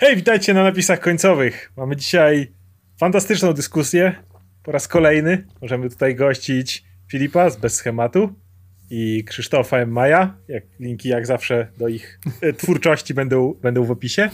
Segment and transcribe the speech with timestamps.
[0.00, 1.72] Hej, witajcie na napisach końcowych.
[1.76, 2.52] Mamy dzisiaj
[2.98, 4.14] fantastyczną dyskusję.
[4.62, 8.34] Po raz kolejny możemy tutaj gościć Filipa z Bez Schematu
[8.90, 9.90] i Krzysztofa M.
[9.90, 10.36] Maja.
[10.48, 14.30] Jak, linki jak zawsze do ich e, twórczości będą, będą w opisie.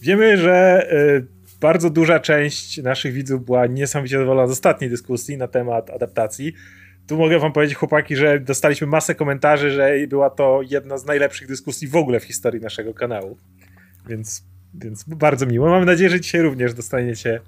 [0.00, 1.26] Wiemy, że y,
[1.60, 6.52] bardzo duża część naszych widzów była niesamowicie zadowolona z ostatniej dyskusji na temat adaptacji.
[7.06, 11.48] Tu mogę wam powiedzieć, chłopaki, że dostaliśmy masę komentarzy, że była to jedna z najlepszych
[11.48, 13.38] dyskusji w ogóle w historii naszego kanału.
[14.08, 15.70] Więc więc bardzo miło.
[15.70, 17.40] Mam nadzieję, że dzisiaj również dostaniecie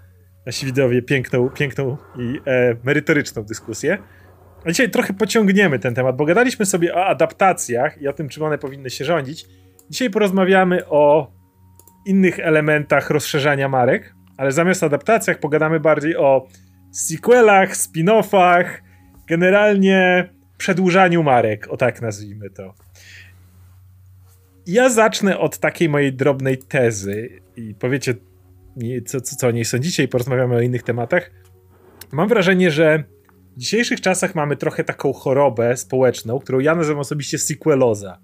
[0.46, 3.98] nasi widzowie piękną, piękną i e, merytoryczną dyskusję.
[4.64, 8.42] A dzisiaj trochę pociągniemy ten temat, bo gadaliśmy sobie o adaptacjach i o tym, czym
[8.42, 9.46] one powinny się rządzić.
[9.90, 11.32] Dzisiaj porozmawiamy o
[12.06, 16.46] innych elementach rozszerzania marek, ale zamiast adaptacjach pogadamy bardziej o
[16.92, 18.64] sequelach, spin-offach,
[19.28, 22.74] generalnie przedłużaniu marek, o tak nazwijmy to.
[24.66, 28.14] Ja zacznę od takiej mojej drobnej tezy i powiecie,
[29.06, 31.30] co, co, co o niej sądzicie i porozmawiamy o innych tematach.
[32.12, 33.04] Mam wrażenie, że
[33.56, 38.18] w dzisiejszych czasach mamy trochę taką chorobę społeczną, którą ja nazywam osobiście sequeloza,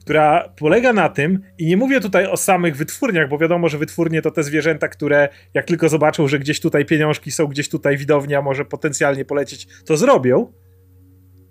[0.00, 4.22] która polega na tym, i nie mówię tutaj o samych wytwórniach, bo wiadomo, że wytwórnie
[4.22, 8.42] to te zwierzęta, które jak tylko zobaczą, że gdzieś tutaj pieniążki są, gdzieś tutaj widownia
[8.42, 10.52] może potencjalnie polecieć, to zrobią,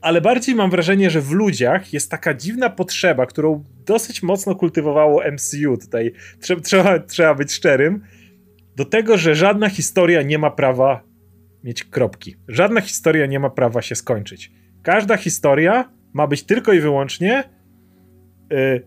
[0.02, 5.24] ale bardziej mam wrażenie, że w ludziach jest taka dziwna potrzeba, którą dosyć mocno kultywowało
[5.32, 6.12] MCU tutaj.
[6.40, 8.04] Trzeba, trzeba, trzeba być szczerym.
[8.76, 11.04] Do tego, że żadna historia nie ma prawa
[11.64, 12.36] mieć kropki.
[12.48, 14.52] Żadna historia nie ma prawa się skończyć.
[14.84, 17.44] Każda historia ma być tylko i wyłącznie
[18.54, 18.84] y,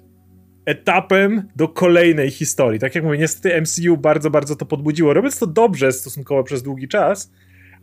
[0.67, 2.81] etapem do kolejnej historii.
[2.81, 5.15] Tak jak mówię, niestety MCU bardzo, bardzo to podbudziło.
[5.15, 7.33] Robiąc to dobrze stosunkowo przez długi czas,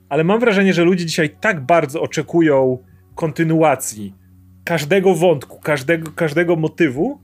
[0.09, 2.78] ale mam wrażenie, że ludzie dzisiaj tak bardzo oczekują
[3.17, 4.13] kontynuacji
[4.63, 7.21] każdego wątku, każdego, każdego motywu.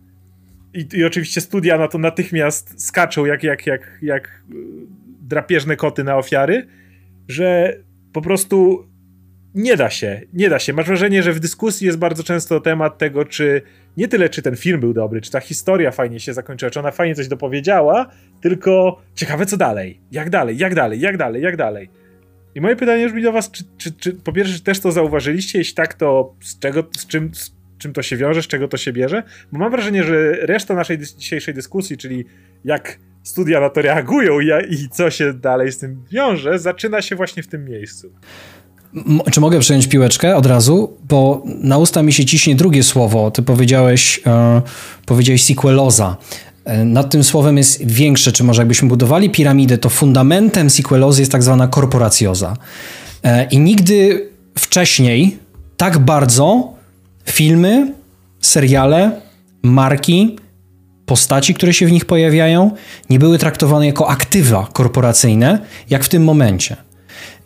[0.73, 4.53] I, I oczywiście studia na to natychmiast skaczą jak, jak, jak, jak e,
[5.21, 6.67] drapieżne koty na ofiary,
[7.27, 7.77] że
[8.13, 8.87] po prostu
[9.55, 10.73] nie da się, nie da się.
[10.73, 13.61] Masz wrażenie, że w dyskusji jest bardzo często temat tego, czy
[13.97, 16.91] nie tyle, czy ten film był dobry, czy ta historia fajnie się zakończyła, czy ona
[16.91, 18.09] fajnie coś dopowiedziała,
[18.41, 21.89] tylko ciekawe co dalej, jak dalej, jak dalej, jak dalej, jak dalej.
[22.55, 25.59] I moje pytanie brzmi do was, czy, czy, czy po pierwsze czy też to zauważyliście?
[25.59, 28.77] Jeśli tak, to z czego, z czym, z czym to się wiąże, z czego to
[28.77, 29.23] się bierze?
[29.51, 32.25] Bo mam wrażenie, że reszta naszej dys dzisiejszej dyskusji, czyli
[32.65, 37.15] jak studia na to reagują i, i co się dalej z tym wiąże, zaczyna się
[37.15, 38.11] właśnie w tym miejscu.
[39.31, 40.97] Czy mogę przejąć piłeczkę od razu?
[41.09, 43.31] Bo na usta mi się ciśnie drugie słowo.
[43.31, 44.61] Ty powiedziałeś, e,
[45.05, 46.17] powiedziałeś sequeloza.
[46.65, 51.31] E, nad tym słowem jest większe, czy może jakbyśmy budowali piramidę, to fundamentem sequelozy jest
[51.31, 52.57] tak zwana korporacjoza.
[53.23, 55.37] E, I nigdy wcześniej
[55.77, 56.73] tak bardzo
[57.25, 57.93] filmy,
[58.41, 59.21] seriale,
[59.63, 60.35] marki,
[61.05, 62.71] postaci, które się w nich pojawiają,
[63.09, 65.59] nie były traktowane jako aktywa korporacyjne,
[65.89, 66.75] jak w tym momencie.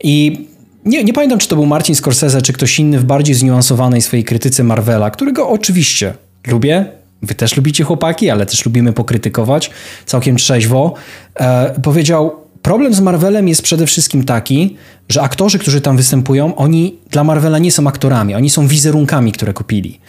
[0.04, 0.46] I
[0.86, 4.24] nie, nie pamiętam, czy to był Marcin Scorsese, czy ktoś inny w bardziej zniuansowanej swojej
[4.24, 6.14] krytyce Marvela, którego oczywiście
[6.48, 6.86] lubię,
[7.22, 9.72] wy też lubicie chłopaki, ale też lubimy pokrytykować
[10.06, 10.94] całkiem trzeźwo,
[11.36, 14.76] e, powiedział: Problem z Marvelem jest przede wszystkim taki,
[15.10, 19.54] że aktorzy, którzy tam występują, oni dla Marvela nie są aktorami, oni są wizerunkami, które
[19.54, 20.00] kupili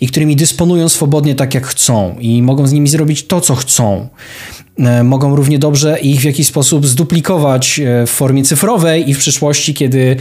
[0.00, 4.08] i którymi dysponują swobodnie tak jak chcą i mogą z nimi zrobić to, co chcą.
[4.82, 9.18] E, mogą równie dobrze ich w jakiś sposób zduplikować e, w formie cyfrowej i w
[9.18, 10.16] przyszłości, kiedy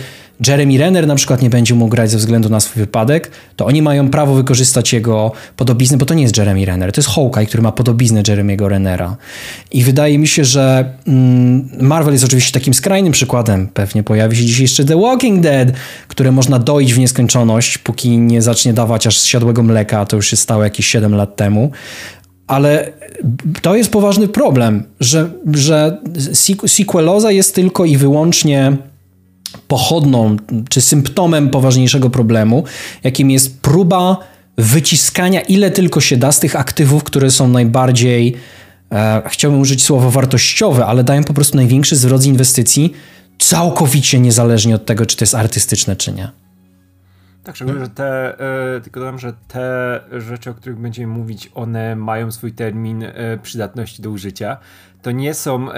[0.48, 3.82] Jeremy Renner na przykład nie będzie mógł grać ze względu na swój wypadek, to oni
[3.82, 7.64] mają prawo wykorzystać jego podobiznę, bo to nie jest Jeremy Renner, to jest Hawkeye, który
[7.64, 9.16] ma podobiznę Jeremy'ego Rennera.
[9.72, 13.68] I wydaje mi się, że mm, Marvel jest oczywiście takim skrajnym przykładem.
[13.68, 15.72] Pewnie pojawi się dziś jeszcze The Walking Dead,
[16.08, 20.36] które można doić w nieskończoność, póki nie zacznie dawać aż siadłego mleka, to już się
[20.36, 21.72] stało jakieś 7 lat temu.
[22.52, 22.94] Ale
[23.62, 26.02] to jest poważny problem, że, że
[26.68, 28.78] sequeloza jest tylko i wyłącznie
[29.68, 30.38] pochodną
[30.70, 32.64] czy symptomem poważniejszego problemu,
[33.04, 34.18] jakim jest próba
[34.58, 38.36] wyciskania ile tylko się da z tych aktywów, które są najbardziej,
[38.92, 42.94] e, chciałbym użyć słowa wartościowe, ale dają po prostu największy zwrot z inwestycji,
[43.40, 46.41] całkowicie niezależnie od tego, czy to jest artystyczne, czy nie.
[47.44, 48.40] Tak, szczególnie, że te,
[48.76, 53.38] e, tylko dodam, że te rzeczy, o których będziemy mówić, one mają swój termin e,
[53.42, 54.58] przydatności do użycia.
[55.02, 55.76] To nie są e,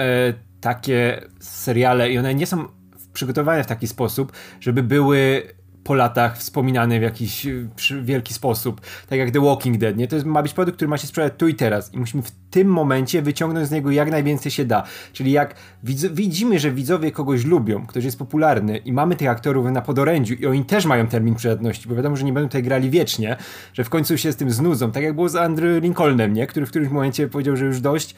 [0.60, 2.64] takie seriale i one nie są
[3.12, 5.42] przygotowane w taki sposób, żeby były
[5.84, 7.68] po latach wspominane w jakiś y,
[8.02, 10.08] wielki sposób, tak jak The Walking Dead, nie?
[10.08, 12.30] To jest, ma być produkt, który ma się sprzedać tu i teraz i musimy w
[12.50, 14.82] tym momencie wyciągnąć z niego jak najwięcej się da.
[15.12, 19.66] Czyli jak widz, widzimy, że widzowie kogoś lubią, ktoś jest popularny i mamy tych aktorów
[19.66, 22.90] na podorędziu i oni też mają termin przydatności, bo wiadomo, że nie będą tutaj grali
[22.90, 23.36] wiecznie,
[23.72, 26.46] że w końcu się z tym znudzą, tak jak było z Andrew Lincolnem, nie?
[26.46, 28.14] Który w którymś momencie powiedział, że już dość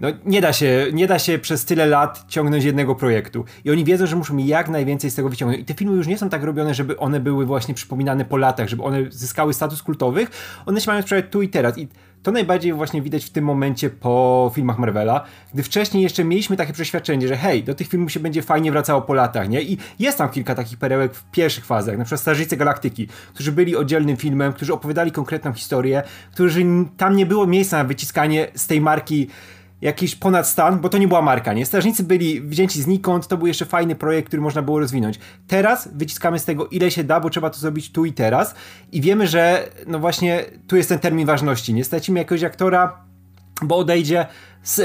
[0.00, 3.44] no nie da się, nie da się przez tyle lat ciągnąć jednego projektu.
[3.64, 5.62] I oni wiedzą, że muszą jak najwięcej z tego wyciągnąć.
[5.62, 8.68] I te filmy już nie są tak robione, żeby one były właśnie przypominane po latach,
[8.68, 10.30] żeby one zyskały status kultowych.
[10.66, 11.78] One się mają sprzedać tu i teraz.
[11.78, 11.88] I
[12.22, 15.24] to najbardziej właśnie widać w tym momencie po filmach Marvela,
[15.54, 19.02] gdy wcześniej jeszcze mieliśmy takie przeświadczenie, że hej, do tych filmów się będzie fajnie wracało
[19.02, 19.62] po latach, nie?
[19.62, 23.76] I jest tam kilka takich perełek w pierwszych fazach, na przykład Starzycy Galaktyki, którzy byli
[23.76, 26.02] oddzielnym filmem, którzy opowiadali konkretną historię,
[26.32, 26.64] którzy
[26.96, 29.28] tam nie było miejsca na wyciskanie z tej marki
[29.80, 31.66] jakiś ponad stan, bo to nie była marka, nie?
[31.66, 35.18] Strażnicy byli wzięci znikąd, to był jeszcze fajny projekt, który można było rozwinąć.
[35.46, 38.54] Teraz wyciskamy z tego ile się da, bo trzeba to zrobić tu i teraz
[38.92, 41.74] i wiemy, że no właśnie tu jest ten termin ważności.
[41.74, 43.04] Nie stracimy jakiegoś aktora,
[43.62, 44.26] bo odejdzie,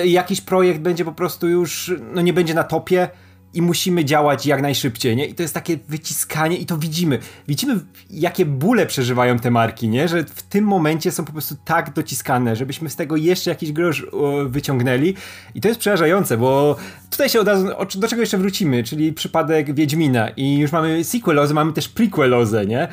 [0.05, 3.09] jakiś projekt będzie po prostu już, no nie będzie na topie,
[3.53, 5.25] i musimy działać jak najszybciej, nie?
[5.25, 7.19] I to jest takie wyciskanie i to widzimy.
[7.47, 7.79] Widzimy,
[8.09, 10.07] jakie bóle przeżywają te marki, nie?
[10.07, 14.05] Że w tym momencie są po prostu tak dociskane, żebyśmy z tego jeszcze jakiś grosz
[14.45, 15.13] wyciągnęli.
[15.55, 16.75] I to jest przerażające, bo
[17.09, 21.53] tutaj się od razu, do czego jeszcze wrócimy, czyli przypadek Wiedźmina i już mamy sequelozę,
[21.53, 22.87] mamy też prequelozę, nie?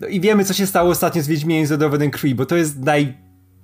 [0.00, 2.78] No i wiemy, co się stało ostatnio z Wiedźmiem z Odoweden Kree, bo to jest
[2.78, 3.14] naj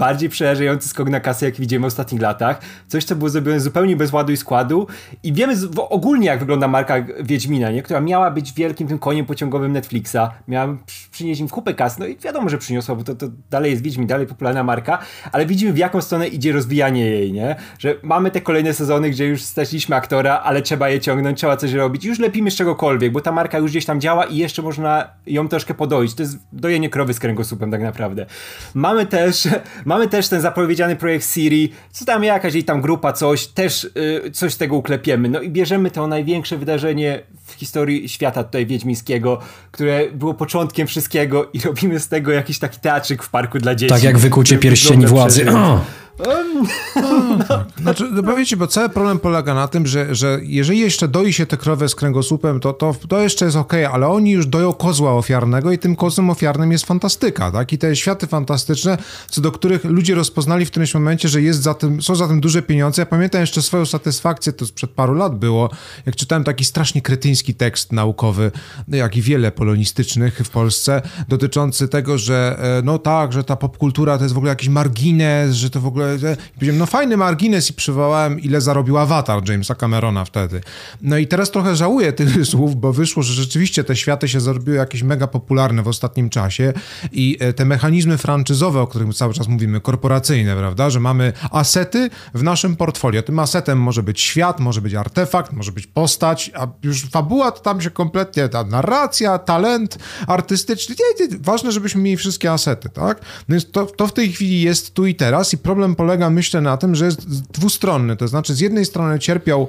[0.01, 2.61] bardziej przerażający skok na kasę, jak widzimy w ostatnich latach.
[2.89, 4.87] Coś, co było zrobione zupełnie bez ładu i składu.
[5.23, 7.83] I wiemy z, ogólnie, jak wygląda marka Wiedźmina, nie?
[7.83, 10.17] która miała być wielkim tym koniem pociągowym Netflixa.
[10.49, 10.77] Miała
[11.13, 12.01] przynieść im kupę kasy.
[12.01, 14.99] No i wiadomo, że przyniosła, bo to, to dalej jest Wiedźmin, dalej popularna marka,
[15.33, 17.57] ale widzimy, w jaką stronę idzie rozwijanie jej, nie?
[17.79, 21.73] Że mamy te kolejne sezony, gdzie już straciliśmy aktora, ale trzeba je ciągnąć, trzeba coś
[21.73, 22.05] robić.
[22.05, 25.49] Już lepimy z czegokolwiek, bo ta marka już gdzieś tam działa i jeszcze można ją
[25.49, 26.15] troszkę podoić.
[26.15, 28.27] To jest dojenie krowy z kręgosłupem tak naprawdę.
[28.75, 29.49] Mamy też
[29.91, 34.31] Mamy też ten zapowiedziany projekt Siri, co tam jakaś jej tam grupa, coś, też y,
[34.33, 35.29] coś z tego uklepiemy.
[35.29, 39.39] No i bierzemy to największe wydarzenie w historii świata tutaj wiedźmińskiego,
[39.71, 43.95] które było początkiem wszystkiego i robimy z tego jakiś taki teatrzyk w parku dla dzieci.
[43.95, 45.47] Tak jak wykucie pierścieni władzy.
[46.27, 47.67] No, tak.
[47.81, 48.23] Znaczy, no
[48.57, 51.95] bo cały problem polega na tym, że, że jeżeli jeszcze doi się tę krowę z
[51.95, 55.97] kręgosłupem, to, to, to jeszcze jest ok, ale oni już doją kozła ofiarnego i tym
[55.97, 57.73] kozłem ofiarnym jest fantastyka, tak?
[57.73, 58.99] I te światy fantastyczne,
[59.31, 62.41] co do których ludzie rozpoznali w którymś momencie, że jest za tym, są za tym
[62.41, 63.03] duże pieniądze.
[63.03, 65.71] Ja pamiętam jeszcze swoją satysfakcję, to sprzed paru lat było,
[66.07, 68.53] jak czytałem taki strasznie kretyński tekst naukowy,
[68.89, 74.19] jak i wiele polonistycznych w Polsce, dotyczący tego, że e, no tak, że ta popkultura
[74.19, 76.10] to jest w ogóle jakiś margines, że to w ogóle
[76.55, 80.61] powiedziałem, no fajny margines i przywołałem, ile zarobił Avatar Jamesa Camerona wtedy.
[81.03, 84.77] No i teraz trochę żałuję tych słów, bo wyszło, że rzeczywiście te światy się zrobiły
[84.77, 86.73] jakieś mega popularne w ostatnim czasie
[87.13, 92.11] i e, te mechanizmy franczyzowe, o których cały czas mówimy, korporacyjne, prawda, że mamy asety
[92.35, 93.23] w naszym portfolio.
[93.23, 97.61] Tym asetem może być świat, może być artefakt, może być postać, a już fabuła to
[97.61, 103.21] tam się kompletnie, ta narracja, talent artystyczny, nie, nie, ważne, żebyśmy mieli wszystkie asety, tak?
[103.21, 106.61] No więc to, to w tej chwili jest tu i teraz i problem polega, myślę,
[106.61, 108.17] na tym, że jest dwustronny.
[108.17, 109.69] To znaczy, z jednej strony cierpiał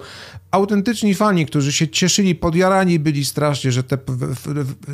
[0.52, 3.98] autentyczni fani, którzy się cieszyli, podjarani byli strasznie, że te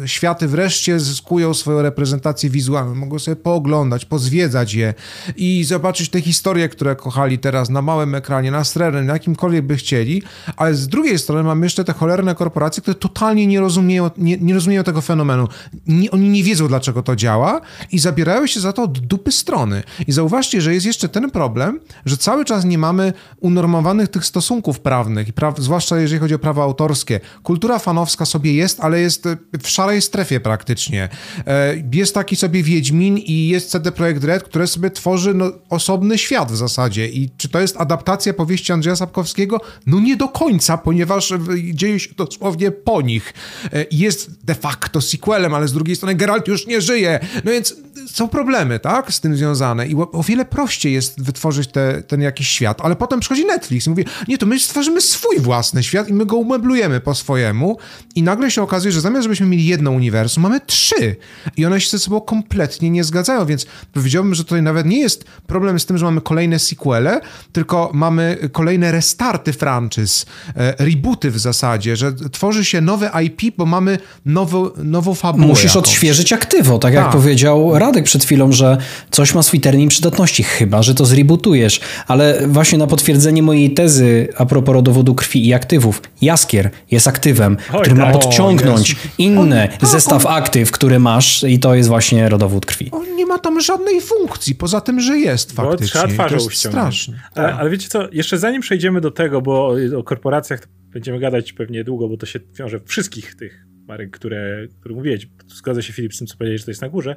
[0.06, 2.96] światy wreszcie zyskują swoją reprezentację wizualną.
[2.96, 4.94] Mogą sobie pooglądać, pozwiedzać je
[5.36, 9.76] i zobaczyć te historie, które kochali teraz na małym ekranie, na strony, na jakimkolwiek by
[9.76, 10.24] chcieli,
[10.58, 14.54] ale z drugiej strony mamy jeszcze te cholerne korporacje, które totalnie nie rozumieją, nie, nie
[14.54, 15.48] rozumieją tego fenomenu.
[15.88, 19.84] Nie, oni nie wiedzą, dlaczego to działa i zabierają się za to od dupy strony.
[20.08, 24.80] I zauważcie, że jest jeszcze ten problem, że cały czas nie mamy unormowanych tych stosunków
[24.80, 25.28] prawnych
[25.58, 27.20] zwłaszcza jeżeli chodzi o prawa autorskie.
[27.44, 31.10] Kultura fanowska sobie jest, ale jest e, w szarej strefie praktycznie.
[31.48, 36.18] E, jest taki sobie Wiedźmin i jest CD Projekt Red, które sobie tworzy no, osobny
[36.18, 37.08] świat w zasadzie.
[37.08, 39.62] I czy to jest adaptacja powieści Andrzeja Sapkowskiego?
[39.86, 41.34] No nie do końca, ponieważ
[41.74, 43.34] dzieje się dosłownie po nich.
[43.74, 47.20] E, jest de facto sequelem, ale z drugiej strony Geralt już nie żyje.
[47.46, 47.76] No więc
[48.08, 49.88] są problemy, tak, z tym związane.
[49.88, 52.82] I o wiele prościej jest wytworzyć te, ten jakiś świat.
[52.82, 56.26] Ale potem przychodzi Netflix i mówi, nie, to my stworzymy swój własny świat i my
[56.26, 57.78] go umeblujemy po swojemu
[58.16, 61.16] i nagle się okazuje, że zamiast żebyśmy mieli jedno uniwersum, mamy trzy
[61.58, 65.26] i one się ze sobą kompletnie nie zgadzają, więc powiedziałbym, że tutaj nawet nie jest
[65.48, 67.22] problem z tym, że mamy kolejne sequele,
[67.52, 73.66] tylko mamy kolejne restarty franczyz, e, rebooty w zasadzie, że tworzy się nowe IP, bo
[73.66, 75.48] mamy nowo, nową fabułę.
[75.48, 75.78] Musisz jakąś.
[75.78, 78.78] odświeżyć aktywo, tak, tak jak powiedział Radek przed chwilą, że
[79.12, 84.28] coś ma swój termin przydatności, chyba, że to zrebootujesz, ale właśnie na potwierdzenie mojej tezy
[84.38, 86.02] a propos rodowodu krwi i aktywów.
[86.22, 91.60] Jaskier jest aktywem, Oj, który ma podciągnąć inny on, zestaw on, aktyw, który masz i
[91.60, 92.92] to jest właśnie rodowód krwi.
[92.92, 96.02] On nie ma tam żadnej funkcji, poza tym, że jest faktycznie.
[96.02, 97.20] Bo trzeba twarzą to straszne.
[97.36, 101.84] Ale, ale wiecie co, jeszcze zanim przejdziemy do tego, bo o korporacjach będziemy gadać pewnie
[101.84, 105.28] długo, bo to się wiąże wszystkich tych marek, które, które mówiłeś.
[105.48, 107.16] Zgadza się Filip z tym, co powiedziałeś, że to jest na górze.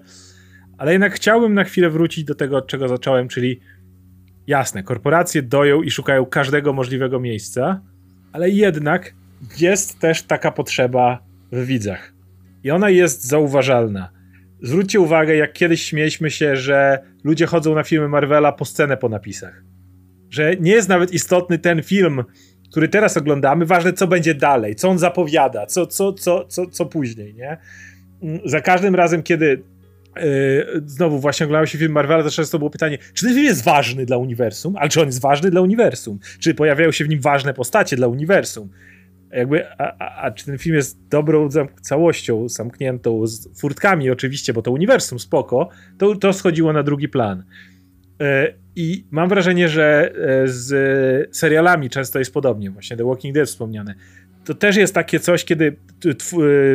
[0.81, 3.61] Ale jednak chciałbym na chwilę wrócić do tego, od czego zacząłem, czyli
[4.47, 7.81] jasne, korporacje doją i szukają każdego możliwego miejsca,
[8.33, 9.15] ale jednak
[9.59, 11.19] jest też taka potrzeba
[11.53, 12.13] w widzach.
[12.65, 14.11] I ona jest zauważalna.
[14.63, 19.09] Zwróćcie uwagę, jak kiedyś śmieliśmy się, że ludzie chodzą na filmy Marvela po scenę po
[19.09, 19.63] napisach.
[20.31, 22.25] Że nie jest nawet istotny ten film,
[22.71, 26.87] który teraz oglądamy, ważne co będzie dalej, co on zapowiada, co, co, co, co, co
[26.87, 27.59] później, nie?
[28.45, 29.63] Za każdym razem, kiedy
[30.87, 34.07] znowu właśnie oglądał się film Marvela, to często było pytanie, czy ten film jest ważny
[34.07, 36.19] dla uniwersum, ale czy on jest ważny dla uniwersum?
[36.39, 38.71] Czy pojawiają się w nim ważne postacie dla uniwersum?
[39.33, 41.49] Jakby, a, a, a czy ten film jest dobrą
[41.83, 47.45] całością, zamkniętą z furtkami oczywiście, bo to uniwersum spoko, to, to schodziło na drugi plan.
[48.21, 48.27] Yy,
[48.77, 53.95] I mam wrażenie, że yy, z serialami często jest podobnie, właśnie The Walking Dead wspomniane
[54.45, 55.77] to też jest takie coś, kiedy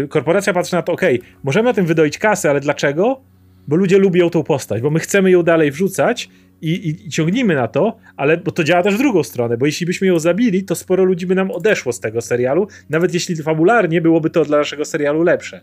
[0.03, 1.01] y, korporacja patrzy na to, ok,
[1.43, 3.21] możemy na tym wydoić kasę, ale dlaczego?
[3.67, 6.29] Bo ludzie lubią tą postać, bo my chcemy ją dalej wrzucać
[6.61, 9.65] i, i, i ciągnijmy na to, ale bo to działa też w drugą stronę, bo
[9.65, 13.35] jeśli byśmy ją zabili, to sporo ludzi by nam odeszło z tego serialu, nawet jeśli
[13.35, 15.61] fabularnie byłoby to dla naszego serialu lepsze.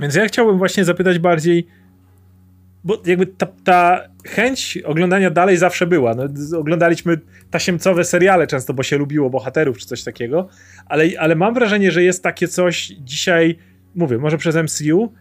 [0.00, 1.66] Więc ja chciałbym właśnie zapytać bardziej,
[2.86, 6.14] bo jakby ta, ta, chęć oglądania dalej zawsze była.
[6.14, 6.24] No,
[6.58, 10.48] oglądaliśmy tasiemcowe seriale często, bo się lubiło bohaterów czy coś takiego,
[10.86, 13.58] ale, ale mam wrażenie, że jest takie coś dzisiaj,
[13.94, 15.12] mówię, może przez MCU,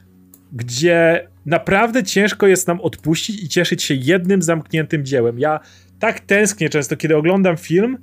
[0.53, 5.39] gdzie naprawdę ciężko jest nam odpuścić i cieszyć się jednym zamkniętym dziełem.
[5.39, 5.60] Ja
[6.00, 7.98] tak tęsknię często, kiedy oglądam film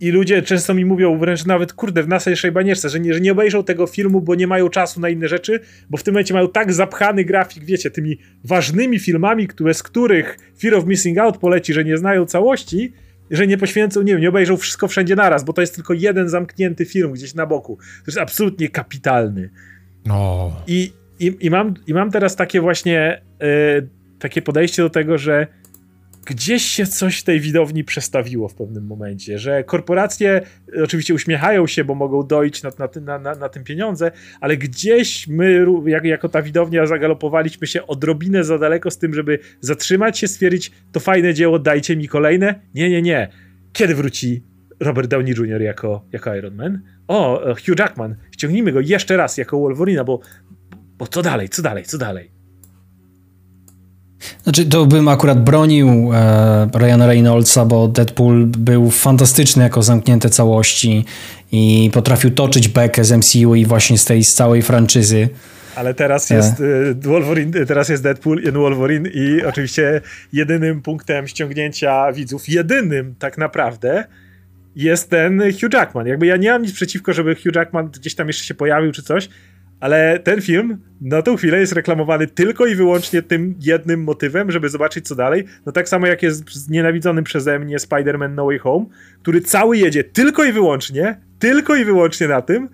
[0.00, 3.32] i ludzie często mi mówią wręcz nawet, kurde, w naszej banieczce, że nie, że nie
[3.32, 6.48] obejrzą tego filmu, bo nie mają czasu na inne rzeczy, bo w tym momencie mają
[6.48, 11.72] tak zapchany grafik, wiecie, tymi ważnymi filmami, które, z których Fear of Missing Out poleci,
[11.72, 12.92] że nie znają całości,
[13.30, 16.28] że nie poświęcą, nie wiem, nie obejrzą wszystko wszędzie naraz, bo to jest tylko jeden
[16.28, 17.76] zamknięty film gdzieś na boku.
[17.76, 19.50] To jest absolutnie kapitalny.
[20.06, 20.52] No.
[20.66, 23.88] I, i, i, mam, I mam teraz takie właśnie yy,
[24.18, 25.46] takie podejście do tego, że
[26.26, 30.40] gdzieś się coś tej widowni przestawiło w pewnym momencie, że korporacje
[30.84, 34.10] oczywiście uśmiechają się, bo mogą dojść na, na, na, na tym pieniądze,
[34.40, 39.38] ale gdzieś my, jak, jako ta widownia, zagalopowaliśmy się odrobinę za daleko z tym, żeby
[39.60, 42.60] zatrzymać się, stwierdzić, to fajne dzieło, dajcie mi kolejne.
[42.74, 43.28] Nie, nie, nie.
[43.72, 44.42] Kiedy wróci
[44.80, 45.62] Robert Downey Jr.
[45.62, 46.82] jako, jako Iron Man?
[47.08, 50.20] O, Hugh Jackman, ściągnijmy go jeszcze raz jako Wolverina, bo,
[50.98, 52.39] bo co dalej, co dalej, co dalej?
[54.42, 61.04] Znaczy, to bym akurat bronił e, Ryana Reynoldsa, bo Deadpool był fantastyczny jako zamknięte całości
[61.52, 65.28] i potrafił toczyć bekę z MCU i właśnie z tej z całej franczyzy.
[65.76, 66.34] Ale teraz e.
[66.34, 66.94] jest e.
[66.94, 70.00] Wolverine, teraz jest Deadpool i Wolverine i oczywiście
[70.32, 74.04] jedynym punktem ściągnięcia widzów, jedynym tak naprawdę,
[74.76, 76.06] jest ten Hugh Jackman.
[76.06, 79.02] Jakby ja nie mam nic przeciwko, żeby Hugh Jackman gdzieś tam jeszcze się pojawił czy
[79.02, 79.28] coś,
[79.80, 84.68] ale ten film na tą chwilę jest reklamowany tylko i wyłącznie tym jednym motywem, żeby
[84.68, 85.44] zobaczyć co dalej.
[85.66, 88.86] No tak samo jak jest znienawidzony przeze mnie Spider-Man No Way Home,
[89.22, 92.68] który cały jedzie tylko i wyłącznie, tylko i wyłącznie na tym,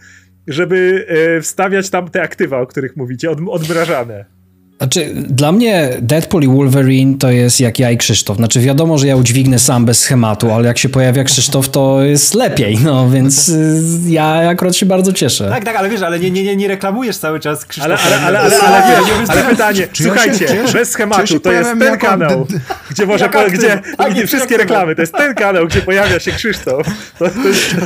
[0.46, 4.35] żeby e, wstawiać tam te aktywa, o których mówicie, od, odmrażane.
[4.78, 8.36] Znaczy, dla mnie Deadpool i Wolverine to jest jak ja i Krzysztof.
[8.36, 12.34] Znaczy, wiadomo, że ja udźwignę sam bez schematu, ale jak się pojawia Krzysztof, to jest
[12.34, 15.48] lepiej, no więc y, ja akurat się bardzo cieszę.
[15.50, 18.04] Tak, tak, ale wiesz, ale nie, nie, nie, nie reklamujesz cały czas Krzysztofa.
[18.04, 21.98] Ale, ale, ale, ale, ale, ale, wiesz, ale pytanie, słuchajcie, bez schematu, to jest ten
[21.98, 22.46] kanał,
[22.90, 23.80] gdzie może, po, gdzie,
[24.10, 26.86] gdzie wszystkie reklamy, to jest ten kanał, gdzie pojawia się Krzysztof.
[27.18, 27.76] To, to jest,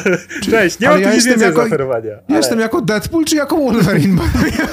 [0.50, 2.14] cześć, nie mam tu nic więcej jako, zaoferowania.
[2.28, 4.20] Jestem jako Deadpool czy jako Wolverine?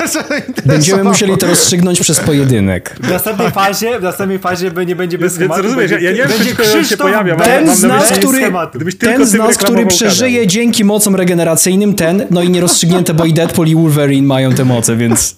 [0.65, 2.95] Będziemy musieli to rozstrzygnąć przez pojedynek.
[3.01, 5.63] W następnej fazie, w następnej fazie nie będzie bez schematu.
[5.63, 7.35] Więc rozumiesz, ja nie wiem, czy Krzysztof się pojawia.
[7.35, 8.51] Ten z nas, który,
[8.99, 13.67] ten z nas, który przeżyje dzięki mocom regeneracyjnym, ten, no i nierozstrzygnięte, bo i Deadpool
[13.67, 15.35] i Wolverine mają te moce, więc...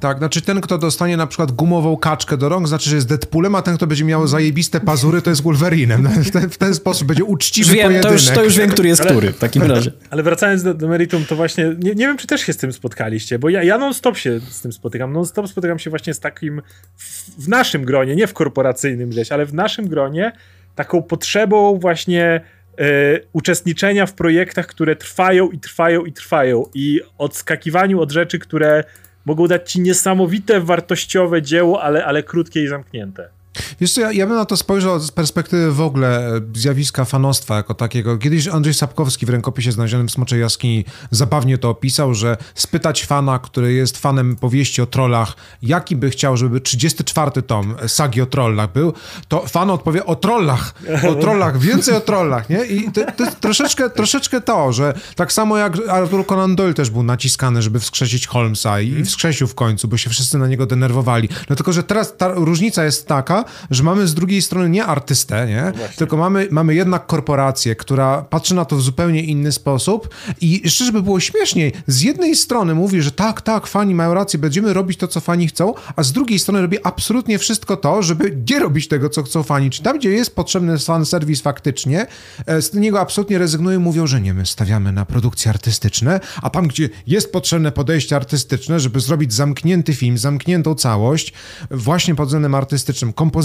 [0.00, 3.54] Tak, znaczy ten, kto dostanie na przykład gumową kaczkę do rąk, znaczy, że jest Deadpoolem,
[3.54, 6.08] a ten, kto będzie miał zajebiste pazury, to jest Wolverinem.
[6.08, 8.02] W ten, w ten sposób będzie uczciwy wiem, pojedynek.
[8.02, 9.92] To już, to już wiem, który jest ale, który w takim razie.
[10.10, 12.72] Ale wracając do, do meritum, to właśnie nie, nie, wiem, czy też się z tym
[12.72, 15.12] spotkaliście, bo ja, ja non-stop się z tym spotykam.
[15.12, 16.62] Non-stop spotykam się właśnie z takim
[16.96, 20.32] w, w naszym gronie, nie w korporacyjnym gdzieś, ale w naszym gronie
[20.74, 22.40] taką potrzebą właśnie
[22.78, 22.84] e,
[23.32, 28.84] uczestniczenia w projektach, które trwają i trwają i trwają i odskakiwaniu od rzeczy, które
[29.26, 33.35] mogą dać ci niesamowite, wartościowe dzieło, ale, ale krótkie i zamknięte.
[33.80, 37.56] Wiesz co, ja, ja bym na to spojrzał z perspektywy w ogóle e, zjawiska fanostwa
[37.56, 38.18] jako takiego.
[38.18, 43.38] Kiedyś Andrzej Sapkowski w rękopisie znalezionym w Smoczej Jaskini zabawnie to opisał, że spytać fana,
[43.38, 48.72] który jest fanem powieści o trollach, jaki by chciał, żeby 34 tom sagi o trollach
[48.72, 48.92] był,
[49.28, 50.74] to fan odpowie o trollach,
[51.10, 52.64] o trollach, więcej o trollach, nie?
[52.64, 57.02] I to, to troszeczkę, troszeczkę to, że tak samo jak Arthur Conan Doyle też był
[57.02, 61.28] naciskany, żeby wskrzesić Holmesa i, i wskrzesił w końcu, bo się wszyscy na niego denerwowali.
[61.50, 65.46] No tylko, że teraz ta różnica jest taka, że mamy z drugiej strony nie artystę,
[65.46, 65.72] nie?
[65.76, 70.08] No tylko mamy, mamy jednak korporację, która patrzy na to w zupełnie inny sposób
[70.40, 74.38] i szczerze by było śmieszniej, z jednej strony mówi, że tak, tak, fani mają rację,
[74.38, 78.38] będziemy robić to, co fani chcą, a z drugiej strony robi absolutnie wszystko to, żeby
[78.50, 79.70] nie robić tego, co chcą fani.
[79.70, 82.06] Czy tam, gdzie jest potrzebny fanserwis faktycznie,
[82.46, 86.68] e, z niego absolutnie rezygnują, mówią, że nie, my stawiamy na produkcje artystyczne, a tam,
[86.68, 91.32] gdzie jest potrzebne podejście artystyczne, żeby zrobić zamknięty film, zamkniętą całość,
[91.70, 93.35] właśnie pod względem artystycznym, kompozycyjnym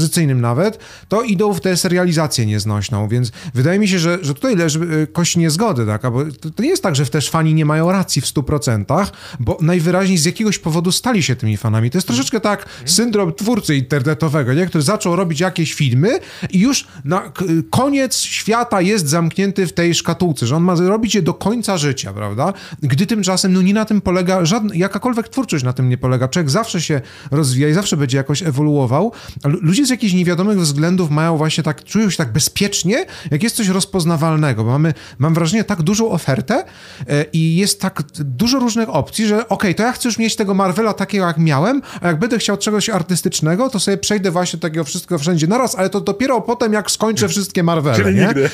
[0.41, 4.79] nawet, to idą w tę serializację nieznośną, więc wydaje mi się, że, że tutaj leży
[5.03, 6.01] e, kość niezgody, tak?
[6.01, 9.57] Bo to, to nie jest tak, że też fani nie mają racji w 100%, bo
[9.61, 11.89] najwyraźniej z jakiegoś powodu stali się tymi fanami.
[11.89, 14.65] To jest troszeczkę tak syndrom twórcy internetowego, nie?
[14.65, 16.19] który zaczął robić jakieś filmy
[16.49, 17.31] i już na
[17.69, 22.13] koniec świata jest zamknięty w tej szkatułce, że on ma robić je do końca życia,
[22.13, 22.53] prawda?
[22.81, 26.27] Gdy tymczasem, no nie na tym polega żadna, jakakolwiek twórczość na tym nie polega.
[26.27, 29.11] Człowiek zawsze się rozwija i zawsze będzie jakoś ewoluował.
[29.43, 33.43] A lu- ludzie z jakichś niewiadomych względów mają właśnie tak, czują się tak bezpiecznie, jak
[33.43, 36.63] jest coś rozpoznawalnego, mamy, mam wrażenie, tak dużą ofertę
[37.07, 40.53] e, i jest tak dużo różnych opcji, że okej, to ja chcę już mieć tego
[40.53, 44.83] Marvela takiego, jak miałem, a jak będę chciał czegoś artystycznego, to sobie przejdę właśnie takiego
[44.83, 48.27] wszystkiego wszędzie naraz, ale to dopiero potem, jak skończę wszystkie Marvele, Czyli nie?
[48.27, 48.49] nigdy.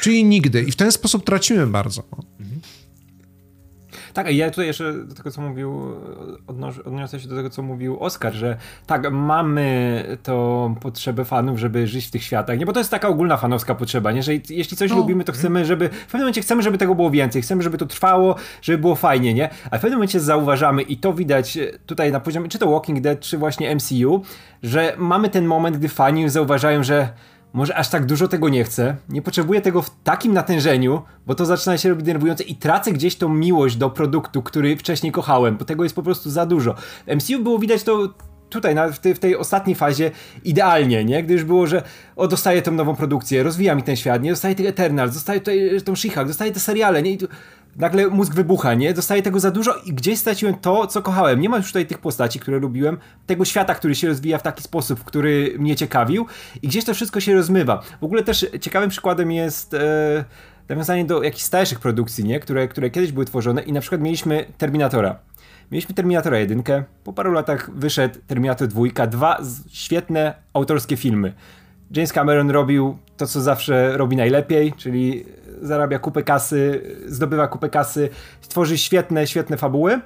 [0.00, 0.62] Czyli nigdy.
[0.62, 2.02] I w ten sposób tracimy bardzo.
[4.14, 5.92] Tak, ja tutaj jeszcze do tego, co mówił,
[6.46, 8.56] odnoś, odniosę się do tego, co mówił Oskar, że
[8.86, 12.66] tak, mamy tą potrzebę fanów, żeby żyć w tych światach, nie?
[12.66, 14.22] Bo to jest taka ogólna fanowska potrzeba, nie?
[14.22, 17.42] Że jeśli coś lubimy, to chcemy, żeby, w pewnym momencie chcemy, żeby tego było więcej,
[17.42, 19.50] chcemy, żeby to trwało, żeby było fajnie, nie?
[19.70, 23.20] A w pewnym momencie zauważamy i to widać tutaj na poziomie, czy to Walking Dead,
[23.20, 24.22] czy właśnie MCU,
[24.62, 27.08] że mamy ten moment, gdy fani zauważają, że
[27.54, 31.46] może aż tak dużo tego nie chcę, nie potrzebuję tego w takim natężeniu, bo to
[31.46, 35.64] zaczyna się robić denerwujące i tracę gdzieś tą miłość do produktu, który wcześniej kochałem, bo
[35.64, 36.74] tego jest po prostu za dużo.
[37.06, 38.14] W MCU było widać to
[38.50, 40.10] tutaj, na, w, tej, w tej ostatniej fazie
[40.44, 41.22] idealnie, nie?
[41.22, 41.82] Gdy już było, że
[42.16, 44.30] o, dostaję tą nową produkcję, rozwija mi ten świat, nie?
[44.30, 47.10] Dostaję tych Eternals, dostaję tutaj tą She-Hulk, dostaję te seriale, nie?
[47.10, 47.26] I tu
[47.76, 48.94] nagle mózg wybucha, nie?
[48.94, 51.40] Dostaję tego za dużo i gdzieś straciłem to, co kochałem.
[51.40, 54.62] Nie ma już tutaj tych postaci, które lubiłem, tego świata, który się rozwija w taki
[54.62, 56.26] sposób, który mnie ciekawił
[56.62, 57.82] i gdzieś to wszystko się rozmywa.
[58.00, 60.24] W ogóle też ciekawym przykładem jest e,
[60.68, 62.40] nawiązanie do jakichś starszych produkcji, nie?
[62.40, 65.18] Które, które kiedyś były tworzone i na przykład mieliśmy Terminatora.
[65.72, 66.62] Mieliśmy Terminatora 1,
[67.04, 71.32] po paru latach wyszedł Terminator 2, dwa świetne autorskie filmy.
[71.90, 75.24] James Cameron robił to, co zawsze robi najlepiej, czyli
[75.66, 78.08] zarabia kupę kasy, zdobywa kupę kasy,
[78.48, 80.00] tworzy świetne, świetne fabuły.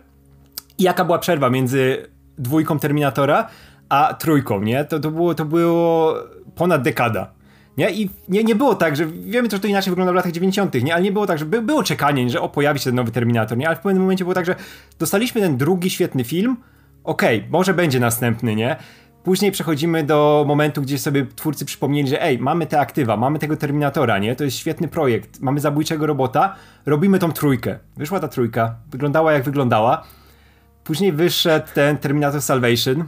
[0.78, 2.06] I jaka była przerwa między
[2.38, 3.48] dwójką Terminatora
[3.88, 4.84] a trójką, nie?
[4.84, 6.14] To, to, było, to było
[6.54, 7.30] ponad dekada.
[7.76, 7.90] Nie?
[7.90, 10.94] I nie, nie było tak, że wiemy, że to inaczej wygląda w latach 90., nie?
[10.94, 13.58] ale nie było tak, że by, było czekanie, że o, pojawi się ten nowy Terminator,
[13.58, 13.66] nie?
[13.66, 14.54] ale w pewnym momencie było tak, że
[14.98, 16.56] dostaliśmy ten drugi świetny film,
[17.04, 18.76] okej, może będzie następny, nie?
[19.28, 23.56] Później przechodzimy do momentu, gdzie sobie twórcy przypomnieli, że ej, mamy te aktywa, mamy tego
[23.56, 24.36] Terminatora, nie?
[24.36, 26.54] To jest świetny projekt, mamy zabójczego robota,
[26.86, 27.78] robimy tą trójkę.
[27.96, 30.04] Wyszła ta trójka, wyglądała jak wyglądała.
[30.84, 33.04] Później wyszedł ten Terminator Salvation,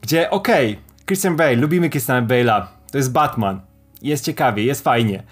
[0.00, 3.60] gdzie okej, Christian Bale, lubimy Christiana Bale'a, to jest Batman,
[4.02, 5.22] jest ciekawie, jest fajnie.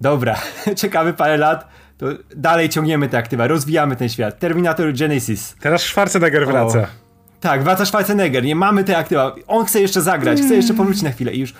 [0.00, 0.36] Dobra,
[0.76, 4.38] czekamy parę lat, to dalej ciągniemy te aktywa, rozwijamy ten świat.
[4.38, 5.56] Terminator Genesis.
[5.60, 6.86] Teraz Schwarzenegger wraca.
[7.40, 9.34] Tak, wraca Schwarzenegger, nie mamy te aktywa.
[9.46, 11.54] On chce jeszcze zagrać, chce jeszcze powrócić na chwilę i już.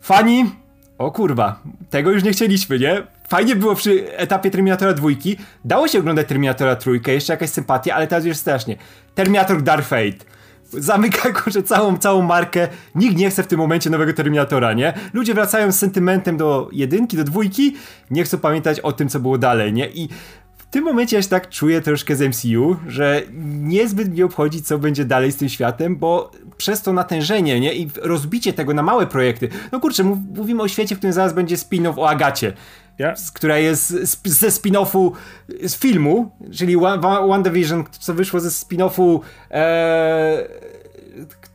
[0.00, 0.50] Fani,
[0.98, 3.02] o kurwa, tego już nie chcieliśmy, nie?
[3.28, 5.36] Fajnie było przy etapie Terminatora dwójki.
[5.64, 8.76] Dało się oglądać Terminatora trójkę, jeszcze jakaś sympatia, ale teraz już strasznie.
[9.14, 10.24] Terminator Dark Fate.
[10.72, 12.68] Zamyka kurczę całą, całą markę.
[12.94, 14.92] Nikt nie chce w tym momencie nowego Terminatora, nie?
[15.12, 17.76] Ludzie wracają z sentymentem do jedynki, do dwójki,
[18.10, 19.88] nie chcą pamiętać o tym, co było dalej, nie?
[19.88, 20.08] I
[20.70, 23.22] w tym momencie ja się tak czuję troszkę z MCU, że
[23.62, 27.74] niezbyt mnie obchodzi, co będzie dalej z tym światem, bo przez to natężenie, nie?
[27.74, 29.48] I rozbicie tego na małe projekty.
[29.72, 32.52] No kurczę, mów, mówimy o świecie, w którym zaraz będzie spin-off o Agacie.
[33.16, 33.88] Z- która jest
[34.24, 35.12] ze spin-offu
[35.64, 36.76] z filmu, czyli
[37.42, 40.48] Division, co wyszło ze spin-offu e,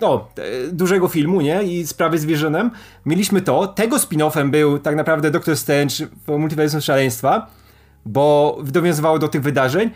[0.01, 1.63] no, e, dużego filmu, nie?
[1.63, 2.71] I sprawy z Visionem.
[3.05, 3.67] Mieliśmy to.
[3.67, 5.95] Tego spin-offem był tak naprawdę Doctor Strange
[6.27, 7.47] w Multiversum Szaleństwa,
[8.05, 9.89] bo dowiązywało do tych wydarzeń.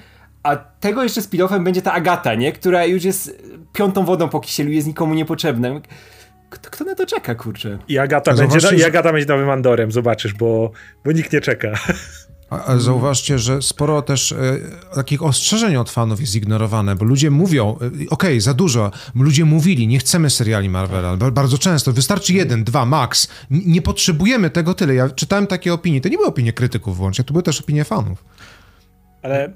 [0.43, 2.51] A tego jeszcze spin-offem będzie ta Agata, nie?
[2.51, 3.43] Która już jest
[3.73, 5.69] piątą wodą po kisielu, jest nikomu niepotrzebna.
[6.49, 7.77] Kto, kto na to czeka, kurczę?
[7.87, 10.71] I Agata, A będzie, i Agata będzie nowym Andorem, zobaczysz, bo,
[11.05, 11.71] bo nikt nie czeka.
[12.77, 14.37] Zauważcie, że sporo też e,
[14.95, 19.87] takich ostrzeżeń od fanów jest ignorowane, bo ludzie mówią, e, okej, za dużo, ludzie mówili,
[19.87, 24.73] nie chcemy seriali Marvela, ba- bardzo często, wystarczy jeden, dwa, max, N- nie potrzebujemy tego
[24.73, 24.95] tyle.
[24.95, 28.25] Ja czytałem takie opinie, to nie były opinie krytyków wyłącznie, to były też opinie fanów.
[29.21, 29.53] Ale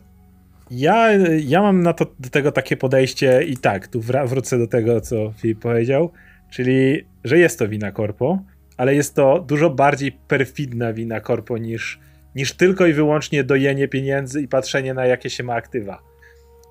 [0.72, 1.12] ja,
[1.46, 5.02] ja mam na to, do tego takie podejście i tak, tu wra- wrócę do tego,
[5.02, 6.12] co Filip powiedział,
[6.52, 8.40] Czyli, że jest to wina korpo,
[8.78, 12.00] ale jest to dużo bardziej perfidna wina korpo niż,
[12.36, 16.02] niż tylko i wyłącznie dojenie pieniędzy i patrzenie na jakie się ma aktywa.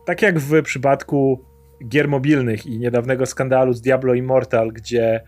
[0.06, 1.44] Tak jak w przypadku
[1.88, 5.20] gier mobilnych i niedawnego skandalu z Diablo Immortal, gdzie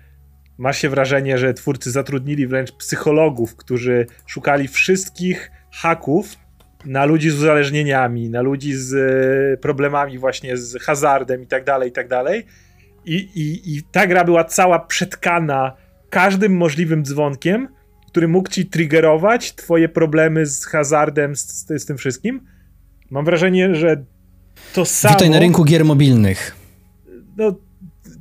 [0.58, 6.36] masz się wrażenie, że twórcy zatrudnili wręcz psychologów, którzy szukali wszystkich haków
[6.84, 11.88] na ludzi z uzależnieniami, na ludzi z e, problemami właśnie z hazardem i tak dalej,
[11.88, 12.46] i tak dalej.
[13.04, 15.76] I, i, I ta gra była cała przetkana
[16.10, 17.68] każdym możliwym dzwonkiem,
[18.14, 22.40] który mógł ci triggerować twoje problemy z hazardem, z, z tym wszystkim.
[23.10, 24.04] Mam wrażenie, że
[24.74, 25.14] to samo...
[25.14, 26.56] Witaj na rynku gier mobilnych.
[27.36, 27.58] No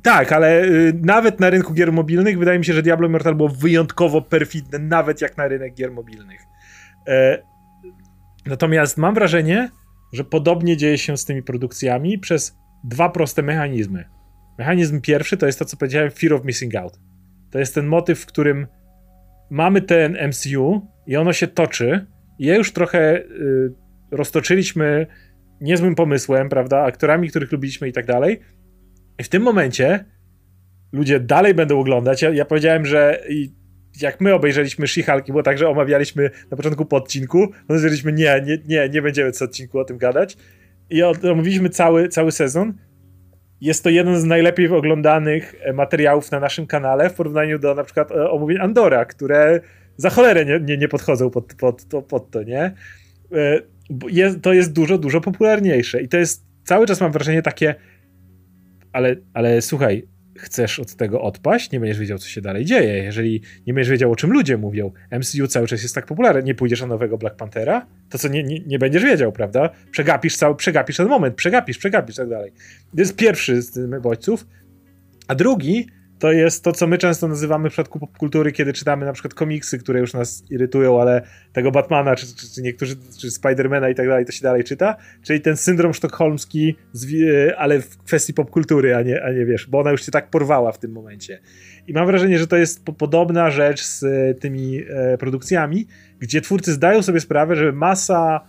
[0.02, 3.48] tak, ale y, nawet na rynku gier mobilnych wydaje mi się, że Diablo Immortal było
[3.48, 6.40] wyjątkowo perfidne, nawet jak na rynek gier mobilnych.
[7.08, 7.42] E,
[8.46, 9.70] natomiast mam wrażenie,
[10.12, 14.04] że podobnie dzieje się z tymi produkcjami przez dwa proste mechanizmy.
[14.58, 16.98] Mechanizm pierwszy to jest to, co powiedziałem, fear of missing out.
[17.50, 18.66] To jest ten motyw, w którym
[19.54, 22.06] mamy ten MCU i ono się toczy.
[22.38, 23.72] I ja już trochę y,
[24.10, 25.06] roztoczyliśmy
[25.60, 28.40] niezłym pomysłem, prawda, aktorami, których lubiliśmy i tak dalej.
[29.18, 30.04] I w tym momencie
[30.92, 32.22] ludzie dalej będą oglądać.
[32.22, 33.24] Ja, ja powiedziałem, że
[34.00, 38.42] jak my obejrzeliśmy She-Hulk, było tak, że omawialiśmy na początku po odcinku, no stwierdziliśmy, nie,
[38.46, 40.36] nie, nie, nie będziemy co odcinku o tym gadać.
[40.90, 42.74] I omówiliśmy cały, cały sezon.
[43.60, 47.84] Jest to jeden z najlepiej oglądanych e, materiałów na naszym kanale w porównaniu do na
[47.84, 49.60] przykład e, omówień Andora, które
[49.96, 52.74] za cholerę nie, nie, nie podchodzą pod, pod, pod, pod to, nie?
[53.32, 53.60] E,
[54.08, 57.74] jest, to jest dużo, dużo popularniejsze i to jest cały czas mam wrażenie takie
[58.94, 63.04] ale, ale słuchaj, chcesz od tego odpaść, nie będziesz wiedział, co się dalej dzieje.
[63.04, 66.54] Jeżeli nie będziesz wiedział, o czym ludzie mówią, MCU cały czas jest tak popularny, nie
[66.54, 69.70] pójdziesz na nowego Black Panthera, to co nie, nie, nie będziesz wiedział, prawda?
[69.90, 72.52] Przegapisz cały, przegapisz ten moment, przegapisz, przegapisz, tak dalej.
[72.94, 74.46] To jest pierwszy z bodźców.
[75.28, 75.86] A drugi
[76.24, 79.78] to jest to, co my często nazywamy w przypadku popkultury, kiedy czytamy na przykład komiksy,
[79.78, 84.08] które już nas irytują, ale tego Batmana, czy, czy, czy niektórzy, czy Spidermana i tak
[84.08, 86.76] dalej, to się dalej czyta, czyli ten syndrom sztokholmski,
[87.56, 90.72] ale w kwestii popkultury, a nie, a nie wiesz, bo ona już się tak porwała
[90.72, 91.40] w tym momencie.
[91.86, 95.86] I mam wrażenie, że to jest podobna rzecz z e, tymi e, produkcjami,
[96.20, 98.40] gdzie twórcy zdają sobie sprawę, że masa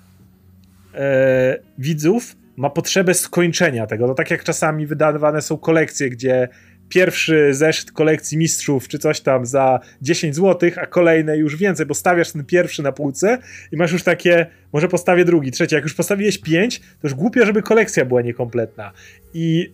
[0.93, 4.07] e, widzów ma potrzebę skończenia tego.
[4.07, 6.47] No tak jak czasami wydawane są kolekcje, gdzie
[6.89, 11.93] pierwszy zeszyt kolekcji mistrzów czy coś tam za 10 zł, a kolejne już więcej, bo
[11.93, 13.37] stawiasz ten pierwszy na półce
[13.71, 15.75] i masz już takie, może postawię drugi, trzeci.
[15.75, 18.91] Jak już postawiłeś 5, to już głupio, żeby kolekcja była niekompletna.
[19.33, 19.73] I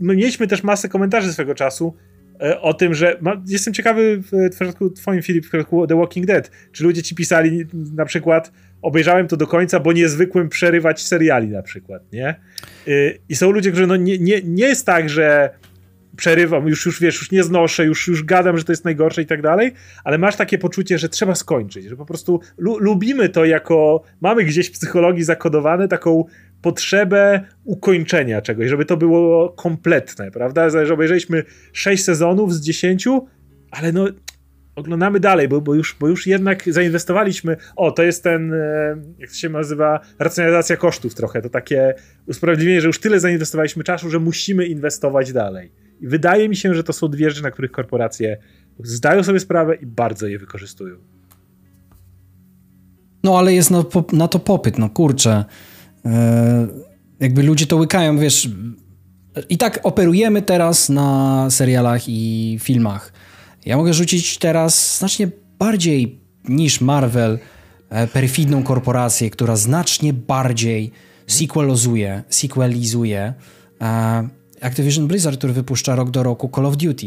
[0.00, 1.94] my mieliśmy też masę komentarzy swego czasu
[2.40, 6.26] e, o tym, że ma, jestem ciekawy w przypadku twoim Filip, w przypadku The Walking
[6.26, 11.48] Dead, czy ludzie ci pisali na przykład obejrzałem to do końca, bo niezwykłym przerywać seriali
[11.48, 12.28] na przykład, nie?
[12.28, 12.92] E,
[13.28, 15.50] I są ludzie, którzy no nie, nie, nie jest tak, że
[16.16, 19.26] przerywam, już, już wiesz, już nie znoszę, już, już gadam, że to jest najgorsze i
[19.26, 19.72] tak dalej,
[20.04, 24.44] ale masz takie poczucie, że trzeba skończyć, że po prostu lu lubimy to jako, mamy
[24.44, 26.24] gdzieś w psychologii zakodowane taką
[26.62, 30.70] potrzebę ukończenia czegoś, żeby to było kompletne, prawda?
[30.70, 33.08] Że obejrzeliśmy 6 sezonów z 10,
[33.70, 34.08] ale no
[34.76, 37.56] oglądamy dalej, bo, bo, już, bo już jednak zainwestowaliśmy.
[37.76, 41.42] O, to jest ten, e, jak to się nazywa, racjonalizacja kosztów trochę.
[41.42, 41.94] To takie
[42.26, 45.83] usprawiedliwienie, że już tyle zainwestowaliśmy czasu, że musimy inwestować dalej.
[46.04, 48.36] I wydaje mi się, że to są dwie rzeczy, na których korporacje
[48.82, 50.96] zdają sobie sprawę i bardzo je wykorzystują.
[53.22, 55.44] No ale jest na, na to popyt, no kurczę.
[56.04, 56.66] E,
[57.20, 58.48] jakby ludzie to łykają, wiesz.
[59.48, 63.12] I tak operujemy teraz na serialach i filmach.
[63.66, 67.38] Ja mogę rzucić teraz znacznie bardziej niż Marvel
[67.90, 70.92] e, perfidną korporację, która znacznie bardziej
[71.26, 73.34] sequelizuje, sequelizuje
[73.80, 77.06] e, Activision Blizzard, który wypuszcza rok do roku Call of Duty.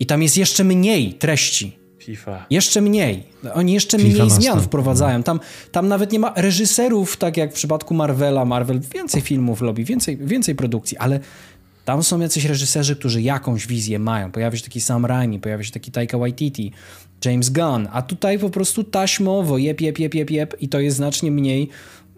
[0.00, 1.80] I tam jest jeszcze mniej treści.
[1.98, 2.46] FIFA.
[2.50, 3.22] Jeszcze mniej.
[3.54, 5.22] Oni jeszcze FIFA mniej zmian wprowadzają.
[5.22, 5.40] Tam,
[5.72, 8.44] tam nawet nie ma reżyserów, tak jak w przypadku Marvela.
[8.44, 11.20] Marvel więcej filmów robi, więcej, więcej produkcji, ale
[11.84, 14.32] tam są jacyś reżyserzy, którzy jakąś wizję mają.
[14.32, 16.72] Pojawia się taki Sam Raimi, pojawia się taki Taika Waititi,
[17.24, 20.96] James Gunn, a tutaj po prostu taśmowo jep, jep, jep, jep, jep i to jest
[20.96, 21.68] znacznie mniej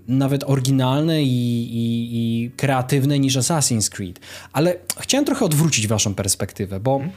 [0.08, 4.20] nawet oryginalne i, i, i, kreatywne niż Assassin's Creed.
[4.52, 7.16] Ale chciałem trochę odwrócić waszą perspektywę, bo hmm.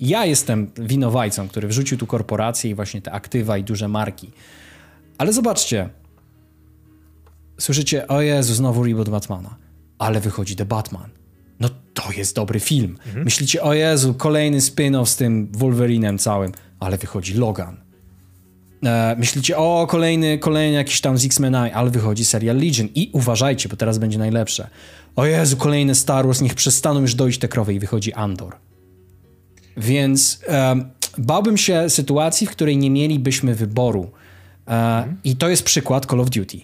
[0.00, 4.30] ja jestem winowajcą, który wrzucił tu korporacje i właśnie te aktywa i duże marki.
[5.18, 5.88] Ale zobaczcie,
[7.58, 9.56] słyszycie, o Jezu, znowu reboot Batmana,
[9.98, 11.10] ale wychodzi The Batman.
[11.60, 12.98] No to jest dobry film.
[13.06, 13.24] Mhm.
[13.24, 17.85] Myślicie, o Jezu, kolejny spin-off z tym Wolverinem całym, ale wychodzi Logan.
[18.84, 23.68] E, myślicie, o, kolejny, kolejny jakiś tam z X-Menami, ale wychodzi serial Legion i uważajcie,
[23.68, 24.68] bo teraz będzie najlepsze.
[25.16, 28.56] O Jezu, kolejny Star Wars, niech przestaną już dojść te krowy i wychodzi Andor.
[29.76, 30.40] Więc
[31.18, 34.10] bałbym się sytuacji, w której nie mielibyśmy wyboru.
[34.68, 36.58] E, I to jest przykład Call of Duty,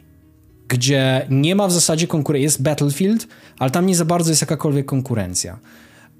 [0.68, 2.44] gdzie nie ma w zasadzie konkurencji.
[2.44, 3.26] Jest Battlefield,
[3.58, 5.58] ale tam nie za bardzo jest jakakolwiek konkurencja.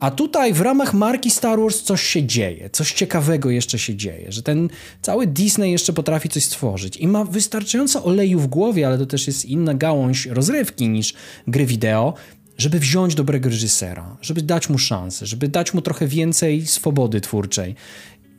[0.02, 4.32] A tutaj w ramach marki Star Wars coś się dzieje, coś ciekawego jeszcze się dzieje,
[4.32, 4.68] że ten
[5.02, 9.26] cały Disney jeszcze potrafi coś stworzyć i ma wystarczająco oleju w głowie, ale to też
[9.26, 11.14] jest inna gałąź rozrywki niż
[11.46, 12.14] gry wideo,
[12.58, 17.74] żeby wziąć dobrego reżysera, żeby dać mu szansę, żeby dać mu trochę więcej swobody twórczej.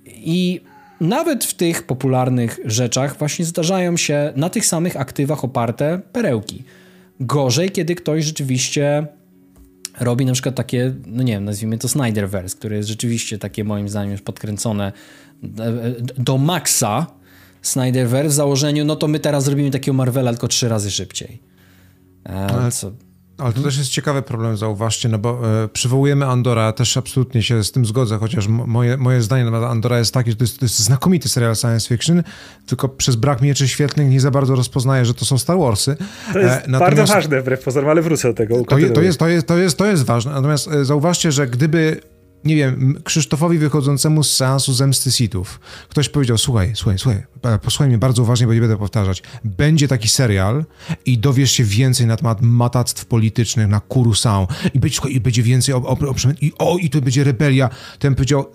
[0.06, 0.62] I
[1.02, 6.63] nawet w tych popularnych rzeczach właśnie zdarzają się na tych samych aktywach oparte perełki.
[7.19, 9.08] Gorzej, kiedy ktoś rzeczywiście
[9.99, 13.89] robi na przykład takie, no nie wiem, nazwijmy to Snyderverse, które jest rzeczywiście takie moim
[13.89, 14.91] zdaniem już podkręcone
[15.43, 15.71] e,
[16.17, 17.08] do maksa
[17.62, 21.39] Snyderverse w założeniu, no to my teraz zrobimy takiego Marvela tylko trzy razy szybciej.
[22.25, 22.91] E, co,
[23.38, 27.63] ale to też jest ciekawy problem, zauważcie, no bo e, przywołujemy Andora, też absolutnie się
[27.63, 30.60] z tym zgodzę, chociaż moje, moje zdanie na temat Andora jest takie, że to jest,
[30.60, 32.24] to jest znakomity serial science fiction,
[32.65, 35.98] tylko przez brak mieczy świetlnych nie za bardzo rozpoznaje, że to są Star Warsy.
[36.34, 38.58] To jest e, bardzo ważne wbrew pozorom, ale wrócę do tego.
[38.58, 42.02] To, to, jest, to, jest, to, jest, to jest ważne, natomiast e, zauważcie, że gdyby
[42.45, 45.60] nie wiem, Krzysztofowi wychodzącemu z seansu zemsty sitów.
[45.89, 47.23] Ktoś powiedział, słuchaj, słuchaj, słuchaj,
[47.62, 49.23] posłuchaj mnie bardzo uważnie, bo nie będę powtarzać.
[49.43, 50.65] Będzie taki serial
[51.06, 55.75] i dowiesz się więcej na temat matactw politycznych na Kurusał i będzie, i będzie więcej
[55.75, 57.69] o, o, o, i, o, i tu będzie rebelia.
[57.99, 58.51] Ten powiedział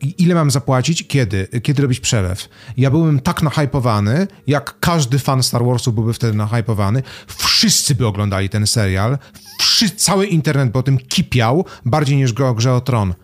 [0.00, 2.48] ile mam zapłacić, kiedy, kiedy robić przelew.
[2.76, 7.02] Ja byłem tak nahypowany, jak każdy fan Star Warsu byłby wtedy nahypowany.
[7.26, 9.18] Wszyscy by oglądali ten serial,
[9.58, 13.14] Wszy, cały internet by o tym kipiał, bardziej niż go o Grze o Tron.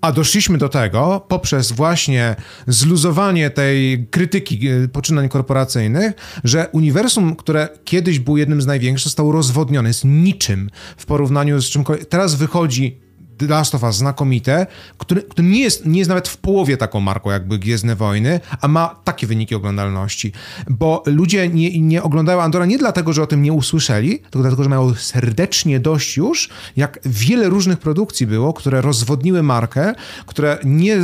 [0.00, 6.12] A doszliśmy do tego poprzez właśnie zluzowanie tej krytyki e, poczynań korporacyjnych,
[6.44, 11.66] że uniwersum, które kiedyś było jednym z największych, zostało rozwodnione, jest niczym w porównaniu z
[11.66, 12.08] czymkolwiek.
[12.08, 13.00] Teraz wychodzi
[13.38, 14.66] The Last of Us znakomite,
[14.98, 18.68] który, który nie, jest, nie jest nawet w połowie taką marką jakby Gwiezdne Wojny, a
[18.68, 20.32] ma takie wyniki oglądalności.
[20.70, 24.62] Bo ludzie nie, nie oglądają Andora nie dlatego, że o tym nie usłyszeli, tylko dlatego,
[24.62, 29.94] że mają serdecznie dość już, jak wiele różnych produkcji było, które rozwodniły markę,
[30.26, 31.00] które nie, e,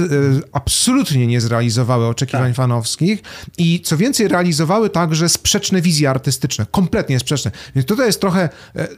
[0.53, 2.57] absolutnie nie zrealizowały oczekiwań tak.
[2.57, 3.23] fanowskich
[3.59, 7.51] i co więcej realizowały także sprzeczne wizje artystyczne, kompletnie sprzeczne.
[7.75, 8.89] Więc tutaj jest trochę e,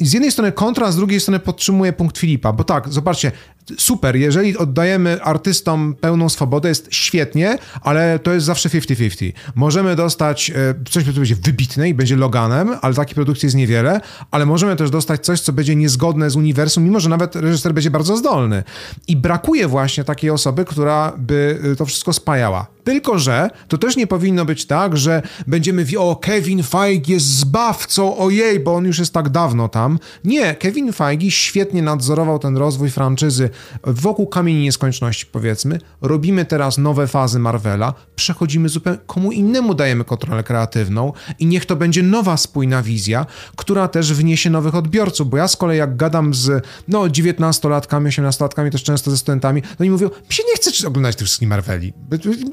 [0.00, 3.32] z jednej strony kontra, z drugiej strony podtrzymuje punkt Filipa, bo tak, tak, zobaczcie,
[3.78, 9.32] super, jeżeli oddajemy artystom pełną swobodę, jest świetnie, ale to jest zawsze 50-50.
[9.54, 14.00] Możemy dostać e, coś, co będzie wybitne i będzie Loganem, ale takiej produkcji jest niewiele,
[14.30, 17.90] ale możemy też dostać coś, co będzie niezgodne z uniwersum, mimo że nawet reżyser będzie
[17.90, 18.62] bardzo zdolny.
[19.08, 22.66] I brakuje właśnie takiej osoby, która by e, to wszystko spajała.
[22.84, 27.26] Tylko, że to też nie powinno być tak, że będziemy wie, o Kevin Feige jest
[27.26, 29.98] zbawcą, ojej, bo on już jest tak dawno tam.
[30.24, 33.50] Nie, Kevin Feige świetnie nadzorował ten rozwój franczyzy
[33.84, 35.78] wokół kamieni nieskończności, powiedzmy.
[36.00, 41.76] Robimy teraz nowe fazy Marvela, przechodzimy zupełnie, komu innemu dajemy kontrolę kreatywną i niech to
[41.76, 46.34] będzie nowa spójna wizja, która też wniesie nowych odbiorców, bo ja z kolei jak gadam
[46.34, 50.88] z no 19-latkami, 18-latkami, też często ze studentami, no i mówią, mi się nie chce
[50.88, 51.92] oglądać tych wszystkich Marveli.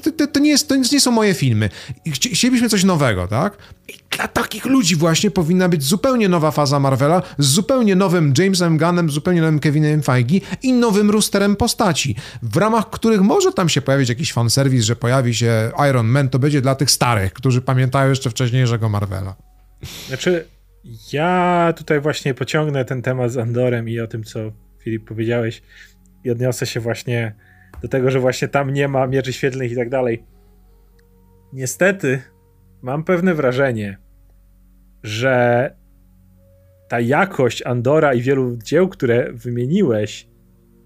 [0.02, 1.70] To, to, to, nie jest, to nie są moje filmy.
[2.32, 3.56] Chcielibyśmy coś nowego, tak?
[3.90, 8.78] I dla takich ludzi właśnie powinna być zupełnie nowa faza Marvela z zupełnie nowym Jamesem
[8.78, 13.82] Gunnem, zupełnie nowym Kevinem Feige i nowym rusterem postaci, w ramach których może tam się
[13.82, 18.10] pojawić jakiś fanserwis, że pojawi się Iron Man, to będzie dla tych starych, którzy pamiętają
[18.10, 19.36] jeszcze wcześniejszego Marvela.
[20.08, 20.48] Znaczy,
[21.12, 24.38] ja tutaj właśnie pociągnę ten temat z Andorem i o tym, co
[24.78, 25.62] Filip powiedziałeś
[26.24, 27.34] i odniosę się właśnie
[27.82, 30.24] do tego, że właśnie tam nie ma mieczy świetlnych i tak dalej.
[31.52, 32.22] Niestety
[32.82, 33.98] mam pewne wrażenie,
[35.02, 35.74] że
[36.88, 40.28] ta jakość Andora i wielu dzieł, które wymieniłeś,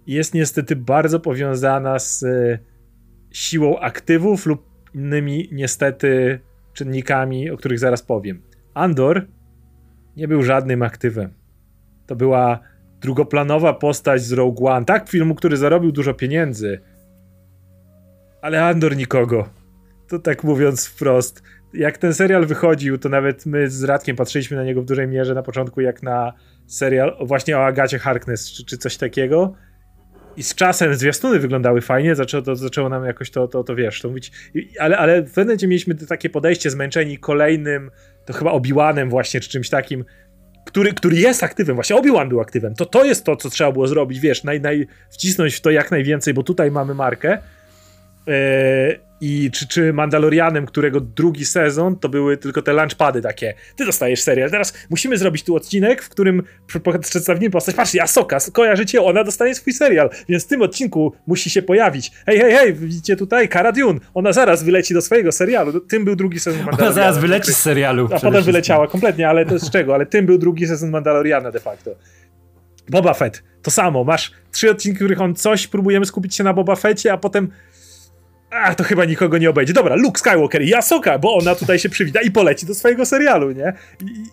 [0.06, 2.58] jest niestety bardzo powiązana z e,
[3.30, 6.40] siłą aktywów lub innymi niestety
[6.72, 8.42] czynnikami, o których zaraz powiem.
[8.74, 9.26] Andor
[10.16, 11.32] nie był żadnym aktywem.
[12.06, 12.60] To była
[13.00, 14.86] drugoplanowa postać z Rogue One.
[14.86, 16.80] Tak, filmu, który zarobił dużo pieniędzy.
[18.42, 19.48] Ale Andor nikogo.
[20.08, 21.42] To tak mówiąc wprost.
[21.74, 25.34] Jak ten serial wychodził, to nawet my z Radkiem patrzyliśmy na niego w dużej mierze
[25.34, 26.32] na początku, jak na
[26.66, 29.54] serial właśnie o Agacie Harkness czy, czy coś takiego.
[30.36, 34.00] I z czasem zwiastuny wyglądały fajnie, zaczęło, to, zaczęło nam jakoś to, to, to wiesz,
[34.00, 34.32] to mówić.
[34.78, 37.90] Ale, ale w pewnym momencie mieliśmy takie podejście zmęczeni kolejnym,
[38.24, 40.04] to chyba Obiłanem właśnie, czy czymś takim,
[40.64, 43.86] który, który jest aktywem, właśnie Obi-Wan był aktywem, to to jest to, co trzeba było
[43.86, 47.38] zrobić, wiesz, naj, naj, wcisnąć w to jak najwięcej, bo tutaj mamy markę.
[48.26, 48.34] Yy,
[49.24, 53.54] i czy, czy Mandalorianem, którego drugi sezon to były tylko te launchpady takie.
[53.76, 56.42] Ty dostajesz serial, teraz musimy zrobić tu odcinek, w którym
[57.00, 57.74] przedstawimy postać.
[57.74, 62.10] Patrzcie, Asoka, kojarzycie, ona dostanie swój serial, więc w tym odcinku musi się pojawić.
[62.26, 65.80] Hej, hej, hej, widzicie tutaj Cara Dune, ona zaraz wyleci do swojego serialu.
[65.80, 66.86] Tym był drugi sezon Mandaloriana.
[66.86, 68.08] Ona zaraz wyleci z serialu.
[68.12, 69.94] A potem wyleciała kompletnie, ale to z czego?
[69.94, 71.90] Ale tym był drugi sezon Mandaloriana de facto.
[72.88, 76.52] Boba Fett, to samo, masz trzy odcinki, w których on coś, próbujemy skupić się na
[76.52, 77.50] Boba Fetcie, a potem
[78.54, 79.72] a to chyba nikogo nie obejdzie.
[79.72, 83.52] Dobra, Luke Skywalker i Asoka, bo ona tutaj się przywita i poleci do swojego serialu,
[83.52, 83.72] nie?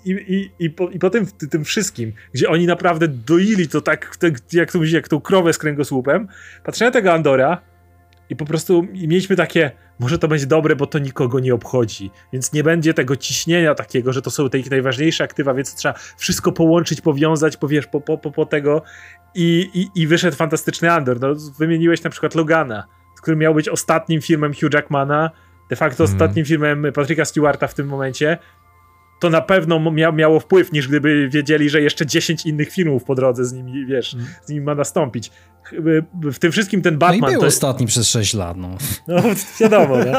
[0.05, 3.81] I, i, i, i, po, i po tym, tym wszystkim, gdzie oni naprawdę doili to
[3.81, 6.27] tak, tak jak, tą, jak tą krowę z kręgosłupem,
[6.63, 7.61] patrzę na tego Andora
[8.29, 12.53] i po prostu mieliśmy takie, może to będzie dobre, bo to nikogo nie obchodzi, więc
[12.53, 16.51] nie będzie tego ciśnienia takiego, że to są te ich najważniejsze aktywa, więc trzeba wszystko
[16.51, 18.83] połączyć, powiązać, powiesz, po, po, po, po tego
[19.35, 21.19] i, i, i wyszedł fantastyczny Andor.
[21.19, 25.31] No, wymieniłeś na przykład Logana który miał być ostatnim filmem Hugh Jackmana,
[25.69, 26.13] de facto mm.
[26.13, 28.37] ostatnim filmem Patricka Stewarta w tym momencie,
[29.19, 33.15] to na pewno mia miało wpływ, niż gdyby wiedzieli, że jeszcze 10 innych filmów po
[33.15, 34.25] drodze z nimi, wiesz, mm.
[34.43, 35.31] z nimi ma nastąpić.
[36.31, 37.19] W tym wszystkim ten Batman...
[37.19, 37.47] No i był to...
[37.47, 38.77] ostatni przez 6 lat, no.
[39.07, 39.23] No,
[39.59, 40.13] wiadomo, nie?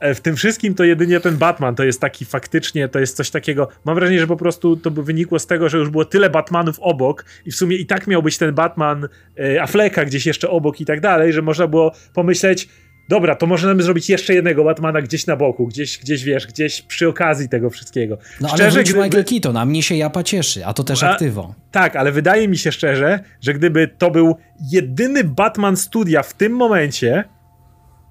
[0.00, 3.30] E, w tym wszystkim to jedynie ten Batman to jest taki faktycznie, to jest coś
[3.30, 6.30] takiego, mam wrażenie, że po prostu to by wynikło z tego, że już było tyle
[6.30, 10.50] Batmanów obok i w sumie i tak miał być ten Batman e, Afflecka gdzieś jeszcze
[10.50, 12.68] obok i tak dalej, że można było pomyśleć,
[13.08, 17.08] dobra, to możemy zrobić jeszcze jednego Batmana gdzieś na boku, gdzieś, gdzieś wiesz, gdzieś przy
[17.08, 18.18] okazji tego wszystkiego.
[18.40, 19.04] No szczerze, ale wróć gdyby...
[19.04, 21.54] Michael Keaton, a mnie się japa cieszy, a to też a, aktywo.
[21.70, 24.36] Tak, ale wydaje mi się szczerze, że gdyby to był
[24.72, 27.24] jedyny Batman studia w tym momencie,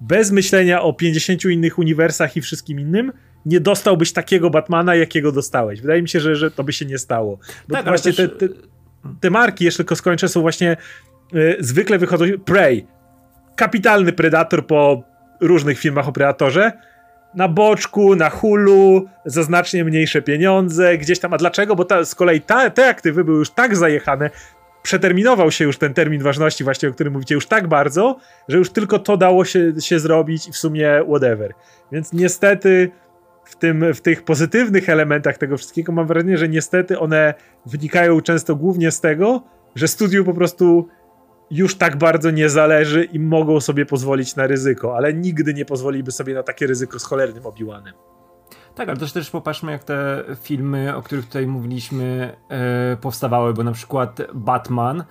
[0.00, 3.12] bez myślenia o 50 innych uniwersach i wszystkim innym,
[3.46, 5.80] nie dostałbyś takiego Batmana, jakiego dostałeś.
[5.80, 7.38] Wydaje mi się, że, że to by się nie stało.
[7.68, 8.30] Bo tak, właśnie też...
[8.38, 8.54] te, te,
[9.20, 10.76] te, marki, jeszcze tylko skończę, są właśnie
[11.34, 12.86] y, zwykle wychodzą Prey,
[13.58, 15.02] kapitalny Predator po
[15.40, 16.72] różnych filmach o Predatorze.
[17.34, 21.34] Na boczku, na hulu, za znacznie mniejsze pieniądze, gdzieś tam.
[21.34, 21.76] A dlaczego?
[21.76, 24.30] Bo ta, z kolei ta, te aktywy były już tak zajechane,
[24.82, 28.16] przeterminował się już ten termin ważności, właśnie o którym mówicie, już tak bardzo,
[28.48, 31.52] że już tylko to dało się, się zrobić i w sumie whatever.
[31.92, 32.90] Więc niestety
[33.44, 37.34] w, tym, w tych pozytywnych elementach tego wszystkiego mam wrażenie, że niestety one
[37.66, 39.42] wynikają często głównie z tego,
[39.74, 40.88] że studiu po prostu
[41.50, 46.12] już tak bardzo nie zależy i mogą sobie pozwolić na ryzyko, ale nigdy nie pozwoliby
[46.12, 47.94] sobie na takie ryzyko z cholernym obiłanem.
[48.74, 53.64] Tak, ale też, też popatrzmy, jak te filmy, o których tutaj mówiliśmy, e, powstawały, bo
[53.64, 55.04] na przykład Batman.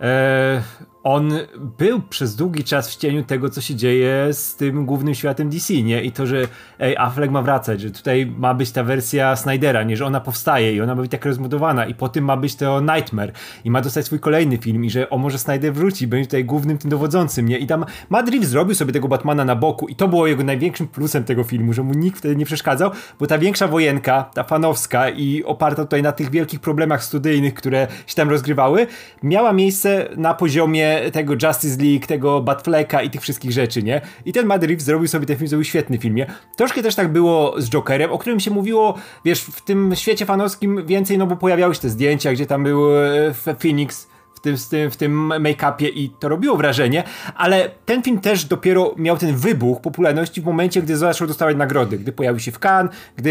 [0.00, 0.62] E,
[1.08, 1.32] on
[1.78, 5.74] był przez długi czas w cieniu tego, co się dzieje z tym głównym światem DC,
[5.74, 6.02] nie?
[6.02, 6.42] I to, że
[6.78, 9.96] ej, Affleck ma wracać, że tutaj ma być ta wersja Snydera, nie?
[9.96, 12.80] Że ona powstaje i ona ma być tak rozbudowana i po tym ma być to
[12.80, 13.32] Nightmare
[13.64, 16.78] i ma dostać swój kolejny film i że o może Snyder wróci, będzie tutaj głównym
[16.78, 17.58] tym dowodzącym, nie?
[17.58, 20.88] I tam Matt Reeves zrobił sobie tego Batmana na boku i to było jego największym
[20.88, 22.90] plusem tego filmu, że mu nikt wtedy nie przeszkadzał,
[23.20, 27.86] bo ta większa wojenka, ta fanowska i oparta tutaj na tych wielkich problemach studyjnych, które
[28.06, 28.86] się tam rozgrywały,
[29.22, 34.00] miała miejsce na poziomie tego Justice League, tego Batflecka i tych wszystkich rzeczy, nie?
[34.24, 36.26] I ten Matt Reeves zrobił sobie ten film, zrobił świetny film, nie?
[36.56, 40.86] Troszkę też tak było z Jokerem, o którym się mówiło, wiesz, w tym świecie fanowskim
[40.86, 44.08] więcej, no bo pojawiały się te zdjęcia, gdzie tam był e, Phoenix
[44.38, 47.04] w tym, w tym, make-upie i to robiło wrażenie,
[47.36, 51.98] ale ten film też dopiero miał ten wybuch popularności w momencie, gdy zaczął dostawać nagrody,
[51.98, 53.30] gdy pojawił się w Cannes, gdy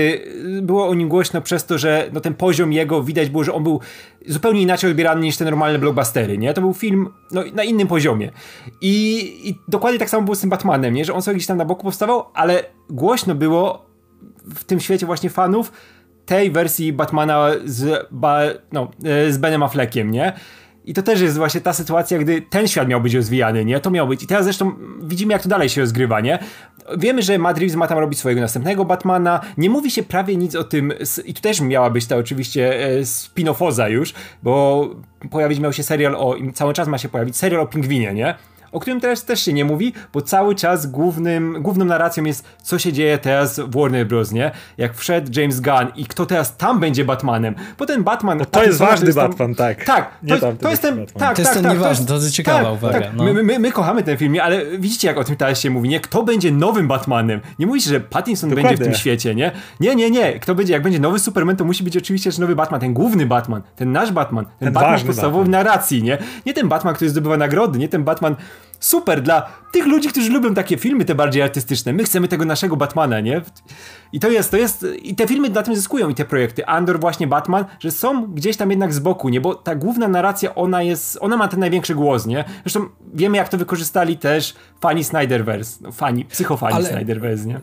[0.57, 3.53] y, było o nim głośno przez to, że no, ten poziom jego widać było, że
[3.53, 3.79] on był
[4.27, 6.53] zupełnie inaczej odbierany niż te normalne blockbustery, nie?
[6.53, 8.31] To był film no, na innym poziomie.
[8.81, 11.05] I, I dokładnie tak samo było z tym Batmanem, nie?
[11.05, 13.85] Że on sobie gdzieś tam na boku powstawał, ale głośno było
[14.55, 15.71] w tym świecie właśnie fanów
[16.25, 18.39] tej wersji Batmana z, ba,
[18.71, 18.91] no,
[19.27, 20.33] y, z Benem Affleckiem, nie?
[20.87, 23.79] I to też jest właśnie ta sytuacja, gdy ten świat miał być rozwijany, nie?
[23.79, 24.23] To miał być.
[24.23, 24.71] I teraz zresztą
[25.01, 26.39] widzimy, jak to dalej się rozgrywa, nie?
[26.97, 29.41] Wiemy, że Matt Reeves ma tam robić swojego następnego Batmana.
[29.57, 30.93] Nie mówi się prawie nic o tym.
[31.25, 34.89] I tu też miała być ta oczywiście e, spin-offoza już, bo
[35.31, 36.35] pojawić miał się serial o.
[36.53, 38.35] Cały czas ma się pojawić serial o pingwinie, nie?
[38.71, 42.79] O którym teraz też się nie mówi, bo cały czas głównym, główną narracją jest, co
[42.79, 44.51] się dzieje teraz w Warner Bros., nie?
[44.77, 47.55] Jak wszedł James Gunn i kto teraz tam będzie Batmanem.
[47.77, 48.37] Bo ten Batman...
[48.37, 49.85] No to jest ważny to jest tam, Batman, tak.
[49.85, 51.05] Tak, to, to, to jest ten...
[51.05, 52.99] Tak, to jest tak, ten tak, nieważny, to jest ciekawa tak, uwaga.
[52.99, 53.13] Tak.
[53.15, 53.23] No.
[53.23, 55.99] My, my, my, kochamy ten film, ale widzicie, jak o tym teraz się mówi, nie?
[55.99, 57.41] Kto będzie nowym Batmanem?
[57.59, 58.69] Nie mówi się, że Pattinson Dokładnie.
[58.69, 59.51] będzie w tym świecie, nie?
[59.79, 60.39] Nie, nie, nie.
[60.39, 63.61] Kto będzie, jak będzie nowy Superman, to musi być oczywiście nowy Batman, ten główny Batman,
[63.75, 66.17] ten nasz Batman, ten, ten Batman z podstawowej narracji, nie?
[66.45, 68.35] Nie ten Batman, który zdobywa nagrody, nie ten Batman,
[68.79, 71.93] super dla tych ludzi, którzy lubią takie filmy, te bardziej artystyczne.
[71.93, 73.41] My chcemy tego naszego Batmana, nie?
[74.13, 76.65] I to jest, to jest, i te filmy na tym zyskują i te projekty.
[76.65, 79.41] Andor, właśnie Batman, że są gdzieś tam jednak z boku, nie?
[79.41, 82.45] Bo ta główna narracja, ona jest, ona ma ten największy głos, nie?
[82.63, 86.85] Zresztą wiemy, jak to wykorzystali też fani Snyderverse, no, fani, psychofani Ale...
[86.85, 87.59] Snyderverse, nie?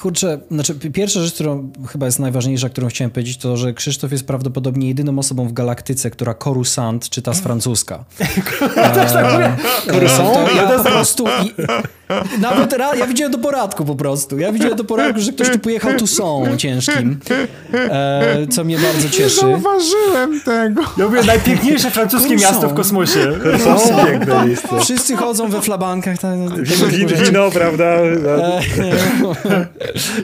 [0.00, 4.26] Kurczę, znaczy pierwsza rzecz, którą chyba jest najważniejsza, którą chciałem powiedzieć, to, że Krzysztof jest
[4.26, 8.04] prawdopodobnie jedyną osobą w galaktyce, która Coruscant czyta z francuska.
[8.94, 9.56] Też tak mówię.
[9.86, 10.54] Coruscant?
[10.56, 11.24] Ja po prostu...
[11.26, 11.54] I,
[12.40, 14.38] nawet ra, ja widziałem do poradku po prostu.
[14.38, 17.20] Ja widziałem do poradku, że ktoś tu pojechał tu są ciężkim,
[17.74, 19.46] e, co mnie bardzo cieszy.
[19.46, 20.82] Nie zauważyłem tego.
[20.96, 23.32] Ja mówię, najpiękniejsze francuskie miasto w kosmosie.
[23.64, 24.68] Coruscant, piękne miejsce.
[24.80, 26.18] Wszyscy chodzą we flabankach.
[26.18, 26.30] Tak,
[27.24, 27.84] Wino, prawda?
[27.84, 28.60] E,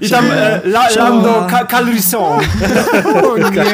[0.07, 2.41] I tam e, la, Lando Calrison.
[3.25, 3.65] O nie.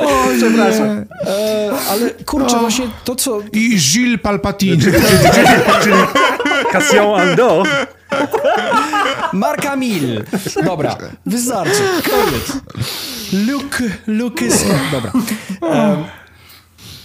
[0.00, 1.04] O, przepraszam.
[1.26, 3.40] E, ale kurczę, właśnie to co...
[3.52, 4.76] I Gilles Palpatine.
[5.82, 5.96] Czyli
[6.72, 7.62] Cassian Ando.
[9.32, 10.24] Marka Mil.
[10.64, 10.96] Dobra,
[11.26, 11.82] wystarczy.
[12.10, 12.52] Koniec.
[13.32, 14.64] Luke, Luke is...
[14.92, 15.12] Dobra.
[15.60, 16.04] Um,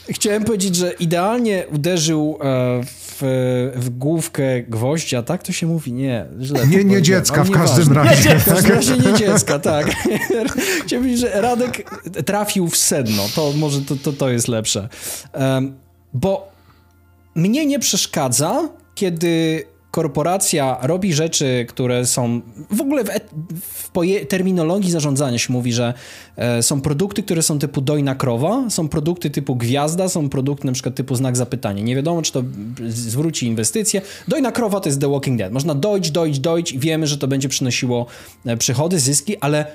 [0.10, 2.46] chciałem powiedzieć, że idealnie uderzył e,
[2.84, 3.05] w,
[3.76, 5.94] w główkę gwoździa, tak to się mówi?
[5.94, 6.68] Nie, źle.
[6.68, 8.30] Nie, nie dziecka w każdym razie.
[8.30, 9.88] Nie, w każdym razie nie dziecka, tak.
[10.86, 11.92] Chciałem powiedzieć, że Radek
[12.26, 13.24] trafił w sedno.
[13.36, 14.90] To może to, to, to jest lepsze.
[15.34, 15.76] Um,
[16.14, 16.52] bo
[17.36, 19.64] mnie nie przeszkadza, kiedy
[19.96, 22.42] korporacja robi rzeczy, które są
[22.72, 23.10] w ogóle w,
[23.62, 23.92] w
[24.28, 25.94] terminologii zarządzania się mówi, że
[26.36, 30.74] e, są produkty, które są typu dojna krowa, są produkty typu gwiazda, są produkty na
[30.74, 31.84] przykład typu znak zapytania.
[31.84, 32.44] Nie wiadomo, czy to
[32.88, 34.02] zwróci inwestycje.
[34.28, 35.54] Dojna krowa to jest The Walking Dead.
[35.54, 38.06] Można dojść, dojść, dojść i wiemy, że to będzie przynosiło
[38.46, 39.66] e, przychody, zyski, ale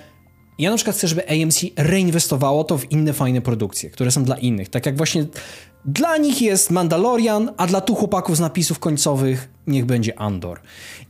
[0.59, 4.37] ja na przykład chcę, żeby AMC reinwestowało to w inne fajne produkcje, które są dla
[4.37, 4.69] innych.
[4.69, 5.27] Tak jak właśnie
[5.85, 10.61] dla nich jest Mandalorian, a dla tu chłopaków z napisów końcowych niech będzie Andor.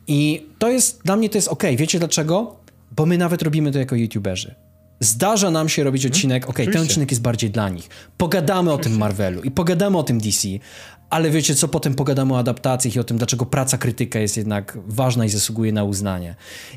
[0.07, 1.63] I to jest, dla mnie to jest ok.
[1.77, 2.57] Wiecie dlaczego?
[2.97, 4.55] Bo my nawet robimy to jako youtuberzy.
[5.01, 6.15] Zdarza nam się robić mhm.
[6.15, 7.89] odcinek, ok, ten odcinek jest bardziej dla nich.
[8.17, 10.49] Pogadamy o tym Marvelu i pogadamy o tym DC,
[11.11, 14.79] ale wiecie co, potem pogadamy o adaptacjach i o tym, dlaczego praca krytyka jest jednak
[14.87, 16.35] ważna i zasługuje na uznanie.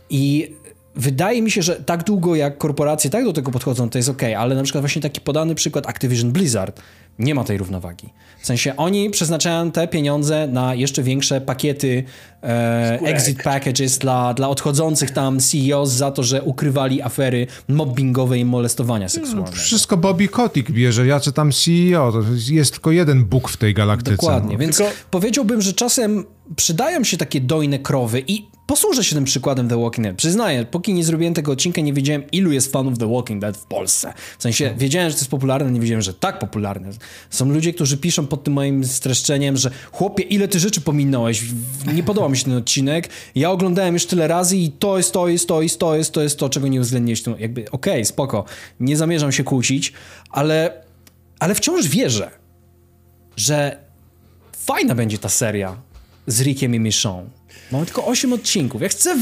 [0.10, 0.52] I
[0.96, 4.24] wydaje mi się, że tak długo jak korporacje tak do tego podchodzą, to jest ok,
[4.38, 6.82] ale na przykład właśnie taki podany przykład Activision Blizzard
[7.20, 8.10] nie ma tej równowagi.
[8.40, 12.04] W sensie oni przeznaczają te pieniądze na jeszcze większe pakiety
[12.44, 18.46] e, exit packages dla, dla odchodzących tam CEOs za to, że ukrywali afery mobbingowe i
[18.46, 19.56] molestowania seksualnego.
[19.56, 23.58] No, wszystko Bobby Kotick bierze, ja czy tam CEO, to jest tylko jeden Bóg w
[23.58, 24.16] tej galaktyce.
[24.16, 24.60] Dokładnie, no.
[24.60, 24.92] więc tylko...
[25.12, 30.08] powiedziałbym, że czasem przydają się takie dojne krowy i posłużę się tym przykładem The Walking
[30.08, 30.18] Dead.
[30.18, 33.66] Przyznaję, póki nie zrobiłem tego odcinka, nie wiedziałem, ilu jest fanów The Walking Dead w
[33.66, 34.14] Polsce.
[34.38, 34.80] W sensie, hmm.
[34.80, 36.90] wiedziałem, że to jest popularne, nie wiedziałem, że tak popularne.
[37.30, 41.44] Są ludzie, którzy piszą pod tym moim streszczeniem, że chłopie, ile ty rzeczy pominąłeś,
[41.94, 45.28] nie podoba mi się ten odcinek, ja oglądałem już tyle razy i to jest, to
[45.28, 47.26] jest, to jest, to jest, to jest to, czego nie uwzględniłeś.
[47.26, 48.46] No jakby, okej, okay, spoko,
[48.80, 49.94] nie zamierzam się kłócić,
[50.30, 50.84] ale,
[51.40, 52.32] ale wciąż wierzę,
[53.38, 53.78] że
[54.66, 55.78] fajna będzie ta seria
[56.28, 58.82] z Rickiem i Michonne Mamy tylko 8 odcinków.
[58.82, 59.18] Ja chcę.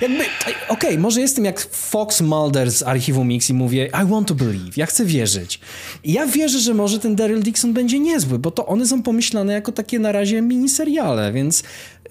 [0.00, 0.24] Jakby.
[0.24, 4.34] Okej, okay, może jestem jak Fox Mulder z archiwum Mix i mówię I want to
[4.34, 4.72] believe.
[4.76, 5.60] Ja chcę wierzyć.
[6.04, 9.52] I ja wierzę, że może ten Daryl Dixon będzie niezły, bo to one są pomyślane
[9.52, 11.62] jako takie na razie miniseriale, więc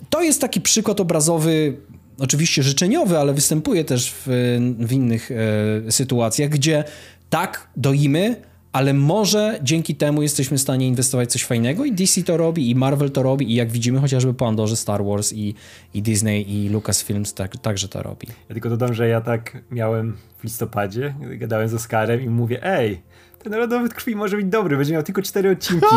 [0.09, 1.77] to jest taki przykład obrazowy.
[2.19, 4.27] Oczywiście życzeniowy, ale występuje też w,
[4.79, 5.31] w innych
[5.87, 6.83] e, sytuacjach, gdzie
[7.29, 8.35] tak doimy,
[8.75, 12.69] ale może dzięki temu jesteśmy w stanie inwestować w coś fajnego i DC to robi,
[12.69, 15.55] i Marvel to robi, i jak widzimy chociażby po Andorze Star Wars i,
[15.93, 18.27] i Disney i Lucasfilms tak, także to robi.
[18.49, 23.01] Ja tylko dodam, że ja tak miałem w listopadzie, gadałem z Oskarem i mówię, ej,
[23.43, 25.85] ten rodowód krwi może być dobry, będzie miał tylko cztery odcinki.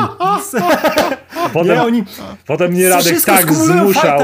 [1.53, 2.05] potem, nie, oni,
[2.47, 4.21] potem mnie Radek tak zmuszał.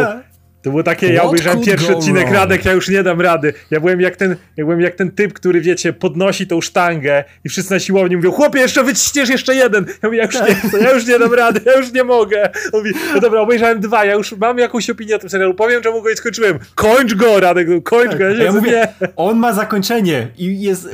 [0.64, 2.36] To było takie, ja obejrzałem pierwszy odcinek wrong?
[2.36, 3.52] Radek, ja już nie dam rady.
[3.70, 7.48] Ja byłem jak ten, ja byłem jak ten typ, który wiecie, podnosi tą sztangę i
[7.48, 9.86] wszyscy na siłowni mówią, chłopie, jeszcze wyciśniesz jeszcze jeden.
[10.02, 12.50] Ja mówię, ja już nie chcę, ja już nie dam rady, ja już nie mogę.
[12.72, 15.82] On mówi, no dobra, obejrzałem dwa, ja już mam jakąś opinię o tym serialu, powiem
[15.82, 16.58] czemu go nie skończyłem.
[16.74, 18.24] Kończ go, Radek, kończ go.
[18.24, 20.90] Ja, ja mówię, on ma zakończenie i jest y,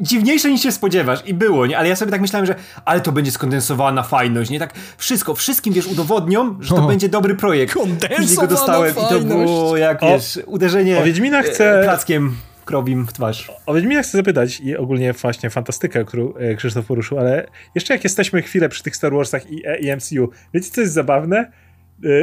[0.00, 1.78] dziwniejsze niż się spodziewasz i było, nie?
[1.78, 2.54] Ale ja sobie tak myślałem, że
[2.84, 4.58] ale to będzie skondensowana fajność, nie?
[4.58, 6.86] Tak wszystko, wszystkim wiesz, udowodnią, że to o.
[6.86, 7.74] będzie dobry projekt.
[7.74, 11.80] Kondensowana go dostałem to było jak, o, wiesz, uderzenie o Wiedźmina chcę...
[11.80, 13.52] E, plackiem krowim w twarz.
[13.66, 18.04] O Wiedźmina chcę zapytać i ogólnie właśnie fantastykę, którą e, Krzysztof poruszył, ale jeszcze jak
[18.04, 21.50] jesteśmy chwilę przy tych Star Warsach i, e, i MCU, wiecie co jest zabawne?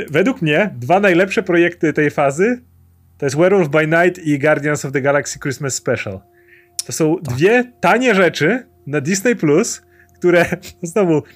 [0.09, 2.61] Według mnie dwa najlepsze projekty tej fazy
[3.21, 6.19] to jest Werewolf by Night i Guardians of the Galaxy Christmas Special.
[6.85, 7.35] To są tak.
[7.35, 9.81] dwie tanie rzeczy na Disney Plus,
[10.15, 10.45] które
[10.83, 11.27] znowu ko-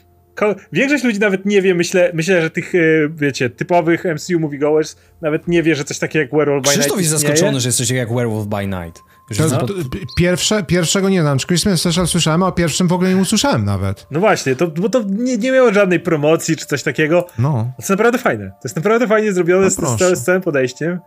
[0.72, 2.80] większość ludzi nawet nie wie, myślę, myślę że tych, e,
[3.10, 7.02] wiecie, typowych MCU moviegoers nawet nie wie, że coś takiego jak Werewolf by Krzysztof Night
[7.02, 7.36] jest istnieje.
[7.36, 9.02] zaskoczony, że jest coś jak Werewolf by Night.
[9.38, 9.74] To, to,
[10.18, 11.38] pierwsze, pierwszego nie znam.
[11.38, 14.08] Christmas Special słyszałem, a o pierwszym w ogóle nie usłyszałem nawet.
[14.12, 17.28] No właśnie, to, bo to nie, nie miało żadnej promocji czy coś takiego.
[17.40, 17.52] No.
[17.52, 18.50] To jest naprawdę fajne.
[18.50, 21.00] To jest naprawdę fajnie zrobione No z, z całym podejściem.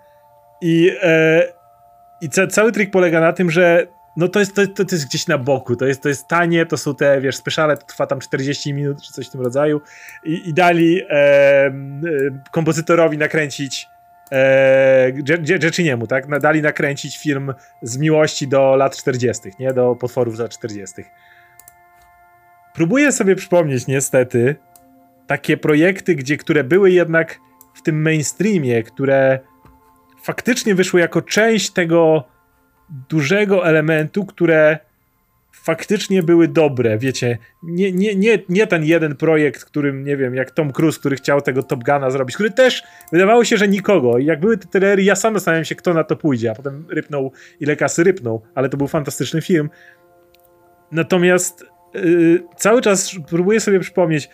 [0.62, 1.52] I, e,
[2.20, 3.86] i ca, cały trik polega na tym, że
[4.18, 6.76] no to jest, to, to, jest gdzieś na boku, to jest, to jest tanie, to
[6.76, 9.80] są te, wiesz, speciale, to trwa tam 40 minut czy coś w tym rodzaju
[10.24, 11.72] i, i dali e, e,
[12.50, 13.86] kompozytorowi nakręcić
[14.32, 15.12] e,
[15.62, 16.40] Rzeczyniemu, tak?
[16.40, 19.72] Dali nakręcić film z miłości do lat 40., nie?
[19.72, 21.04] Do potworów z lat 40.
[22.74, 24.56] Próbuję sobie przypomnieć niestety
[25.26, 27.38] takie projekty, gdzie, które były jednak
[27.74, 29.38] w tym mainstreamie, które
[30.22, 32.24] faktycznie wyszły jako część tego
[33.08, 34.78] dużego elementu, które
[35.52, 40.50] faktycznie były dobre, wiecie, nie, nie, nie, nie ten jeden projekt, którym, nie wiem, jak
[40.50, 42.82] Tom Cruise, który chciał tego Top Guna zrobić, który też
[43.12, 46.04] wydawało się, że nikogo i jak były te trailery, ja sam zastanawiam się, kto na
[46.04, 49.70] to pójdzie, a potem rypnął, ile kasy rypnął, ale to był fantastyczny film.
[50.92, 51.64] Natomiast
[51.94, 54.28] yy, cały czas próbuję sobie przypomnieć,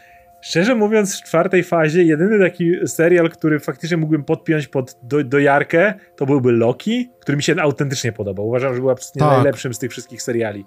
[0.44, 5.94] Szczerze mówiąc, w czwartej fazie jedyny taki serial, który faktycznie mógłbym podpiąć pod do, dojarkę,
[6.16, 8.48] to byłby Loki, który mi się autentycznie podobał.
[8.48, 9.30] Uważam, że był absolutnie Tak.
[9.30, 10.64] najlepszym z tych wszystkich seriali.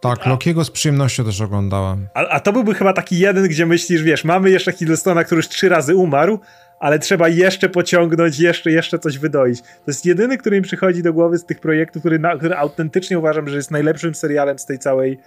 [0.00, 2.08] Tak, Lokiego z przyjemnością też oglądałem.
[2.14, 5.48] A, a to byłby chyba taki jeden, gdzie myślisz, wiesz, mamy jeszcze Hiddlestona, który już
[5.48, 6.40] trzy razy umarł,
[6.78, 9.62] ale trzeba jeszcze pociągnąć, jeszcze, jeszcze coś wydoić.
[9.62, 13.18] To jest jedyny, który mi przychodzi do głowy z tych projektów, który, na, który autentycznie
[13.18, 15.18] uważam, że jest najlepszym serialem z tej całej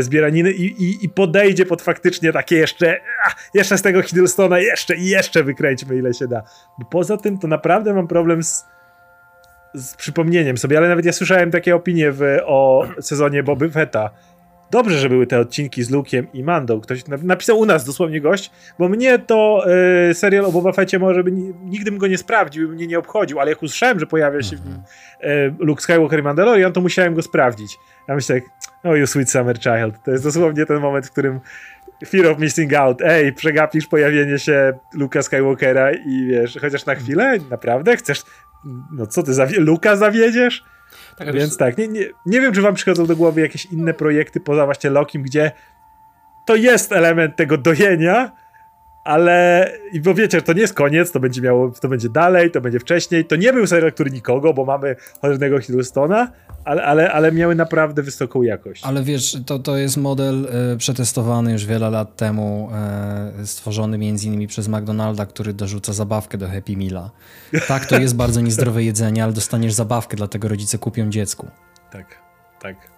[0.00, 3.00] zbieraniny i, i, i podejdzie pod faktycznie takie jeszcze,
[3.54, 6.42] jeszcze z tego Hiddlestona, jeszcze i jeszcze wykręćmy ile się da.
[6.78, 8.64] Bo poza tym to naprawdę mam problem z,
[9.74, 14.10] z przypomnieniem sobie, ale nawet ja słyszałem takie opinie w, o sezonie Boby Fetta.
[14.70, 16.80] Dobrze, że były te odcinki z Luke'iem i Mandą.
[16.80, 19.64] Ktoś na- napisał u nas dosłownie gość, bo mnie to
[20.10, 22.98] e, serial o Boba Fetcie może by ni- nigdy bym go nie sprawdził, mnie nie
[22.98, 24.74] obchodził, ale jak usłyszałem, że pojawia się w nim
[25.20, 27.78] e, Luke Skywalker i Mandalorian, to musiałem go sprawdzić.
[28.08, 28.40] Ja myślę,
[28.84, 29.94] oh you sweet summer child.
[30.04, 31.40] To jest dosłownie ten moment, w którym
[32.06, 33.02] fear of missing out.
[33.02, 38.22] Ej, przegapisz pojawienie się Luka Skywalkera i wiesz, chociaż na chwilę, naprawdę chcesz,
[38.92, 40.64] no co ty, zawie- Luka zawiedziesz?
[41.18, 44.40] Tak, Więc tak, nie, nie, nie wiem, czy wam przychodzą do głowy jakieś inne projekty
[44.40, 45.52] poza właśnie Lokim, gdzie
[46.46, 48.32] to jest element tego dojenia,
[49.08, 52.60] ale i bo wiecie, to nie jest koniec, to będzie miało, to będzie dalej, to
[52.60, 53.24] będzie wcześniej.
[53.24, 56.32] To nie był serial, który nikogo, bo mamy cholernego Hiddlestona,
[56.64, 58.84] ale, ale, ale miały naprawdę wysoką jakość.
[58.84, 62.70] Ale wiesz, to, to jest model e, przetestowany już wiele lat temu,
[63.40, 67.10] e, stworzony między innymi przez McDonalda, który dorzuca zabawkę do Happy Meala.
[67.68, 71.46] Tak, to jest bardzo niezdrowe jedzenie, ale dostaniesz zabawkę, dlatego rodzice kupią dziecku.
[71.92, 72.06] Tak,
[72.60, 72.97] tak.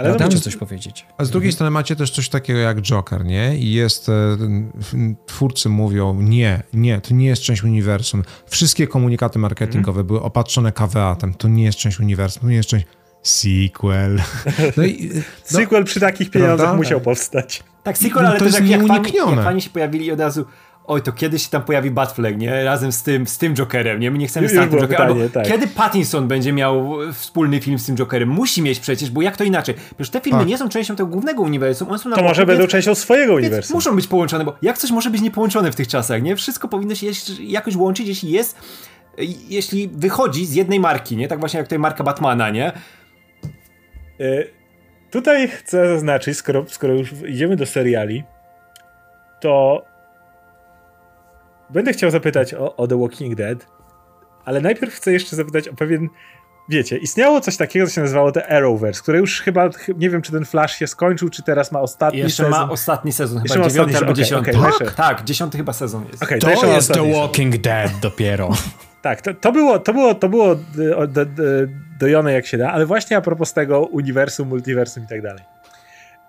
[0.00, 1.06] Ale no, no, chcę coś powiedzieć.
[1.18, 3.56] A z drugiej strony macie też coś takiego jak Joker, nie?
[3.56, 4.12] I jest, e,
[5.26, 8.22] twórcy mówią, nie, nie, to nie jest część uniwersum.
[8.46, 12.86] Wszystkie komunikaty marketingowe były opatrzone kaweatem, to nie jest część uniwersum, to nie jest część
[13.22, 14.22] sequel.
[14.76, 16.76] No i, no, sequel przy takich pieniądzach Prawda?
[16.76, 17.64] musiał powstać.
[17.82, 19.36] Tak, sequel, No ale to też jest jak, jak, fani, nieuniknione.
[19.36, 20.44] jak fani się pojawili od razu
[20.90, 22.64] oj, to kiedy się tam pojawi Batfleck, nie?
[22.64, 24.10] Razem z tym, z tym Jokerem, nie?
[24.10, 24.88] My nie chcemy z tamtym Jokerem.
[24.88, 25.46] pytanie, Albo tak.
[25.48, 28.28] Kiedy Pattinson będzie miał wspólny film z tym Jokerem?
[28.28, 29.74] Musi mieć przecież, bo jak to inaczej?
[29.74, 30.48] Przecież te filmy Tak.
[30.48, 33.34] nie są częścią tego głównego uniwersum, one są na To może będą więc- częścią swojego
[33.34, 33.74] uniwersum.
[33.76, 36.36] muszą być połączone, bo jak coś może być niepołączone w tych czasach, nie?
[36.36, 37.06] Wszystko powinno się
[37.40, 38.56] jakoś łączyć, jeśli jest,
[39.48, 41.28] jeśli wychodzi z jednej marki, nie?
[41.28, 42.66] Tak właśnie jak tutaj marka Batmana, nie?
[44.20, 44.44] E,
[45.10, 48.24] Tutaj chcę zaznaczyć, skoro, skoro już idziemy do seriali,
[49.40, 49.84] to
[51.72, 53.66] będę chciał zapytać o, o The Walking Dead,
[54.44, 56.08] ale najpierw chcę jeszcze zapytać o pewien.
[56.68, 60.22] Wiecie, istniało coś takiego, co się nazywało The Arrowverse, które już chyba, ch- nie wiem,
[60.22, 62.50] czy ten Flash się skończył, czy teraz ma ostatni jeszcze sezon.
[62.66, 64.50] ma ostatni sezon, Jeszcze chyba ma dziewiąty ostatni albo sezon, dziesiąty.
[64.50, 66.22] okej, tak, jeszcze- tak, dziesiąty chyba sezon jest.
[66.22, 67.22] Okej, to, To jeszcze jest The ostatni sezon.
[67.26, 68.50] Walking Dead dopiero.
[69.02, 70.56] Tak, to, to było, to było, to było
[71.08, 71.26] do,
[72.00, 75.42] dojone jak się da, ale właśnie a propos tego uniwersum, multiversum i tak dalej.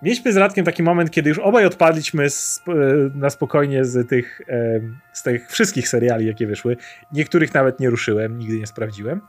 [0.02, 2.72] Mieliśmy z Radkiem taki moment, kiedy już obaj odpadliśmy z, e,
[3.16, 4.80] na spokojnie z tych, e,
[5.14, 6.78] z tych wszystkich seriali, jakie wyszły.
[7.14, 9.22] Niektórych nawet nie ruszyłem, nigdy nie sprawdziłem.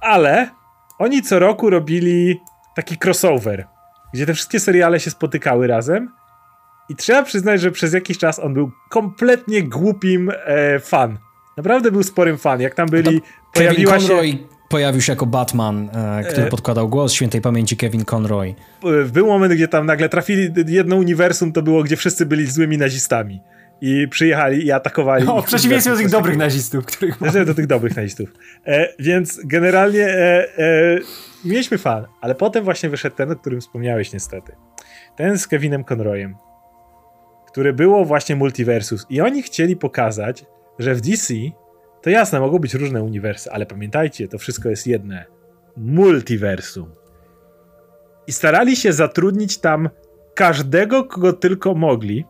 [0.00, 0.50] Ale
[0.98, 2.40] oni co roku robili
[2.76, 3.66] taki crossover,
[4.14, 6.12] gdzie te wszystkie seriale się spotykały razem.
[6.88, 11.18] I trzeba przyznać, że przez jakiś czas on był kompletnie głupim e, fan.
[11.56, 12.60] Naprawdę był sporym fan.
[12.60, 13.22] Jak tam byli, Kevin
[13.54, 14.08] pojawiła się...
[14.08, 16.50] Conroy pojawił się jako Batman, e, który E.
[16.50, 18.54] podkładał głos świętej pamięci Kevin Conroy.
[18.84, 22.78] e, był moment, gdzie tam nagle trafili, jedno uniwersum to było, gdzie wszyscy byli złymi
[22.78, 23.40] nazistami.
[23.80, 25.26] I przyjechali i atakowali.
[25.28, 27.30] O, w przeciwieństwie do tych dobrych nazistów, których ma.
[27.30, 28.32] Znaczy, do tych dobrych nazistów.
[28.66, 30.98] E, więc generalnie e, e,
[31.44, 34.52] mieliśmy fan, ale potem właśnie wyszedł ten, o którym wspomniałeś niestety.
[35.16, 36.34] Ten z Kevinem Conroyem,
[37.46, 39.06] które było właśnie multiversus.
[39.10, 40.44] I oni chcieli pokazać,
[40.78, 41.34] że w DC
[42.02, 45.24] to jasne, mogą być różne uniwersy, ale pamiętajcie, to wszystko jest jedne.
[45.76, 46.94] Multiversum.
[48.26, 49.88] I starali się zatrudnić tam
[50.34, 52.24] każdego, kogo tylko mogli.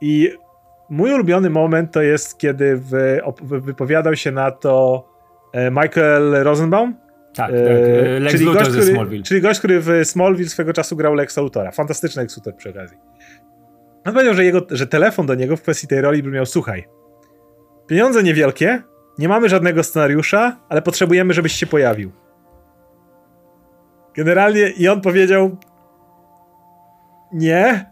[0.00, 0.30] I
[0.90, 2.80] mój ulubiony moment to jest, kiedy
[3.42, 5.04] wypowiadał się na to
[5.52, 6.94] e, Michael Rosenbaum.
[7.34, 7.60] Tak, tak.
[7.60, 9.22] E, Lex czyli, Luthor gość, który, Smallville.
[9.22, 11.72] czyli gość, który w Smallville swego czasu grał Lex Luthora.
[11.72, 12.98] Fantastyczny Lex Luthor przy okazji.
[14.04, 16.84] On powiedział, że, jego, że telefon do niego w kwestii tej roli brzmiał: Słuchaj,
[17.86, 18.82] pieniądze niewielkie,
[19.18, 22.12] nie mamy żadnego scenariusza, ale potrzebujemy, żebyś się pojawił.
[24.14, 25.56] Generalnie, i on powiedział:
[27.36, 27.86] nie.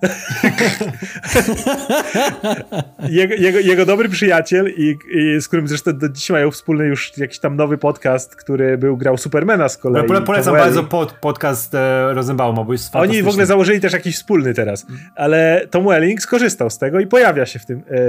[3.09, 7.19] jego, jego, jego, dobry przyjaciel, i, i, z którym zresztą do dziś mają wspólny już
[7.19, 10.07] jakiś tam nowy podcast, który był grał Supermana z kolei.
[10.07, 14.17] Pole, polecam bardzo pod, podcast e, Rosenbauma, bo jest Oni w ogóle założyli też jakiś
[14.17, 14.87] wspólny teraz,
[15.17, 18.07] ale Tom Welling skorzystał z tego i pojawia się w tym e, e,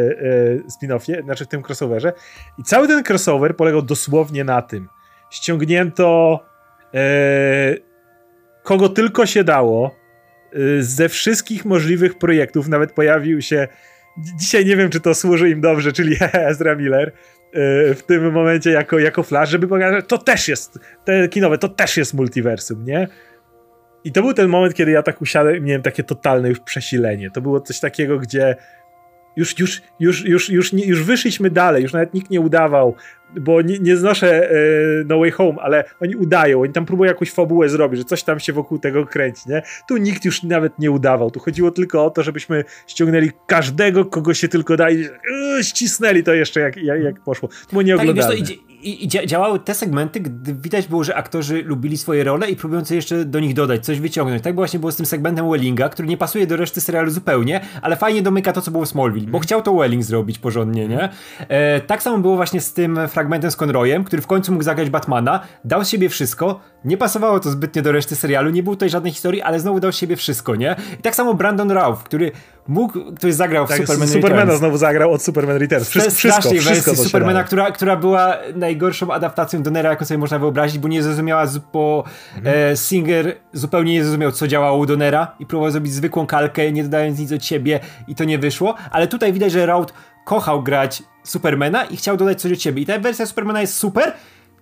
[0.58, 2.14] spin-offie, znaczy w tym crossoverze.
[2.58, 4.90] I cały ten crossover polegał dosłownie na tym.
[5.30, 6.40] Ściągnięto
[6.94, 7.76] e,
[8.64, 10.05] kogo tylko się dało,
[10.80, 13.68] ze wszystkich możliwych projektów nawet pojawił się.
[14.40, 17.12] Dzisiaj nie wiem, czy to służy im dobrze, czyli Ezra Miller y,
[17.96, 21.98] w tym momencie jako, jako Flash, żeby pokazać, to też jest, te kinowe, to też
[21.98, 23.08] jest multiversum, nie?
[24.04, 27.32] I to był ten moment, kiedy ja tak usiadłem i miałem takie totalne już przesilenie.
[27.32, 28.56] To było coś takiego, gdzie
[29.36, 32.96] już, już, już, już, już, już, już wyszliśmy dalej, już nawet nikt nie udawał,
[33.40, 34.56] bo nie, nie znoszę e,
[35.06, 38.40] No Way Home, ale oni udają, oni tam próbują jakąś fabułę zrobić, że coś tam
[38.40, 39.62] się wokół tego kręci, nie?
[39.88, 44.34] Tu nikt już nawet nie udawał, tu chodziło tylko o to, żebyśmy ściągnęli każdego, kogo
[44.34, 47.50] się tylko da i yy, ścisnęli to jeszcze jak, jak, jak poszło.
[47.50, 48.38] To było nieoglądalne.
[48.38, 52.56] Tak, i, i działały te segmenty, gdy widać było, że aktorzy lubili swoje role i
[52.56, 54.44] próbują coś jeszcze do nich dodać, coś wyciągnąć.
[54.44, 57.96] Tak właśnie było z tym segmentem Wellinga, który nie pasuje do reszty serialu zupełnie, ale
[57.96, 61.10] fajnie domyka to, co było w Smallville, bo chciał to Welling zrobić porządnie, nie?
[61.48, 64.90] E, tak samo było właśnie z tym fragmentem z Conroyem, który w końcu mógł zagrać
[64.90, 68.90] Batmana, dał z siebie wszystko, nie pasowało to zbytnio do reszty serialu, nie było tutaj
[68.90, 70.76] żadnej historii, ale znowu dał z siebie wszystko, nie?
[71.00, 72.32] I tak samo Brandon Ralph, który
[72.68, 74.60] mógł, ktoś zagrał w tak, Superman Supermana Returns.
[74.60, 75.90] znowu zagrał od Superman Returns.
[75.90, 78.38] Wszystko, wszystko, wszystko wersji Supermana, która, która była
[78.76, 82.04] najgorszą adaptacją Donera, jaką sobie można wyobrazić, bo nie zrozumiała, bo
[82.36, 82.72] mhm.
[82.72, 86.84] e, Singer zupełnie nie zrozumiał, co działało u Donera i próbował zrobić zwykłą kalkę, nie
[86.84, 89.94] dodając nic od siebie i to nie wyszło, ale tutaj widać, że Raut
[90.26, 92.82] kochał grać Supermana i chciał dodać coś od siebie.
[92.82, 94.14] I ta wersja Supermana jest super,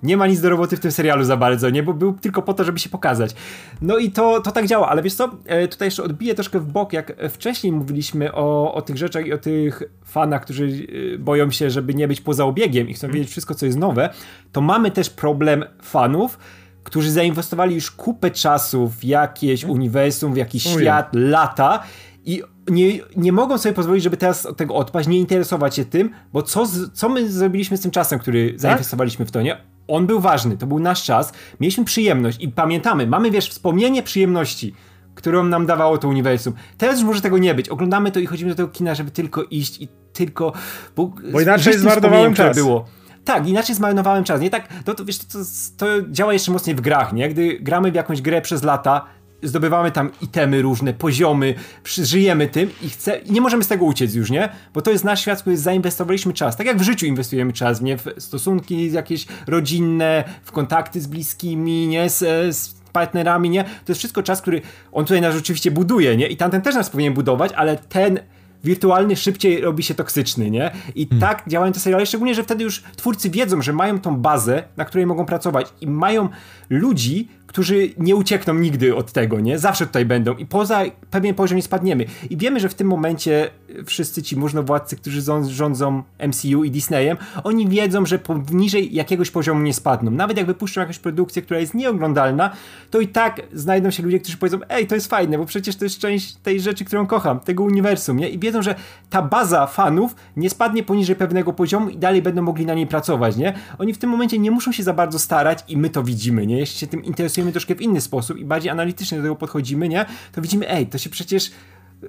[0.04, 1.84] nie ma nic do roboty w tym serialu za bardzo, nie?
[1.84, 3.36] Bo był tylko po to, żeby się pokazać.
[3.82, 6.66] No i to, to tak działa, ale wiesz co, e, tutaj jeszcze odbiję troszkę w
[6.66, 11.52] bok, jak wcześniej mówiliśmy o, o tych rzeczach i o tych fanach, którzy e, boją
[11.52, 14.10] się, żeby nie być poza obiegiem i chcą wiedzieć wszystko, co jest nowe,
[14.52, 16.38] to mamy też problem fanów,
[16.84, 21.84] którzy zainwestowali już kupę czasu w jakieś uniwersum, w jakiś świat, lata
[22.26, 26.10] i nie, nie mogą sobie pozwolić, żeby teraz od tego odpaść, nie interesować się tym,
[26.34, 28.60] bo co, co my zrobiliśmy z tym czasem, który tak?
[28.60, 29.73] zainwestowaliśmy w to, nie?
[29.94, 34.74] On był ważny, to był nasz czas, mieliśmy przyjemność i pamiętamy, mamy wiesz, wspomnienie przyjemności,
[35.16, 36.54] którą nam dawało to uniwersum.
[36.78, 37.70] Teraz już może tego nie być.
[37.70, 40.54] Oglądamy to i chodzimy do tego kina, żeby tylko iść i tylko...
[40.96, 42.58] Bo, bo inaczej zmarnowałem czas.
[42.58, 42.86] Było.
[43.26, 44.42] Tak, inaczej zmarnowałem czas.
[44.42, 45.40] Nie tak, to, to wiesz, to, to,
[45.78, 47.30] to działa jeszcze mocniej w grach, nie?
[47.30, 49.06] Gdy gramy w jakąś grę przez lata,
[49.44, 54.14] zdobywamy tam itemy różne, poziomy, żyjemy tym i, chce, i nie możemy z tego uciec
[54.14, 54.50] już, nie?
[54.74, 56.58] Bo to jest nasz świat, w który zainwestowaliśmy czas.
[56.58, 57.98] Tak jak w życiu inwestujemy czas, nie?
[57.98, 62.10] W stosunki jakieś rodzinne, w kontakty z bliskimi, nie?
[62.10, 62.20] Z,
[62.56, 63.64] z partnerami, nie?
[63.64, 66.28] To jest wszystko czas, który on tutaj nas oczywiście buduje, nie?
[66.28, 68.20] I tamten też nas powinien budować, ale ten
[68.64, 70.72] wirtualny szybciej robi się toksyczny, nie?
[70.96, 71.22] I hmm.
[71.22, 74.86] tak działają te seriale, szczególnie, że wtedy już twórcy wiedzą, że mają tą bazę, na
[74.86, 76.30] której mogą pracować i mają
[76.70, 79.60] ludzi, którzy nie uciekną nigdy od tego, nie?
[79.60, 80.82] Zawsze tutaj będą i poza
[81.12, 82.06] pewien poziom nie spadniemy.
[82.30, 83.50] I wiemy, że w tym momencie
[83.86, 89.74] wszyscy ci możnowładcy, którzy rządzą MCU i Disneyem, oni wiedzą, że poniżej jakiegoś poziomu nie
[89.74, 90.12] spadną.
[90.12, 92.52] Nawet jak wypuszczą jakąś produkcję, która jest nieoglądalna,
[92.92, 95.86] to i tak znajdą się ludzie, którzy powiedzą, ej, to jest fajne, bo przecież to
[95.86, 98.30] jest część tej rzeczy, którą kocham, tego uniwersum, nie?
[98.30, 98.76] I wiedzą, że
[99.10, 103.38] ta baza fanów nie spadnie poniżej pewnego poziomu i dalej będą mogli na niej pracować,
[103.38, 103.54] nie?
[103.78, 106.58] Oni w tym momencie nie muszą się za bardzo starać i my to widzimy, nie?
[106.58, 110.06] Jeśli się tym interesujemy troszkę w inny sposób i bardziej analitycznie do tego podchodzimy, nie?
[110.32, 111.52] To widzimy, ej, to się przecież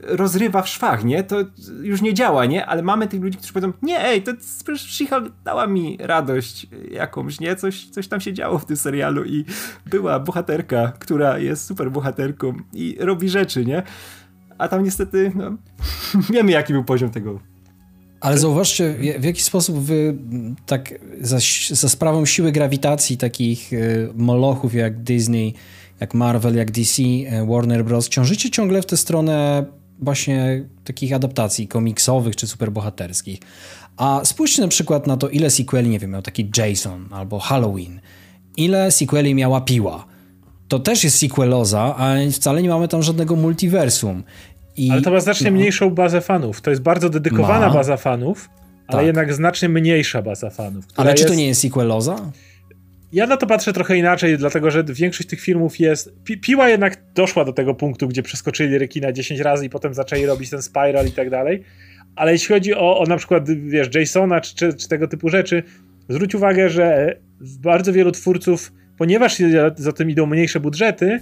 [0.03, 1.23] rozrywa w szwach, nie?
[1.23, 1.37] To
[1.83, 2.67] już nie działa, nie?
[2.67, 4.33] Ale mamy tych ludzi, którzy powiedzą, nie, ej, to
[4.77, 7.57] She-Hulk dała mi radość jakąś, nie?
[7.57, 9.45] Coś, coś tam się działo w tym serialu i
[9.87, 13.83] była bohaterka, która jest super bohaterką i robi rzeczy, nie?
[14.59, 15.51] A tam niestety, no,
[16.33, 17.54] wiemy jaki był poziom tego
[18.25, 20.17] ale zauważcie, w jaki sposób wy
[20.67, 21.39] tak za,
[21.71, 25.55] za sprawą siły grawitacji takich y, molochów jak Disney,
[26.01, 28.09] jak Marvel, jak DC, y, Warner Bros.
[28.09, 29.65] ciążycie ciągle w tę stronę
[29.99, 33.39] właśnie takich adaptacji komiksowych czy superbohaterskich.
[33.97, 38.01] A spójrzcie na przykład na to, ile sequeli, nie wiem, miał taki Jason albo Halloween.
[38.57, 40.07] Ile sequeli miała Piła.
[40.69, 44.23] To też jest sequeloza, a wcale nie mamy tam żadnego multiversum.
[44.77, 45.57] I, ale to ma znacznie no.
[45.57, 46.61] mniejszą bazę fanów.
[46.61, 47.75] To jest bardzo dedykowana ma.
[47.75, 48.49] baza fanów,
[48.87, 49.07] ale tak.
[49.07, 50.85] jednak znacznie mniejsza baza fanów.
[50.97, 51.33] Ale czy jest...
[51.33, 52.33] to nie jest sequeloza?
[53.13, 56.13] Ja na to patrzę trochę inaczej, dlatego że większość tych filmów jest.
[56.25, 60.27] Pi Piła jednak doszła do tego punktu, gdzie przeskoczyli rekina 10 razy i potem zaczęli
[60.27, 61.63] robić ten spiral i tak dalej.
[62.17, 65.63] Ale jeśli chodzi o, o na przykład, wiesz, Jasona czy, czy, czy tego typu rzeczy,
[66.09, 69.37] zwróć uwagę, że bardzo wielu twórców, ponieważ
[69.77, 71.21] za tym idą mniejsze budżety,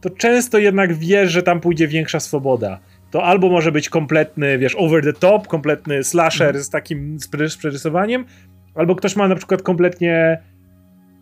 [0.00, 2.80] to często jednak wiesz, że tam pójdzie większa swoboda.
[3.10, 6.62] To albo może być kompletny, wiesz, over the top, kompletny slasher mm.
[6.62, 8.24] z takim z przerysowaniem,
[8.74, 10.42] albo ktoś ma na przykład kompletnie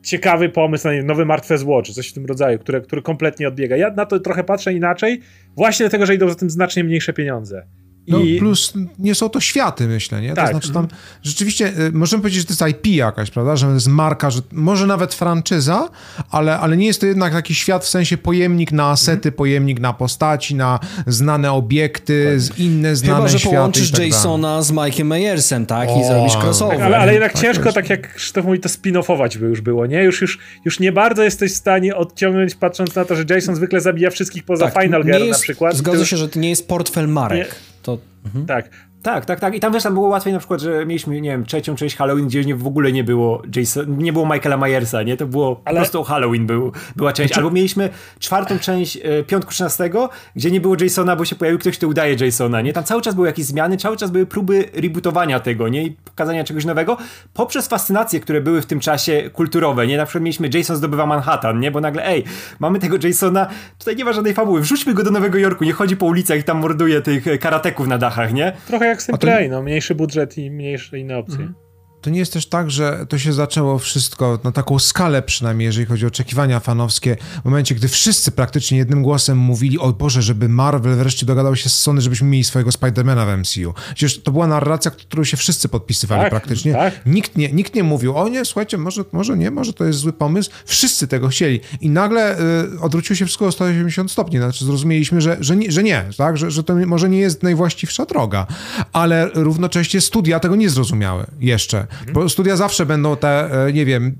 [0.03, 3.76] ciekawy pomysł na nowy Martwe Zło, czy coś w tym rodzaju, które, który kompletnie odbiega.
[3.76, 5.20] Ja na to trochę patrzę inaczej,
[5.57, 7.66] właśnie dlatego, że idą za tym znacznie mniejsze pieniądze.
[8.09, 8.39] No, I...
[8.39, 10.35] plus nie są to światy, myślę, nie?
[10.35, 10.45] Tak.
[10.45, 10.89] To znaczy tam
[11.23, 13.57] rzeczywiście, y, możemy powiedzieć, że to jest IP jakaś, prawda?
[13.57, 15.89] Że to jest marka, że może nawet franczyza,
[16.31, 19.37] ale, ale nie jest to jednak taki świat w sensie pojemnik na asety, mm.
[19.37, 24.63] pojemnik na postaci, na znane obiekty, z inne znane Chyba, że światy połączysz tak Jasona
[24.63, 25.89] z Mike'em Meyersem, tak?
[25.89, 26.77] I o, zrobisz crossover.
[26.77, 29.87] Tak, ale, ale jednak tak ciężko, tak jak Krzysztof mówi, to spin-offować by już było,
[29.87, 30.03] nie?
[30.03, 33.81] Już, już, już nie bardzo jesteś w stanie odciągnąć, patrząc na to, że Jason zwykle
[33.81, 35.77] zabija wszystkich poza tak, Final Girl na przykład.
[35.77, 37.39] Zgodzę się, że to nie jest portfel marek.
[37.39, 38.47] Nie, to Mhm.
[38.47, 38.70] Tak.
[39.05, 39.55] Tak, tak, tak.
[39.55, 42.27] I tam wiesz, tam było łatwiej na przykład, że mieliśmy, nie wiem, trzecią część Halloween,
[42.27, 45.17] gdzie nie, w ogóle nie było Jason, nie było Michaela Myersa, nie?
[45.17, 45.75] To było Ale...
[45.75, 47.29] po prostu Halloween był, była część.
[47.29, 47.41] Znaczy...
[47.41, 49.91] Albo mieliśmy czwartą część e, piątku 13,
[50.37, 52.73] gdzie nie było Jasona, bo się pojawił ktoś, kto udaje Jasona, nie?
[52.73, 55.85] Tam cały czas były jakieś zmiany, cały czas były próby rebootowania tego, nie?
[55.85, 56.97] I pokazania czegoś nowego,
[57.35, 59.97] poprzez fascynacje, które były w tym czasie kulturowe, nie?
[59.97, 61.71] Na przykład mieliśmy Jason zdobywa Manhattan, nie?
[61.71, 62.25] Bo nagle, ej,
[62.59, 63.47] mamy tego Jasona,
[63.79, 66.43] tutaj nie ma żadnej fabuły, wrzućmy go do Nowego Jorku, nie chodzi po ulicach i
[66.43, 68.53] tam morduje tych karateków na dachach, nie?
[68.67, 71.41] Trochę jak Simplay, no mniejszy budżet i mniejsze inne opcje.
[71.41, 71.64] Mhm
[72.05, 75.87] to nie jest też tak, że to się zaczęło wszystko na taką skalę przynajmniej, jeżeli
[75.87, 80.49] chodzi o oczekiwania fanowskie, w momencie, gdy wszyscy praktycznie jednym głosem mówili, o Boże, żeby
[80.49, 83.75] Marvel wreszcie dogadał się z Sony, żebyśmy mieli swojego Spidermana w MCU.
[83.95, 86.73] Przecież to była narracja, którą się wszyscy podpisywali tak, praktycznie.
[86.73, 87.07] Tak.
[87.07, 90.13] Nikt, nie, nikt nie mówił, o nie, słuchajcie, może, może nie, może to jest zły
[90.13, 90.51] pomysł.
[90.65, 91.61] Wszyscy tego chcieli.
[91.81, 92.39] I nagle
[92.75, 94.39] y, odwróciło się wszystko o 180 stopni.
[94.39, 96.37] Znaczy zrozumieliśmy, że, że, nie, że nie, tak?
[96.37, 98.47] że, że to może nie jest najwłaściwsza droga.
[98.93, 101.87] Ale równocześnie studia tego nie zrozumiały jeszcze.
[102.13, 104.17] Bo studia zawsze będą te, e, nie wiem,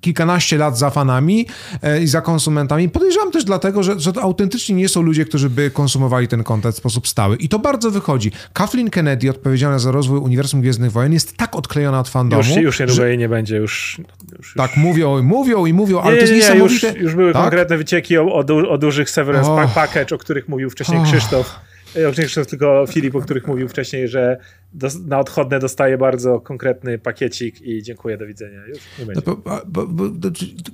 [0.00, 1.46] kilkanaście lat za fanami
[1.82, 2.88] e, i za konsumentami.
[2.88, 6.74] Podejrzewam też dlatego, że, że to autentycznie nie są ludzie, którzy by konsumowali ten kontent
[6.74, 7.36] w sposób stały.
[7.36, 8.32] I to bardzo wychodzi.
[8.52, 12.42] Kathleen Kennedy, odpowiedzialna za rozwój Uniwersum Gwiezdnych Wojen, jest tak odklejona od fandomu.
[12.42, 13.08] Już, już niedługo że...
[13.08, 14.00] jej nie będzie, już...
[14.38, 16.88] już tak, mówią, mówią i mówią, ale nie, to jest nie, niesamowite...
[16.88, 17.42] Już, już były tak?
[17.42, 19.68] konkretne wycieki o, o, du, o dużych Severance oh.
[19.74, 21.10] Package, o których mówił wcześniej oh.
[21.10, 21.60] Krzysztof.
[22.08, 24.38] Oczywiście tylko Filip, o których mówił wcześniej, że
[24.72, 28.66] do, na odchodne dostaje bardzo konkretny pakiecik i dziękuję, do widzenia.
[28.66, 29.14] Już nie.
[29.14, 30.04] No, bo, bo, bo,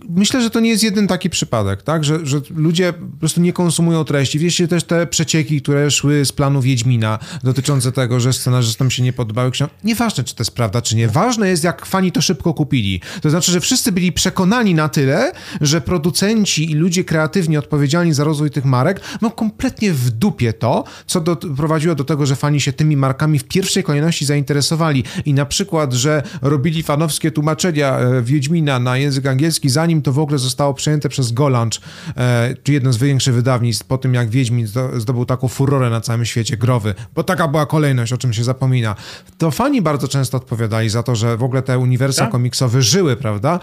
[0.09, 2.05] myślę, że to nie jest jeden taki przypadek, tak?
[2.05, 4.39] Że, że ludzie po prostu nie konsumują treści.
[4.39, 9.13] Wiecie też te przecieki, które szły z planu Wiedźmina dotyczące tego, że scenarzystom się nie
[9.13, 9.77] podobały książki.
[9.85, 11.09] Nieważne, czy to jest prawda, czy nie.
[11.09, 13.01] Ważne jest, jak fani to szybko kupili.
[13.23, 18.25] To znaczy, że wszyscy byli przekonani na tyle, że producenci i ludzie kreatywnie odpowiedzialni za
[18.25, 22.73] rozwój tych marek no kompletnie w dupie to, co doprowadziło do tego, że fani się
[22.73, 28.79] tymi markami w pierwszej kolejności zainteresowali i na przykład, że robili fanowskie tłumaczenia e, Wiedźmina
[28.79, 31.81] na język angielski, zanim to w ogóle zostało przejęte przez Golanch,
[32.17, 36.25] e, czy jedno z większych wydawnictw, po tym jak Wiedźmin zdobył taką furorę na całym
[36.25, 38.97] świecie growy, bo taka była kolejność, o czym się zapomina.
[39.39, 42.31] To fani bardzo często odpowiadali za to, że w ogóle te uniwersa tak?
[42.31, 43.61] komiksowe żyły, prawda?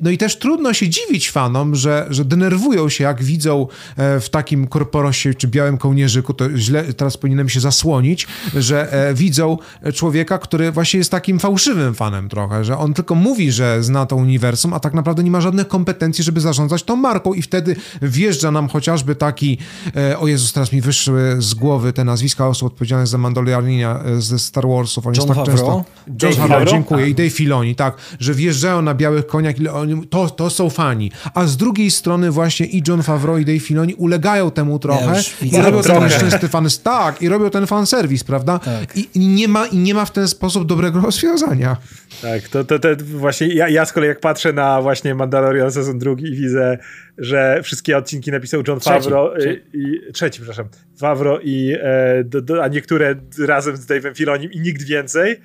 [0.00, 3.66] No i też trudno się dziwić fanom, że, że denerwują się, jak widzą
[3.96, 9.58] e, w takim korporosie czy białym kołnierzyku, to źle, teraz powinienem się zasłonić, że widzą
[9.94, 14.16] człowieka, który właśnie jest takim fałszywym fanem trochę, że on tylko mówi, że zna to
[14.16, 18.50] uniwersum, a tak naprawdę nie ma żadnych kompetencji, żeby zarządzać tą marką i wtedy wjeżdża
[18.50, 19.58] nam chociażby taki,
[19.96, 24.20] e, o Jezus, teraz mi wyszły z głowy te nazwiska osób odpowiedzialnych za Mandalorianina e,
[24.20, 25.06] ze Star Warsów.
[25.06, 25.84] Oni John tak często...
[26.22, 27.08] John Favreau, dziękuję.
[27.08, 31.10] I Dave Filoni, tak, że wjeżdżają na białych koniach i oni, to, to są fani.
[31.34, 35.58] A z drugiej strony właśnie i John Favreau i Dave Filoni ulegają temu trochę ja
[35.58, 36.68] i robią ten szczęsty fan...
[36.82, 38.58] Tak, i robią ten fanserwis, prawda?
[38.58, 38.96] Tak.
[38.96, 41.76] I, I nie ma i nie ma w ten sposób dobrego rozwiązania.
[42.22, 45.98] Tak, to, to, to właśnie ja, ja z kolei jak patrzę na właśnie Mandalorian sezon
[45.98, 46.78] drugi i widzę,
[47.18, 50.68] że wszystkie odcinki napisał John Favreau trzeci, i, i trzeci, przepraszam,
[51.00, 55.40] Favreau i e, do, do, a niektóre razem z Dave'em Filonim i nikt więcej,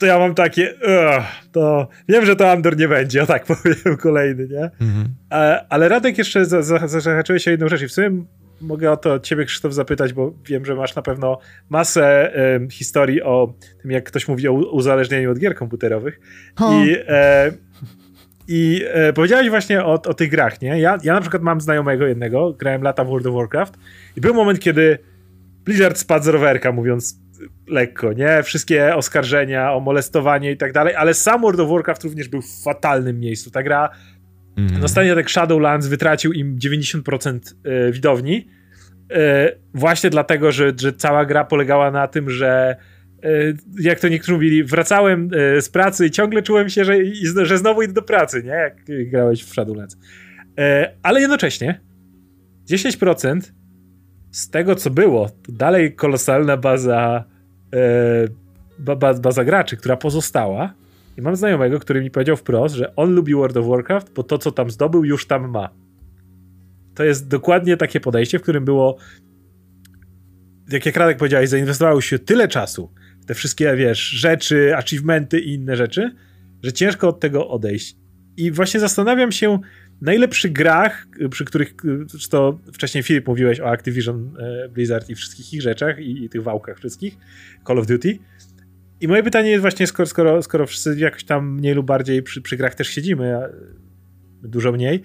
[0.00, 3.96] to ja mam takie, uh, to wiem, że to Andor nie będzie, o tak powiem
[3.96, 4.70] kolejny, nie?
[4.86, 5.14] Mhm.
[5.32, 8.24] E, ale Radek jeszcze zahaczyłeś za, za, o jedną rzecz i w sumie
[8.60, 11.38] mogę o to ciebie, Krzysztof, zapytać, bo wiem, że masz na pewno
[11.68, 12.32] masę
[12.70, 16.20] historii o tym, jak ktoś mówi o uzależnieniu od gier komputerowych.
[16.72, 17.52] I, e,
[18.48, 20.80] i e, powiedziałeś właśnie o, o tych grach, nie?
[20.80, 23.74] Ja, ja na przykład mam znajomego jednego, grałem lata w World of Warcraft
[24.16, 24.98] i był moment, kiedy
[25.64, 27.20] Blizzard spadł z rowerka, mówiąc
[27.66, 28.42] lekko, nie?
[28.42, 32.62] Wszystkie oskarżenia o molestowanie i tak dalej, ale sam World of Warcraft również był w
[32.62, 33.50] fatalnym miejscu.
[33.50, 33.90] Ta gra
[34.56, 34.84] Mm.
[34.84, 38.48] Ostatnio tak Shadowlands wytracił im 90% e, widowni.
[39.12, 42.76] E, właśnie dlatego, że, że cała gra polegała na tym, że
[43.22, 43.28] e,
[43.80, 45.30] jak to niektórzy mówili, wracałem
[45.60, 46.94] z pracy i ciągle czułem się, że,
[47.42, 48.50] że znowu idę do pracy, nie?
[48.50, 48.76] Jak
[49.10, 49.96] grałeś w Shadowlands.
[51.02, 51.80] Ale jednocześnie
[52.70, 53.40] 10%
[54.30, 57.24] z tego, co było, to dalej kolosalna baza,
[59.20, 60.74] baza graczy, która pozostała
[61.20, 64.38] i mam znajomego, który mi powiedział wprost, że on lubi World of Warcraft, bo to,
[64.38, 65.68] co tam zdobył, już tam ma.
[66.94, 68.96] To jest dokładnie takie podejście, w którym było,
[70.72, 75.54] jak jak Radek powiedziałeś, zainwestowało się tyle czasu w te wszystkie, wiesz, rzeczy, achievementy i
[75.54, 76.14] inne rzeczy,
[76.62, 77.96] że ciężko od tego odejść.
[78.36, 79.58] I właśnie zastanawiam się,
[80.00, 81.74] na ile przy grach, przy których,
[82.30, 86.42] to wcześniej Filip mówiłeś o Activision e, Blizzard i wszystkich ich rzeczach i, i tych
[86.42, 87.16] wałkach wszystkich,
[87.66, 88.18] Call of Duty,
[89.00, 92.42] i moje pytanie jest właśnie, skoro, skoro, skoro wszyscy jakoś tam mniej lub bardziej przy,
[92.42, 93.38] przy grach też siedzimy,
[94.42, 95.02] dużo mniej,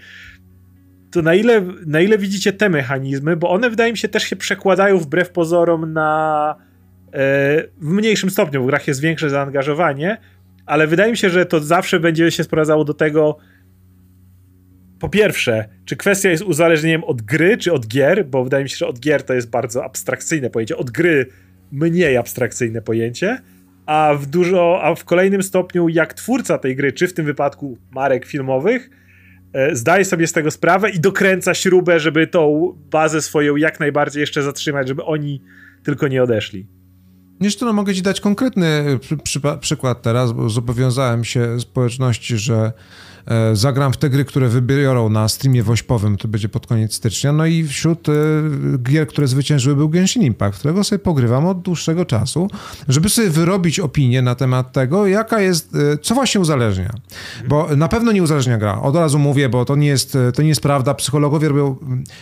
[1.11, 4.35] to na ile, na ile widzicie te mechanizmy, bo one wydaje mi się też się
[4.35, 6.55] przekładają wbrew pozorom na
[7.07, 10.17] e, w mniejszym stopniu, w grach jest większe zaangażowanie,
[10.65, 13.37] ale wydaje mi się, że to zawsze będzie się sprowadzało do tego,
[14.99, 18.77] po pierwsze, czy kwestia jest uzależnieniem od gry, czy od gier, bo wydaje mi się,
[18.77, 21.25] że od gier to jest bardzo abstrakcyjne pojęcie, od gry
[21.71, 23.37] mniej abstrakcyjne pojęcie,
[23.85, 27.77] a w dużo, a w kolejnym stopniu jak twórca tej gry, czy w tym wypadku
[27.91, 28.89] marek filmowych,
[29.53, 34.21] e, zdaje sobie z tego sprawę i dokręca śrubę, żeby tą bazę swoją jak najbardziej
[34.21, 35.41] jeszcze zatrzymać, żeby oni
[35.83, 36.67] tylko nie odeszli.
[37.41, 42.71] Jeszcze no, mogę ci dać konkretny przy, przy, przykład teraz, bo zobowiązałem się społeczności, że
[43.53, 47.31] zagram w te gry, które wybiorą na streamie wośpowym, to będzie pod koniec stycznia.
[47.31, 48.13] No i wśród e,
[48.83, 52.47] gier, które zwyciężyły był Genshin Impact, którego sobie pogrywam od dłuższego czasu,
[52.87, 56.89] żeby sobie wyrobić opinię na temat tego, jaka jest, e, co właśnie uzależnia.
[57.47, 58.81] Bo na pewno nie uzależnia gra.
[58.81, 60.93] Od razu mówię, bo to nie jest, to nie jest prawda.
[60.93, 61.75] Psychologowie robią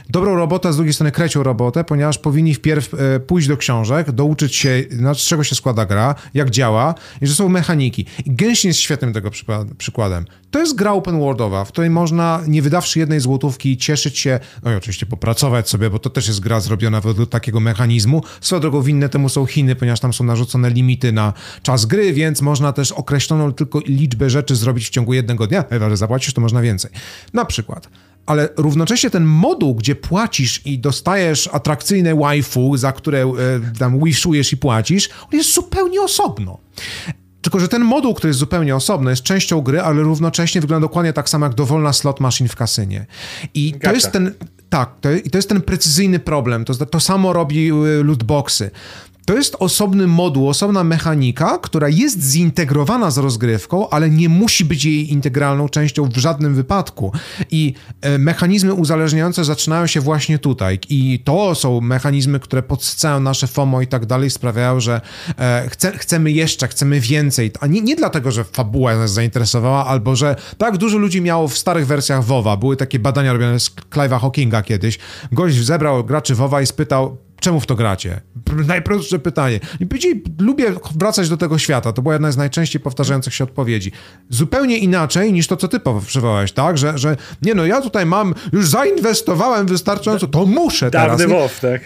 [0.09, 2.89] dobrą robotę, a z drugiej strony krecią robotę, ponieważ powinni wpierw
[3.27, 4.83] pójść do książek, douczyć się,
[5.13, 8.05] z czego się składa gra, jak działa i że są mechaniki.
[8.25, 9.31] I Genshin jest świetnym tego
[9.77, 10.25] przykładem.
[10.53, 14.71] To jest gra open worldowa, w której można, nie wydawszy jednej złotówki, cieszyć się, no
[14.71, 18.23] i oczywiście popracować sobie, bo to też jest gra zrobiona według takiego mechanizmu.
[18.41, 22.41] Swoją drogą winne temu są Chiny, ponieważ tam są narzucone limity na czas gry, więc
[22.41, 25.63] można też określoną tylko liczbę rzeczy zrobić w ciągu jednego dnia.
[25.69, 26.91] Chyba, że zapłacisz, to można więcej.
[27.33, 27.89] Na przykład
[28.25, 33.33] ale równocześnie ten moduł, gdzie płacisz i dostajesz atrakcyjne waifu, za które e,
[33.79, 36.57] tam wishujesz i płacisz, on jest zupełnie osobno.
[37.53, 41.13] Tylko, że ten moduł, który jest zupełnie osobny, jest częścią gry, ale równocześnie wygląda dokładnie
[41.13, 43.05] tak samo jak dowolna slot machine w kasynie.
[43.53, 43.87] I Gata.
[43.87, 44.33] to jest ten.
[44.69, 46.65] Tak, to, i to jest ten precyzyjny problem.
[46.65, 48.71] To, to samo robi y, lootboxy.
[49.25, 54.85] To jest osobny moduł, osobna mechanika, która jest zintegrowana z rozgrywką, ale nie musi być
[54.85, 57.11] jej integralną częścią w żadnym wypadku.
[57.51, 60.79] I e, mechanizmy uzależniające zaczynają się właśnie tutaj.
[60.89, 65.01] I to są mechanizmy, które podsycają nasze FOMO i tak dalej, sprawiają, że
[65.39, 67.51] e, chce, chcemy jeszcze, chcemy więcej.
[67.59, 71.57] A nie, nie dlatego, że fabuła nas zainteresowała, albo że tak dużo ludzi miało w
[71.57, 72.57] starych wersjach WoWa.
[72.57, 74.99] Były takie badania robione z Clive'a Hawkinga kiedyś.
[75.31, 78.21] Gość zebrał graczy WoWa i spytał, czemu w to gracie?
[78.67, 79.59] Najprostsze pytanie.
[79.79, 81.93] I powiedzieli, lubię wracać do tego świata.
[81.93, 83.91] To była jedna z najczęściej powtarzających się odpowiedzi.
[84.29, 86.77] Zupełnie inaczej niż to, co ty przywołałeś, tak?
[86.77, 91.19] Że, że nie no, ja tutaj mam, już zainwestowałem wystarczająco, to muszę teraz.
[91.19, 91.81] Dawny WoW, tak?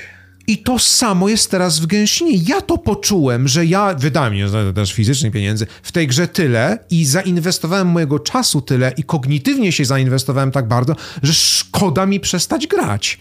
[0.49, 2.31] I to samo jest teraz w Genshinie.
[2.47, 7.05] Ja to poczułem, że ja wydałem nie też fizycznych pieniędzy w tej grze tyle i
[7.05, 13.19] zainwestowałem mojego czasu tyle i kognitywnie się zainwestowałem tak bardzo, że szkoda mi przestać grać.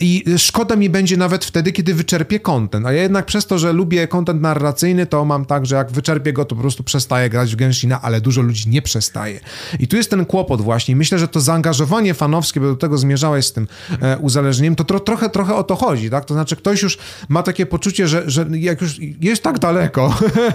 [0.00, 2.86] I szkoda mi będzie nawet wtedy, kiedy wyczerpię content.
[2.86, 6.32] A ja jednak przez to, że lubię content narracyjny, to mam tak, że jak wyczerpię
[6.32, 9.40] go, to po prostu przestaję grać w Genshina, ale dużo ludzi nie przestaje.
[9.80, 10.96] I tu jest ten kłopot właśnie.
[10.96, 13.68] Myślę, że to zaangażowanie fanowskie, bo do tego zmierzałeś z tym
[14.00, 16.24] e, uzależnieniem, to tro, trochę, trochę o to chodzi, tak?
[16.24, 16.98] To znaczy ktoś już
[17.28, 20.14] ma takie poczucie, że, że jak już jest tak daleko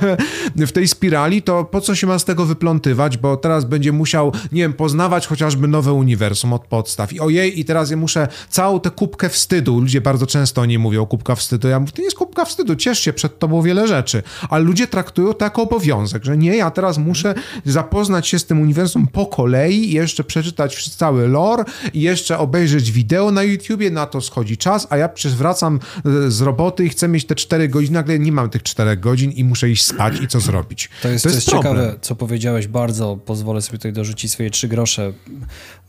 [0.55, 4.33] w tej spirali, to po co się ma z tego wyplątywać, bo teraz będzie musiał,
[4.51, 7.13] nie wiem, poznawać chociażby nowe uniwersum od podstaw.
[7.13, 10.79] I ojej, i teraz ja muszę całą tę kubkę wstydu, ludzie bardzo często o niej
[10.79, 13.87] mówią, kubka wstydu, ja mówię, to nie jest kubka wstydu, ciesz się, przed tobą wiele
[13.87, 17.35] rzeczy, ale ludzie traktują to jako obowiązek, że nie, ja teraz muszę
[17.65, 23.43] zapoznać się z tym uniwersum po kolei jeszcze przeczytać cały lore jeszcze obejrzeć wideo na
[23.43, 25.79] YouTubie, na to schodzi czas, a ja przecież wracam
[26.27, 29.43] z roboty i chcę mieć te 4 godziny, nagle nie mam tych 4 godzin i
[29.43, 30.89] muszę iść spać i co zrobić.
[31.01, 34.49] To jest, to jest, to jest ciekawe, co powiedziałeś bardzo, pozwolę sobie tutaj dorzucić swoje
[34.49, 35.13] trzy grosze,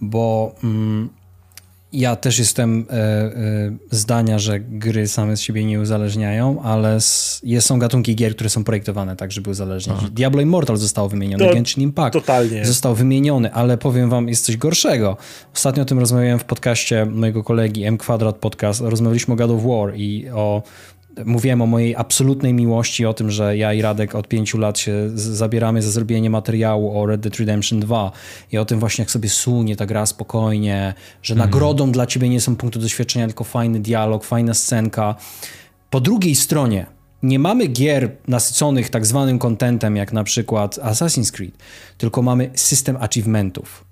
[0.00, 0.54] bo...
[0.64, 1.08] Mm,
[1.92, 3.32] ja też jestem e, e,
[3.90, 8.64] zdania, że gry same z siebie nie uzależniają, ale s, są gatunki gier, które są
[8.64, 9.96] projektowane tak, żeby uzależniać.
[9.98, 10.08] Aha.
[10.12, 12.64] Diablo Immortal zostało wymienione, to, Genshin Impact totalnie.
[12.64, 15.16] został wymieniony, ale powiem wam, jest coś gorszego.
[15.54, 18.80] Ostatnio o tym rozmawiałem w podcaście mojego kolegi M Quadrat Podcast.
[18.80, 20.62] Rozmawialiśmy o God of War i o
[21.24, 25.10] mówiłem o mojej absolutnej miłości, o tym, że ja i Radek od pięciu lat się
[25.14, 28.12] zabieramy za zrobienie materiału o Red Dead Redemption 2
[28.52, 31.46] i o tym właśnie, jak sobie sunie ta gra spokojnie, że mm.
[31.46, 35.14] nagrodą dla ciebie nie są punkty doświadczenia, tylko fajny dialog, fajna scenka.
[35.90, 36.86] Po drugiej stronie
[37.22, 41.58] nie mamy gier nasyconych tak zwanym contentem, jak na przykład Assassin's Creed,
[41.98, 43.84] tylko mamy system achievementów.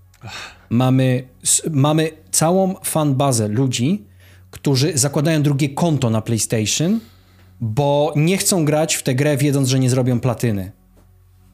[0.70, 1.28] Mamy,
[1.70, 4.09] mamy całą fanbazę ludzi,
[4.60, 7.00] którzy zakładają drugie konto na PlayStation,
[7.60, 10.72] bo nie chcą grać w tę grę, wiedząc, że nie zrobią platyny.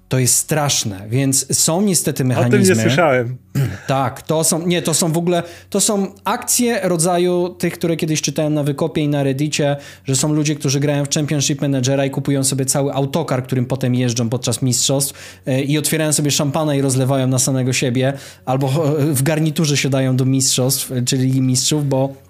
[0.09, 2.59] To jest straszne, więc są niestety mechanizmy.
[2.59, 3.37] O tym nie słyszałem.
[3.87, 8.23] Tak, to są, nie, to są w ogóle, to są akcje rodzaju tych, które kiedyś
[8.23, 12.11] czytałem na Wykopie i na Reddicie, że są ludzie, którzy grają w Championship Managera i
[12.11, 16.81] kupują sobie cały autokar, którym potem jeżdżą podczas mistrzostw e, i otwierają sobie szampana i
[16.81, 18.13] rozlewają na samego siebie,
[18.45, 22.26] albo w garniturze siadają do mistrzostw, e, czyli mistrzów, bo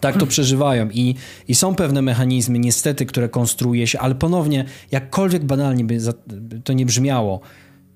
[0.00, 1.14] tak to przeżywają I,
[1.48, 5.98] i są pewne mechanizmy, niestety, które konstruuje się, ale ponownie, jakkolwiek banalnie by
[6.64, 7.40] to nie brzmiało,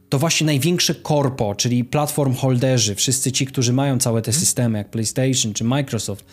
[0.09, 4.91] to właśnie największe korpo, czyli platform holderzy, wszyscy ci, którzy mają całe te systemy, jak
[4.91, 6.25] PlayStation czy Microsoft,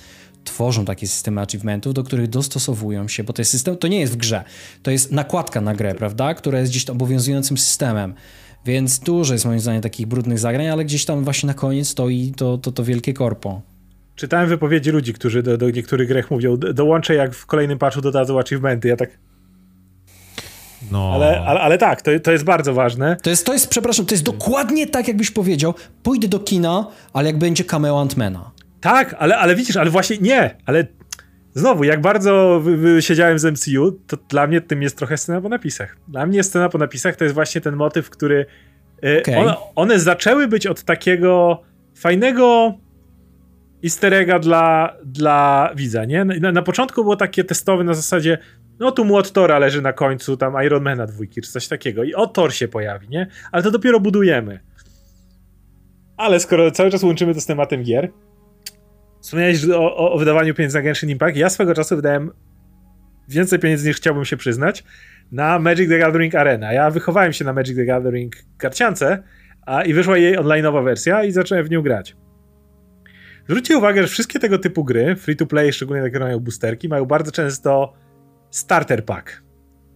[0.43, 4.13] tworzą takie systemy achievementów, do których dostosowują się, bo to jest system, to nie jest
[4.13, 4.43] w grze,
[4.83, 8.13] to jest nakładka na grę, prawda, która jest gdzieś obowiązującym systemem.
[8.65, 12.33] Więc dużo jest moim zdaniem takich brudnych zagrań, ale gdzieś tam właśnie na koniec stoi
[12.35, 13.61] to, to, to wielkie korpo.
[14.15, 18.39] Czytałem wypowiedzi ludzi, którzy do, do niektórych grach mówią, dołączę jak w kolejnym patchu dodadzą
[18.39, 18.87] achievementy.
[18.87, 19.09] Ja tak...
[20.91, 21.11] No.
[21.13, 23.17] Ale, ale, ale tak, to, to jest bardzo ważne.
[23.23, 27.27] To jest, to jest, przepraszam, to jest dokładnie tak, jakbyś powiedział, pójdę do kina, ale
[27.27, 28.51] jak będzie cameo Antmana.
[28.81, 30.87] Tak, ale, ale widzisz, ale właśnie nie, ale
[31.53, 32.63] znowu, jak bardzo
[32.99, 35.97] siedziałem z MCU, to dla mnie tym jest trochę scena po napisach.
[36.07, 38.45] Dla mnie scena po napisach to jest właśnie ten motyw, który...
[39.03, 39.37] E, okay.
[39.37, 41.61] One, one zaczęły być od takiego
[41.95, 42.73] fajnego
[43.83, 46.25] easter egga dla, dla widza, nie?
[46.25, 48.37] Na, na, początku było takie testowe na zasadzie
[48.79, 52.27] no tu młot Tora leży na końcu, tam Ironmana dwójki, czy coś takiego i o
[52.27, 53.27] Thor się pojawi, nie?
[53.51, 54.59] Ale to dopiero budujemy.
[56.17, 58.09] Ale skoro cały czas łączymy to z tematem gier,
[59.21, 62.31] wspomniałeś o, o, o wydawaniu pieniędzy na Genshin Impact, ja swego czasu wydałem
[63.27, 64.83] więcej pieniędzy niż chciałbym się przyznać
[65.31, 66.73] na Magic the Gathering Arena.
[66.73, 69.23] Ja wychowałem się na Magic the Gathering karciance
[69.65, 72.15] a, i wyszła jej online'owa wersja i zacząłem w nią grać.
[73.45, 76.89] Zwróćcie uwagę, że wszystkie tego typu gry, free to play, szczególnie takie, które mają boosterki,
[76.89, 77.93] mają bardzo często
[78.51, 79.43] starter pack,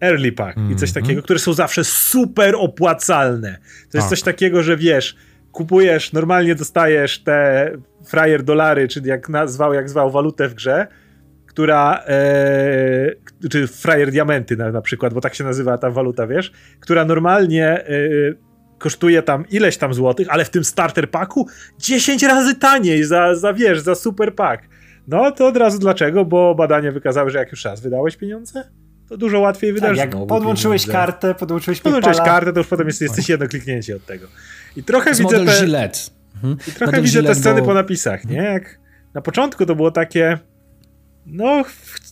[0.02, 0.74] early pack mm -hmm.
[0.74, 1.04] i coś mhm.
[1.06, 3.58] takiego, które są zawsze super opłacalne.
[3.92, 4.10] To jest tak.
[4.10, 5.16] coś takiego, że wiesz,
[5.52, 7.72] kupujesz, normalnie dostajesz te
[8.06, 10.88] frajer dolary, czyli jak nazwał, jak zwał walutę w grze,
[11.46, 13.12] która, e,
[13.50, 17.68] czy frajer diamenty na, na przykład, bo tak się nazywa ta waluta, wiesz, która normalnie
[17.68, 17.88] e,
[18.78, 21.48] kosztuje tam ileś tam złotych, ale w tym starter packu
[21.80, 24.64] 10 razy taniej za, za wiesz, za super pack.
[25.08, 26.26] No to od razu dlaczego?
[26.26, 28.64] Bo badania wykazały, że jak już raz wydałeś pieniądze,
[29.10, 29.98] to dużo łatwiej wydasz.
[29.98, 31.06] Tak, jak podłączyłeś pieniądze.
[31.06, 34.28] kartę, podłączyłeś Podłączyłeś kartę, to już potem jest, jesteś jedno kliknięcie od tego.
[34.76, 35.60] I trochę widzę model te...
[35.60, 36.00] Gillette.
[36.36, 36.58] Mhm.
[36.68, 37.68] I trochę model widzę Gillette, te sceny bo...
[37.68, 38.38] po napisach, nie?
[38.38, 38.80] Jak
[39.14, 40.38] na początku to było takie
[41.26, 41.64] no,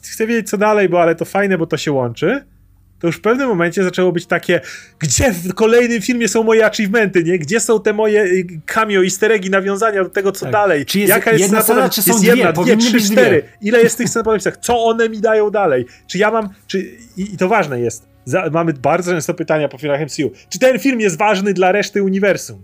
[0.01, 2.45] chcę wiedzieć co dalej, bo ale to fajne, bo to się łączy
[2.99, 4.61] to już w pewnym momencie zaczęło być takie,
[4.99, 7.39] gdzie w kolejnym filmie są moje achievementy, nie?
[7.39, 10.53] Gdzie są te moje y, cameo, easter eggi, nawiązania do tego, co tak.
[10.53, 10.85] dalej?
[10.85, 12.35] Czy jest Jaka jest jedna scena, czy są jest dwie?
[12.35, 13.43] jedna, dwie, trzy, cztery.
[13.61, 14.57] Ile jest tych scen po napisach?
[14.57, 15.85] Co one mi dają dalej?
[16.07, 16.79] Czy ja mam, czy,
[17.17, 20.79] i, i to ważne jest, za, mamy bardzo często pytania po filmach MCU, czy ten
[20.79, 22.63] film jest ważny dla reszty uniwersum?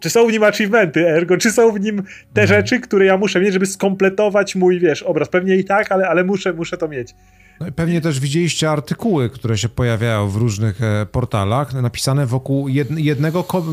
[0.00, 2.02] Czy są w nim achievementy, ergo, czy są w nim
[2.34, 2.48] te mhm.
[2.48, 5.28] rzeczy, które ja muszę mieć, żeby skompletować mój, wiesz, obraz?
[5.28, 7.14] Pewnie i tak, ale, ale muszę, muszę to mieć.
[7.60, 12.98] No pewnie też widzieliście artykuły, które się pojawiają w różnych e, portalach, napisane wokół jed,
[12.98, 13.64] jednego, ko,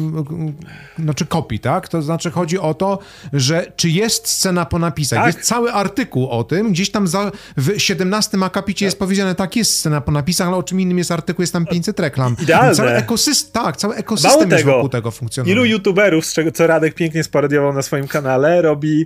[0.99, 1.87] znaczy kopii, tak?
[1.87, 2.99] To znaczy chodzi o to,
[3.33, 5.19] że czy jest scena po napisach.
[5.19, 5.35] Tak.
[5.35, 8.87] Jest cały artykuł o tym, gdzieś tam za, w 17 akapicie tak.
[8.87, 11.65] jest powiedziane, tak, jest scena po napisach, ale o czym innym jest artykuł, jest tam
[11.65, 12.35] 500 reklam.
[12.41, 12.75] Idealne.
[12.75, 15.53] Cały ekosystem, tak, cały ekosystem tego, wokół tego funkcjonuje.
[15.55, 19.05] Ilu youtuberów, z czego co Radek pięknie sparodiował na swoim kanale, robi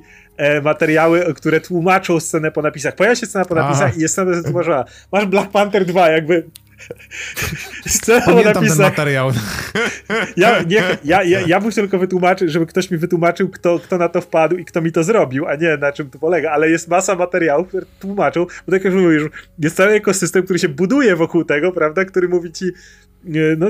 [0.63, 2.95] materiały, które tłumaczą scenę po napisach.
[2.95, 3.93] Pojawia się scena po napisach Aha.
[3.97, 4.85] i jest scena wytłumaczona.
[5.11, 6.43] Masz Black Panther 2, jakby
[7.87, 8.77] Scena Pamiętam napisach.
[8.77, 9.31] ten materiał.
[10.37, 14.09] Ja, nie, ja, ja, ja bym tylko wytłumaczył, żeby ktoś mi wytłumaczył, kto, kto na
[14.09, 16.87] to wpadł i kto mi to zrobił, a nie na czym to polega, ale jest
[16.87, 19.23] masa materiałów, które tłumaczą, bo tak jak mówisz,
[19.59, 22.65] jest cały ekosystem, który się buduje wokół tego, prawda, który mówi ci,
[23.57, 23.67] no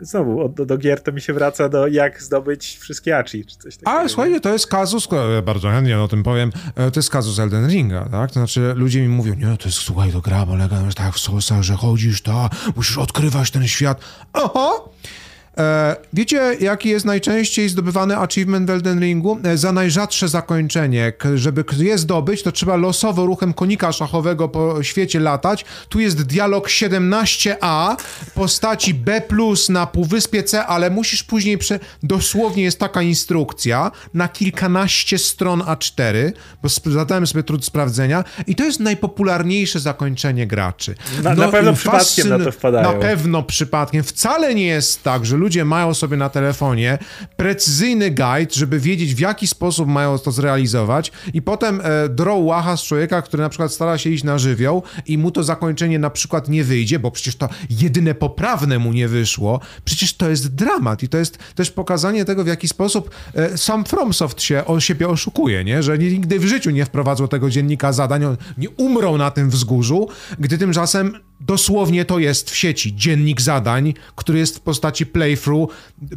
[0.00, 3.76] znowu do, do, gier to mi się wraca do jak zdobyć wszystkie achi, czy coś
[3.76, 3.90] takiego.
[3.90, 7.38] Ale słuchajcie, to jest kazus, e, bardzo chętnie o tym powiem, e, to jest kazus
[7.38, 8.30] Elden Ringa, tak?
[8.30, 11.62] To znaczy ludzie mi mówią, nie, to jest, słuchaj, to gra polega tak w sosach,
[11.62, 14.00] że chodzisz, to musisz odkrywać ten świat.
[14.32, 14.94] Oho!
[15.58, 19.38] E, wiecie, jaki jest najczęściej zdobywany achievement w Elden Ringu?
[19.44, 21.12] E, za najrzadsze zakończenie.
[21.34, 25.64] Żeby je zdobyć, to trzeba losowo ruchem konika szachowego po świecie latać.
[25.88, 27.96] Tu jest dialog 17A,
[28.34, 29.22] postaci B+,
[29.68, 31.80] na półwyspie C, ale musisz później, prze...
[32.02, 36.32] dosłownie jest taka instrukcja, na kilkanaście stron A4,
[36.62, 40.94] bo zadałem sobie trud sprawdzenia i to jest najpopularniejsze zakończenie graczy.
[41.22, 42.92] Na, no, na pewno przypadkiem na to wpadają.
[42.92, 44.02] Na pewno przypadkiem.
[44.02, 46.98] Wcale nie jest tak, że ludzie ludzie mają sobie na telefonie
[47.36, 52.76] precyzyjny guide, żeby wiedzieć w jaki sposób mają to zrealizować i potem e, draw łacha
[52.76, 56.10] z człowieka, który na przykład stara się iść na żywioł i mu to zakończenie na
[56.10, 59.60] przykład nie wyjdzie, bo przecież to jedyne poprawne mu nie wyszło.
[59.84, 63.84] Przecież to jest dramat i to jest też pokazanie tego, w jaki sposób e, sam
[63.84, 65.82] FromSoft się o siebie oszukuje, nie?
[65.82, 68.22] że nigdy w życiu nie wprowadzą tego dziennika zadań,
[68.58, 74.38] nie umrą na tym wzgórzu, gdy tymczasem dosłownie to jest w sieci dziennik zadań, który
[74.38, 75.70] jest w postaci playthrough,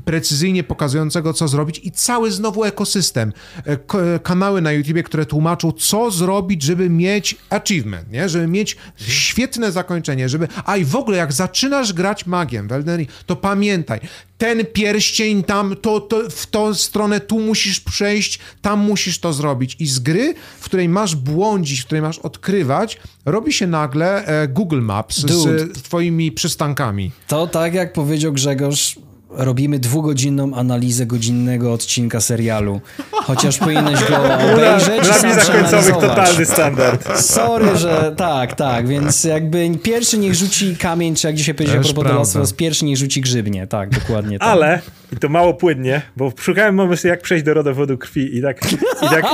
[0.06, 3.34] precyzyjnie pokazującego, co zrobić i cały znowu ekosystem.
[3.66, 8.30] E, kanały na YouTube, które tłumaczą, co zrobić, żeby mieć achievement, nie?
[8.30, 10.48] żeby mieć świetne zakończenie, żeby...
[10.66, 14.00] A i w ogóle, jak zaczynasz grać magiem w Elden Ring, to pamiętaj,
[14.42, 19.76] ten pierścień tam, to, to, w tą stronę tu musisz przejść, tam musisz to zrobić.
[19.80, 24.48] I z gry, w której masz błądzić, w której masz odkrywać, robi się nagle e,
[24.48, 25.60] Google Maps Dude.
[25.60, 27.12] z twoimi przystankami.
[27.28, 28.96] To tak jak powiedział Grzegorz,
[29.34, 32.82] robimy dwugodzinną analizę godzinnego odcinka serialu.
[33.12, 34.18] Chociaż powinieneś go
[34.54, 37.20] obejrzeć Na napisach końcowych totalny standard.
[37.20, 42.02] Sorry, że tak, tak, więc jakby pierwszy niech rzuci kamień, czy jak dzisiaj powiedział a
[42.02, 44.40] propos pierwszy niech rzuci grzybnie, tak, dokładnie.
[44.40, 44.48] Tak.
[44.50, 44.80] Ale,
[45.14, 49.10] i to mało płynnie, bo szukałem pomysłu, jak przejść do rodowodu krwi i tak, i
[49.10, 49.26] tak,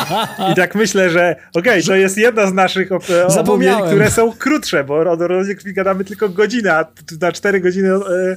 [0.52, 2.90] i tak myślę, że okej, okay, to jest jedna z naszych
[3.38, 6.86] omówień, które są krótsze, bo o rodowodzie krwi gadamy tylko godzinę, a
[7.22, 8.36] na cztery godziny e,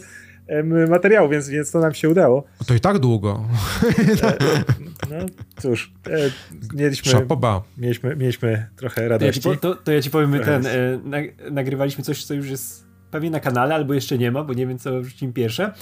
[0.89, 2.45] materiału, więc, więc to nam się udało.
[2.67, 3.45] To i tak długo.
[4.23, 4.37] E,
[5.11, 5.27] no
[5.57, 6.31] cóż, e,
[6.75, 7.27] mieliśmy,
[7.79, 9.41] mieliśmy, mieliśmy trochę radości.
[9.41, 11.01] To ja ci, to, to ja ci powiem, ten, e,
[11.51, 14.79] nagrywaliśmy coś, co już jest pewnie na kanale, albo jeszcze nie ma, bo nie wiem,
[14.79, 15.73] co wrzucimy pierwsze.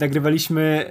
[0.00, 0.86] Nagrywaliśmy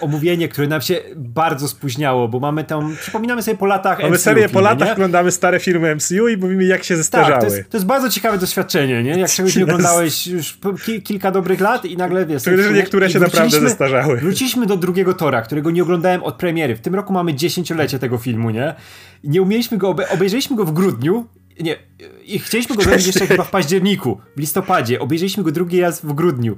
[0.00, 4.22] omówienie, które nam się bardzo spóźniało, bo mamy tam, przypominamy sobie po latach Mamy MCU
[4.22, 4.92] serię po latach, nie?
[4.92, 7.32] oglądamy stare filmy MCU i mówimy jak się zestarzały.
[7.32, 9.10] Tak, to jest, to jest bardzo ciekawe doświadczenie, nie?
[9.10, 10.58] Jak czegoś nie oglądałeś już
[11.04, 12.42] kilka dobrych lat i nagle wiesz...
[12.42, 14.16] Które niektóre się naprawdę zestarzały.
[14.16, 16.76] Wróciliśmy do drugiego Tora, którego nie oglądałem od premiery.
[16.76, 18.74] W tym roku mamy dziesięciolecie tego filmu, nie?
[19.24, 21.26] Nie umieliśmy go, obejrzeliśmy go w grudniu
[21.60, 21.76] nie,
[22.24, 25.00] i chcieliśmy go zrobić jeszcze chyba w październiku, w listopadzie.
[25.00, 26.56] Obejrzeliśmy go drugi raz w grudniu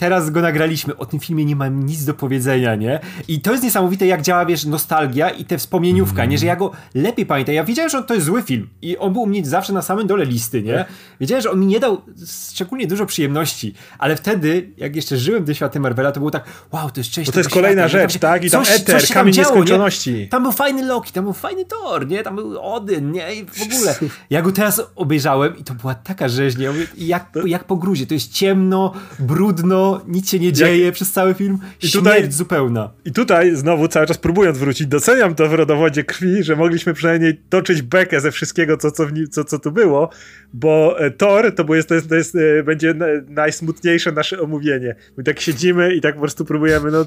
[0.00, 3.00] teraz go nagraliśmy, o tym filmie nie mam nic do powiedzenia, nie?
[3.28, 6.38] I to jest niesamowite, jak działa, wiesz, nostalgia i te wspomnieniówka, nie?
[6.38, 7.54] Że ja go lepiej pamiętam.
[7.54, 10.06] Ja wiedziałem, że to jest zły film i on był u mnie zawsze na samym
[10.06, 10.84] dole listy, nie?
[11.20, 12.02] Wiedziałem, że on mi nie dał
[12.50, 16.90] szczególnie dużo przyjemności, ale wtedy, jak jeszcze żyłem tym światem Marvela, to było tak, wow,
[16.90, 18.44] to jest część Bo to jest kolejna świata, rzecz, tak?
[18.44, 20.12] I tam coś, Eter, coś kamień działo, nieskończoności.
[20.12, 20.28] Nie?
[20.28, 22.22] Tam był fajny Loki, tam był fajny Thor, nie?
[22.22, 23.34] Tam był Odyn, nie?
[23.34, 23.94] I w ogóle.
[24.30, 26.72] Ja go teraz obejrzałem i to była taka rzeźnia.
[26.98, 28.06] Jak, jak po gruzie.
[28.06, 30.94] To jest ciemno, brudno, nic się nie dzieje Jak...
[30.94, 32.90] przez cały film, I śmierć tutaj, zupełna.
[33.04, 37.40] I tutaj znowu cały czas próbując wrócić, doceniam to w rodowodzie krwi, że mogliśmy przynajmniej
[37.48, 40.10] toczyć bekę ze wszystkiego, co, co, co, co tu było,
[40.52, 42.94] bo e, Thor to, jest, to, jest, to jest, e, będzie
[43.28, 44.94] najsmutniejsze nasze omówienie.
[45.16, 47.06] My tak siedzimy i tak po prostu próbujemy, no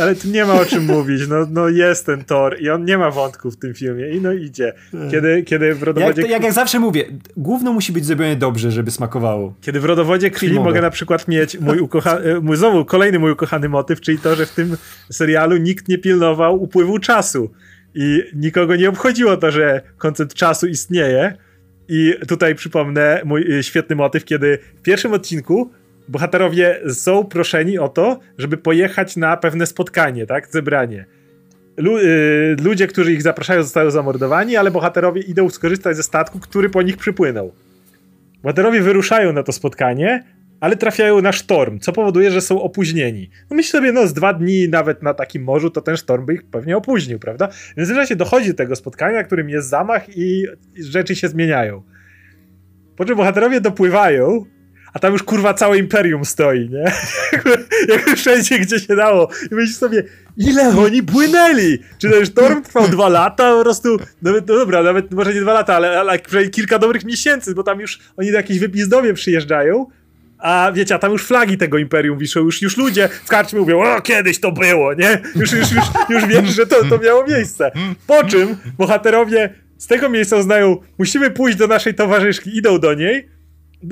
[0.00, 2.98] ale tu nie ma o czym mówić, no, no jest ten Thor i on nie
[2.98, 4.72] ma wątków w tym filmie i no idzie.
[5.10, 6.22] Kiedy, kiedy w rodowodzie...
[6.22, 7.04] Jak, jak, jak zawsze mówię,
[7.36, 9.54] główno musi być zrobione dobrze, żeby smakowało.
[9.60, 13.68] Kiedy w rodowodzie krwi mogę na przykład mieć mój ukochany, e, znowu kolejny mój ukochany
[13.68, 14.76] motyw, czyli to, że w tym
[15.12, 17.50] serialu nikt nie pilnował upływu czasu
[17.94, 21.36] i nikogo nie obchodziło to, że koncept czasu istnieje,
[21.92, 25.70] I tutaj przypomnę mój y, świetny motyw, kiedy w pierwszym odcinku
[26.08, 30.48] bohaterowie są proszeni o to, żeby pojechać na pewne spotkanie, tak?
[30.52, 31.04] Zebranie.
[31.76, 36.70] Lu y, ludzie, którzy ich zapraszają, zostają zamordowani, ale bohaterowie idą skorzystać ze statku, który
[36.70, 37.52] po nich przypłynął.
[38.42, 40.24] Bohaterowie wyruszają na to spotkanie,
[40.60, 43.30] ale trafiają na sztorm, co powoduje, że są opóźnieni.
[43.50, 46.34] No myśl sobie, no z dwa dni nawet na takim morzu, to ten sztorm by
[46.34, 47.48] ich pewnie opóźnił, prawda?
[47.76, 50.46] Więc wreszcie dochodzi do tego spotkania, którym jest zamach i
[50.78, 51.82] rzeczy się zmieniają.
[52.96, 54.44] Po czym bohaterowie dopływają,
[54.92, 56.84] a tam już kurwa całe imperium stoi, nie?
[57.94, 59.28] Jak wszędzie, gdzie się dało.
[59.52, 60.02] I myślisz sobie,
[60.36, 61.78] ile oni płynęli?
[61.98, 63.56] Czy ten sztorm trwał dwa lata?
[63.56, 66.18] Po prostu, nawet, no dobra, nawet może nie dwa lata, ale, ale
[66.50, 69.86] kilka dobrych miesięcy, bo tam już oni do jakiejś wypizdowie przyjeżdżają,
[70.42, 73.82] a wiecie, a tam już flagi tego imperium wiszą, już, już ludzie w karczmie mówią,
[73.82, 75.20] o kiedyś to było, nie?
[75.36, 77.70] Już, już, już, już wiesz, że to, to miało miejsce.
[78.06, 83.28] Po czym bohaterowie z tego miejsca uznają, musimy pójść do naszej towarzyszki, idą do niej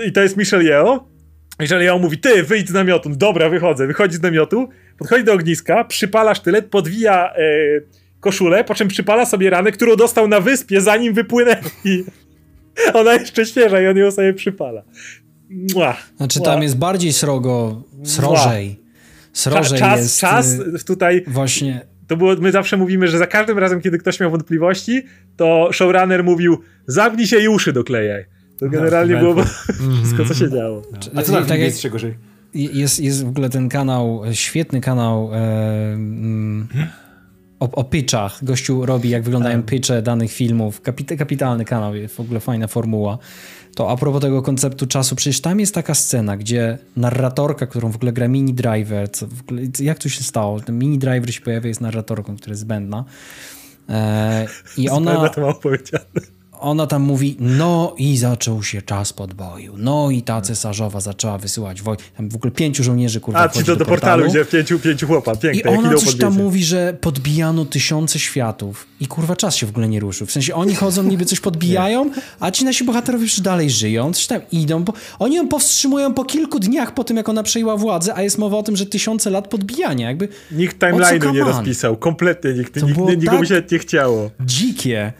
[0.07, 1.01] i to jest Michelle Yeoh.
[1.61, 3.11] Michelle Yeoh mówi, ty wyjdź z namiotu.
[3.11, 3.87] Dobra, wychodzę.
[3.87, 4.69] Wychodzi z namiotu,
[4.99, 7.41] podchodzi do ogniska, przypala sztylet, podwija e,
[8.21, 12.05] koszulę, po czym przypala sobie ranę, którą dostał na wyspie, zanim wypłynęli.
[12.95, 14.83] Ona jeszcze świeża i on ją sobie przypala.
[15.51, 18.81] Mua, znaczy tam jest bardziej srogo, srożej.
[19.33, 20.21] Srożej czas, jest...
[20.21, 21.25] Czas y, tutaj...
[21.27, 21.87] Właśnie...
[22.07, 25.03] To było, my zawsze mówimy, że za każdym razem, kiedy ktoś miał wątpliwości,
[25.37, 28.25] to showrunner mówił, zamknij się i uszy doklejaj.
[28.59, 29.45] To no, generalnie no, było
[29.99, 30.83] wszystko, co się działo.
[30.93, 31.21] No.
[31.21, 32.15] A co tam tak jest jeszcze gorzej?
[32.55, 35.37] Jest, jest w ogóle ten kanał, świetny kanał e,
[35.93, 36.69] mm,
[37.61, 38.45] o, o pitchach.
[38.45, 40.81] Gościu robi, jak wyglądają pitche danych filmów.
[40.81, 43.19] Kapit kapitalny kanał, w ogóle fajna formuła.
[43.75, 47.97] To a propos tego konceptu czasu, przecież tam jest taka scena, gdzie narratorka, którą w
[47.97, 50.61] ogóle gra Mini Driver, co ogóle, jak to się stało?
[50.61, 53.05] Ten Mini Driver się pojawia, jest narratorką, która jest zbędna.
[53.89, 55.29] E, I ona...
[55.29, 56.05] to mam powiedziane
[56.61, 61.83] ona tam mówi, no i zaczął się czas podboju, no i ta cesarzowa zaczęła wysyłać
[61.83, 62.03] wojnę.
[62.17, 64.79] Tam w ogóle pięciu żołnierzy, kurwa, A, ci to do, do portalu, portalu, gdzie pięciu,
[64.79, 65.73] pięciu chłopa, piękne.
[65.73, 69.89] I ona coś tam mówi, że podbijano tysiące światów i kurwa czas się w ogóle
[69.89, 70.27] nie ruszył.
[70.27, 72.11] W sensie oni chodzą, niby coś podbijają,
[72.41, 76.25] a ci nasi bohaterowie już dalej żyją, coś tam idą, bo oni ją powstrzymują po
[76.25, 79.31] kilku dniach po tym, jak ona przejęła władzę, a jest mowa o tym, że tysiące
[79.31, 80.29] lat podbijania, jakby...
[80.53, 84.31] Nikt timeline'u nie rozpisał, kompletnie nikt, nikt, nikt nikomu tak się nie chciało.
[84.41, 85.13] Dzikie.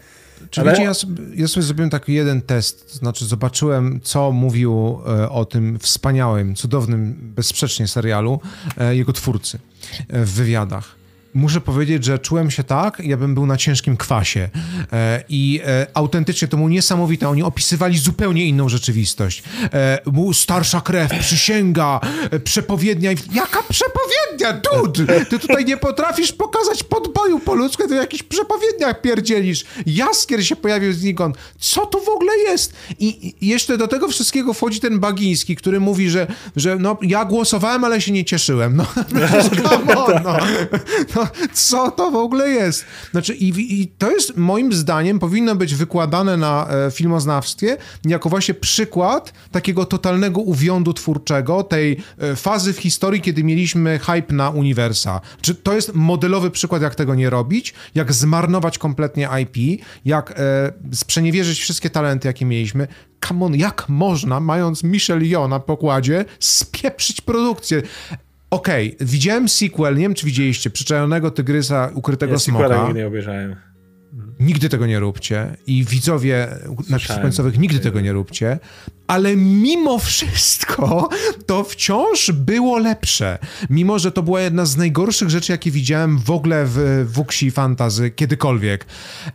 [0.49, 0.71] Czy Ale...
[0.71, 0.91] wiecie, ja,
[1.35, 7.15] ja sobie zrobiłem taki jeden test, znaczy zobaczyłem, co mówił e, o tym wspaniałym, cudownym,
[7.35, 8.39] bezsprzecznie serialu
[8.77, 9.59] e, jego twórcy
[10.07, 10.98] e, w wywiadach
[11.33, 14.49] muszę powiedzieć, że czułem się tak, jakbym był na ciężkim kwasie.
[14.93, 17.29] E, I e, autentycznie to było niesamowite.
[17.29, 19.43] Oni opisywali zupełnie inną rzeczywistość.
[19.73, 19.99] E,
[20.33, 21.99] starsza krew, przysięga,
[22.31, 23.11] e, przepowiednia.
[23.33, 25.25] Jaka przepowiednia, dude?
[25.25, 29.65] Ty tutaj nie potrafisz pokazać podboju po ludzku, ty o jakichś przepowiedniach pierdzielisz.
[29.85, 31.37] Jaskier się pojawił znikąd.
[31.59, 32.73] Co to w ogóle jest?
[32.99, 37.25] I, I jeszcze do tego wszystkiego wchodzi ten Bagiński, który mówi, że, że no, ja
[37.25, 38.75] głosowałem, ale się nie cieszyłem.
[38.75, 38.85] No,
[39.69, 40.37] come on, no.
[41.15, 42.85] no no, co to w ogóle jest?
[43.11, 48.53] Znaczy, i, i, to jest moim zdaniem powinno być wykładane na e, filmoznawstwie jako właśnie
[48.53, 55.21] przykład takiego totalnego uwiądu twórczego, tej e, fazy w historii, kiedy mieliśmy hype na uniwersa.
[55.41, 60.35] Czy to jest modelowy przykład, jak tego nie robić, jak zmarnować kompletnie IP, jak e,
[60.91, 62.87] sprzeniewierzyć wszystkie talenty, jakie mieliśmy.
[63.27, 67.81] Come on, jak można, mając Michelle Yeoh na pokładzie, spieprzyć produkcję?
[68.49, 72.77] Okej, okay, widziałem sequel, nie wiem czy widzieliście, Przyczajonego Tygrysa, Ukrytego ja Smoka.
[72.77, 73.55] nigdy nie obejrzałem.
[74.39, 76.47] Nigdy tego nie róbcie i widzowie
[76.89, 78.59] napisów końcowych nigdy tego nie róbcie,
[79.09, 81.09] ale mimo wszystko
[81.45, 83.37] to wciąż było lepsze.
[83.69, 88.11] Mimo, że to była jedna z najgorszych rzeczy, jakie widziałem w ogóle w Wuxi Fantazy
[88.11, 88.85] kiedykolwiek.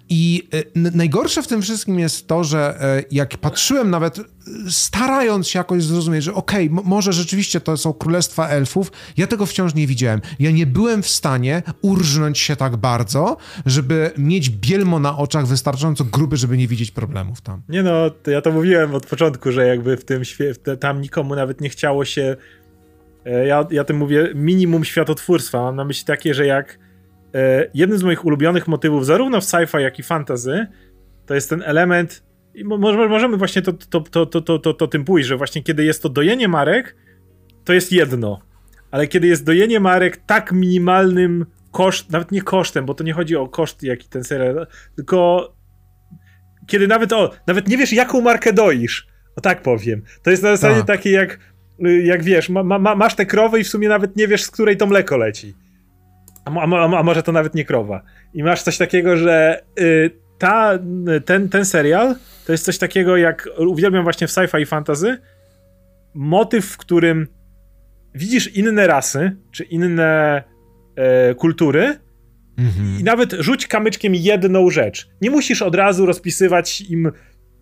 [0.09, 4.21] I e, najgorsze w tym wszystkim jest to, że e, jak patrzyłem nawet
[4.71, 9.47] starając się jakoś zrozumieć, że okej, okay, może rzeczywiście to są królestwa elfów, ja tego
[9.47, 10.21] wciąż nie widziałem.
[10.39, 13.37] Ja nie byłem w stanie urżnąć się tak bardzo,
[13.67, 17.63] żeby mieć bielmo na oczach wystarczająco gruby, żeby nie widzieć problemów tam.
[17.69, 20.23] Nie no, ja to mówiłem od początku, że jakby w tym
[20.81, 22.37] tam nikomu nawet nie chciało się
[23.25, 25.63] e, ja, ja tym mówię minimum światotwórstwa.
[25.63, 26.79] Mam na myśli takie, że jak
[27.35, 30.67] e, jednym z moich ulubionych motywów zarówno w sci-fi, jak i fantasy
[31.27, 32.25] to jest ten element
[32.55, 35.63] i może, możemy właśnie to, to, to, to, to, to, to tym pójść, że właśnie
[35.63, 36.97] kiedy jest to dojenie marek,
[37.65, 38.41] to jest jedno.
[38.91, 43.37] Ale kiedy jest dojenie marek tak minimalnym koszt, nawet nie kosztem, bo to nie chodzi
[43.37, 44.67] o koszt, jaki ten serial,
[44.97, 45.49] tylko
[46.67, 49.07] kiedy nawet o, nawet nie wiesz jaką markę doisz,
[49.37, 50.03] o tak powiem.
[50.23, 50.87] To jest na zasadzie tak.
[50.87, 51.39] takie jak,
[52.05, 54.77] jak wiesz, ma, ma, masz te krowy i w sumie nawet nie wiesz z której
[54.77, 55.55] to mleko leci.
[56.45, 58.03] A, a, a, może to nawet nie krowa.
[58.35, 60.79] I masz coś takiego, że y, ta,
[61.25, 62.17] ten, ten serial
[62.47, 65.19] to jest coś takiego jak, uwielbiam właśnie w sci-fi i fantasy,
[66.15, 67.27] motyw, w którym
[68.15, 70.43] widzisz inne rasy, czy inne
[70.97, 71.99] e, kultury
[72.59, 73.01] mhm.
[73.01, 75.09] i nawet rzuć kamyczkiem jedną rzecz.
[75.21, 77.13] Nie musisz od razu rozpisywać im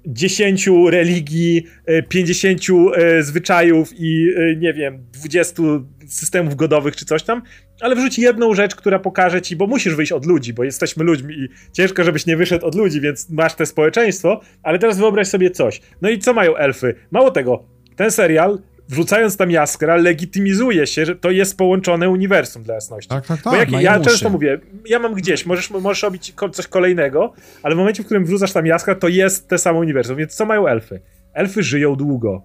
[0.07, 7.23] dziesięciu religii, e, pięćdziesięciu e, zwyczajów i e, nie wiem, dwudziestu systemów godowych czy coś
[7.23, 7.43] tam,
[7.81, 11.35] ale wrzuć jedną rzecz, która pokaże ci, bo musisz wyjść od ludzi, bo jesteśmy ludźmi
[11.35, 15.51] i ciężko, żebyś nie wyszedł od ludzi, więc masz te społeczeństwo, ale teraz wyobraź sobie
[15.51, 15.81] coś.
[16.03, 16.95] No i co mają elfy?
[17.11, 17.65] Mało tego,
[17.97, 18.59] ten serial
[18.89, 23.09] wrzucając tam jaskra, legitymizuje się, że to jest połączone uniwersum dla jasności.
[23.09, 23.53] Tak, tak, tak.
[23.53, 27.33] Bo jak, ja często mówię, ja mam gdzieś, możesz, możesz robić coś kolejnego,
[27.63, 30.17] ale w momencie, w którym wrzucasz tam jaskra, to jest te samo uniwersum.
[30.17, 31.01] Więc co mają elfy?
[31.35, 32.43] Elfy żyją długo.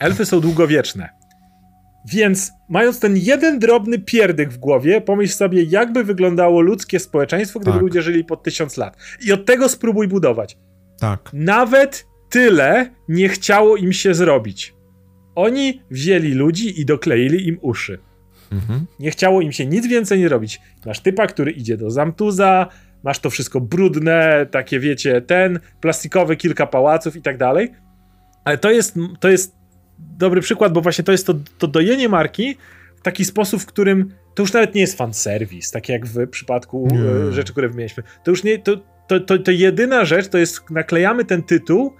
[0.00, 1.08] Elfy są długowieczne.
[2.12, 7.72] Więc mając ten jeden drobny pierdyk w głowie, pomyśl sobie, jakby wyglądało ludzkie społeczeństwo, gdyby
[7.72, 7.82] tak.
[7.82, 8.96] ludzie żyli po tysiąc lat.
[9.26, 10.58] I od tego spróbuj budować.
[11.00, 11.30] Tak.
[11.32, 14.74] Nawet tyle nie chciało im się zrobić.
[15.34, 17.98] Oni wzięli ludzi i dokleili im uszy.
[18.52, 18.86] Mhm.
[19.00, 20.60] Nie chciało im się nic więcej nie robić.
[20.86, 22.68] Masz typa, który idzie do Zamtuza,
[23.02, 27.72] masz to wszystko brudne, takie wiecie, ten, plastikowe kilka pałaców i tak dalej.
[28.44, 29.56] Ale to jest, to jest
[29.98, 32.56] dobry przykład, bo właśnie to jest to, to dojenie marki
[32.96, 36.88] w taki sposób, w którym to już nawet nie jest fanserwis, tak jak w przypadku
[36.92, 37.28] nie.
[37.28, 38.02] E, rzeczy, które wymieniliśmy.
[38.24, 38.76] To już nie, to,
[39.08, 41.92] to, to, to jedyna rzecz to jest, naklejamy ten tytuł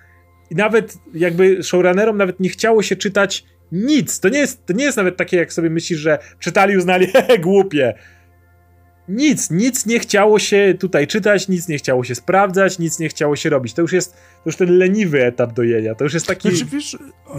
[0.50, 4.20] nawet jakby showrunnerom nawet nie chciało się czytać nic.
[4.20, 7.06] To nie jest, to nie jest nawet takie, jak sobie myślisz, że czytali, uznali,
[7.40, 7.94] głupie.
[9.08, 13.36] Nic, nic nie chciało się tutaj czytać, nic nie chciało się sprawdzać, nic nie chciało
[13.36, 13.74] się robić.
[13.74, 14.16] To już jest
[14.46, 15.94] już ten leniwy etap dojenia.
[15.94, 16.48] To już jest taki.
[16.48, 16.98] Znaczy, wiesz,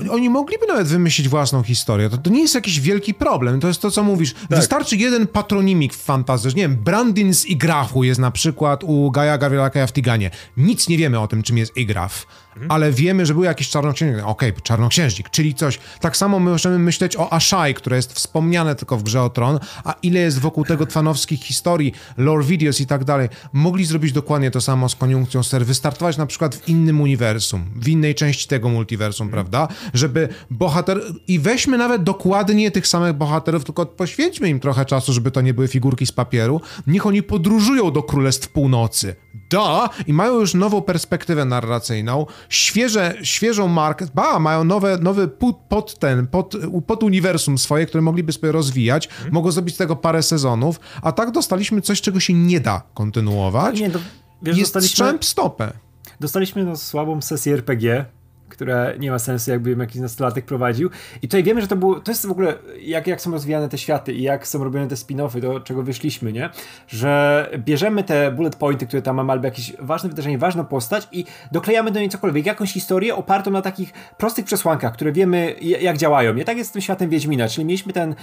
[0.10, 2.10] oni mogliby nawet wymyślić własną historię.
[2.10, 3.60] To, to nie jest jakiś wielki problem.
[3.60, 4.34] To jest to, co mówisz.
[4.34, 4.60] Tak.
[4.60, 6.48] Wystarczy jeden patronimik w fantazji.
[6.56, 10.32] Nie wiem, Brandin z Igrafu jest na przykład u Gaja Gabrielaka w Tiganie.
[10.58, 12.26] Nic nie wiemy o tym, czym jest Igraf.
[12.56, 12.72] Mhm.
[12.72, 14.26] Ale wiemy, że był jakiś czarnoksiężnik.
[14.26, 15.80] Okej, okay, czarnoksiężnik, czyli coś.
[16.00, 19.60] Tak samo my możemy myśleć o Ashai, które jest wspomniane tylko w Grze o Tron,
[19.84, 23.30] a ile jest wokół tego twanowskich historii, lore videos i tak dalej.
[23.54, 27.88] Mogli zrobić dokładnie to samo z koniunkcją ser, wystartować na przykład w innym uniwersum, w
[27.88, 29.46] innej części tego multiversum, mhm.
[29.46, 29.76] prawda?
[29.94, 31.02] Żeby bohater...
[31.28, 35.54] I weźmy nawet dokładnie tych samych bohaterów, tylko poświęćmy im trochę czasu, żeby to nie
[35.54, 36.62] były figurki z papieru.
[36.88, 39.16] Niech oni podróżują do Królestw Północy.
[39.50, 39.90] Da!
[40.08, 46.00] I mają już nową perspektywę narracyjną, świeże, świeżą markę, ba, mają nowe, nowy pod, pod
[46.00, 46.56] ten, pod,
[46.88, 49.34] pod uniwersum swoje, które mogliby sobie rozwijać, hmm.
[49.34, 53.80] mogą zrobić z tego parę sezonów, a tak dostaliśmy coś, czego się nie da kontynuować.
[53.80, 54.00] Nie, to,
[54.42, 55.06] wiesz, Jest dostaliśmy...
[55.06, 55.85] strzęp stopę.
[56.20, 58.06] Dostaliśmy no, słabą sesję RPG,
[58.50, 60.90] które nie ma sensu, jakby jakiś nastolatek prowadził.
[61.22, 63.78] I tutaj wiemy, że to było, to jest w ogóle, jak, jak są rozwijane te
[63.78, 66.50] światy i jak są robione te spin-offy, do czego wyszliśmy, nie?
[66.88, 71.26] Że bierzemy te bullet pointy, które tam mamy, albo jakieś ważne wydarzenie, ważną postać i
[71.52, 76.34] doklejamy do niej cokolwiek, jakąś historię opartą na takich prostych przesłankach, które wiemy, jak działają.
[76.34, 78.16] Nie tak jest z tym światem Wiedźmina, czyli mieliśmy ten,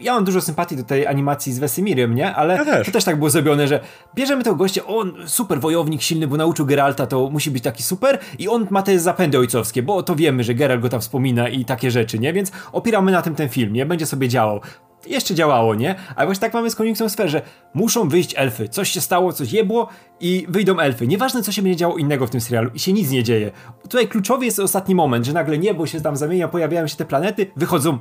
[0.00, 2.34] ja mam dużo sympatii do tej animacji z Wesymirem, nie?
[2.34, 2.86] Ale ja też.
[2.86, 3.80] to też tak było zrobione, że
[4.14, 8.18] bierzemy tego gościa, on super wojownik, silny, bo nauczył Geralta, to musi być taki super
[8.38, 11.64] i on ma te zapędy ojcowskie bo to wiemy, że Geralt go tam wspomina i
[11.64, 12.32] takie rzeczy, nie?
[12.32, 13.86] Więc opieramy na tym ten film, nie?
[13.86, 14.60] Będzie sobie działał.
[15.06, 15.94] Jeszcze działało, nie?
[16.16, 17.42] Ale właśnie tak mamy z Koniunkcją Sferze.
[17.74, 18.68] Muszą wyjść elfy.
[18.68, 19.88] Coś się stało, coś jebło
[20.20, 21.06] i wyjdą elfy.
[21.06, 23.50] Nieważne, co się będzie działo innego w tym serialu i się nic nie dzieje.
[23.82, 27.46] Tutaj kluczowy jest ostatni moment, że nagle niebo się tam zamienia, pojawiają się te planety,
[27.56, 27.98] wychodzą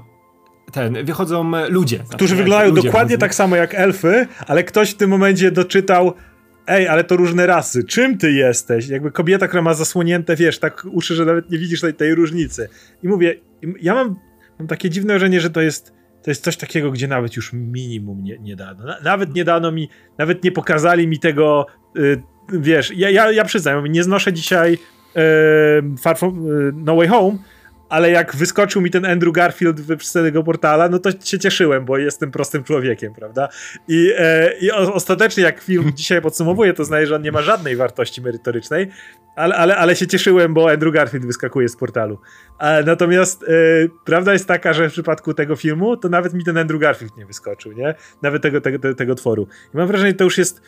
[0.72, 1.98] ten, wychodzą ludzie.
[1.98, 6.14] Którzy znaczy, wyglądają ludzie dokładnie tak samo jak elfy, ale ktoś w tym momencie doczytał
[6.68, 8.88] ej, ale to różne rasy, czym ty jesteś?
[8.88, 12.70] Jakby kobieta, która ma zasłonięte, wiesz, tak uszy, że nawet nie widzisz tej, tej różnicy.
[13.04, 13.36] I mówię,
[13.82, 14.16] ja mam,
[14.60, 15.94] mam takie dziwne wrażenie, że to jest,
[16.24, 18.84] to jest coś takiego, gdzie nawet już minimum nie, nie dano.
[19.04, 21.68] Nawet nie dano mi, nawet nie pokazali mi tego,
[21.98, 22.22] y,
[22.54, 27.38] wiesz, ja, ja, ja przyznam, nie znoszę dzisiaj y, From, y, No Way Home,
[27.90, 31.98] ale jak wyskoczył mi ten Andrew Garfield z tego portala, no to się cieszyłem, bo
[31.98, 33.50] jestem prostym człowiekiem, prawda?
[33.88, 37.76] I, e, i ostatecznie jak film dzisiaj podsumowuje, to znaje, że on nie ma żadnej
[37.76, 38.90] wartości merytorycznej,
[39.36, 42.20] ale, ale, ale się cieszyłem, bo Andrew Garfield wyskakuje z portalu.
[42.86, 43.48] Natomiast e,
[44.06, 47.26] prawda jest taka, że w przypadku tego filmu, to nawet mi ten Andrew Garfield nie
[47.26, 47.96] wyskoczył, nie?
[48.22, 49.48] Nawet tego, tego, tego, tego tworu.
[49.74, 50.62] I mam wrażenie, że to już jest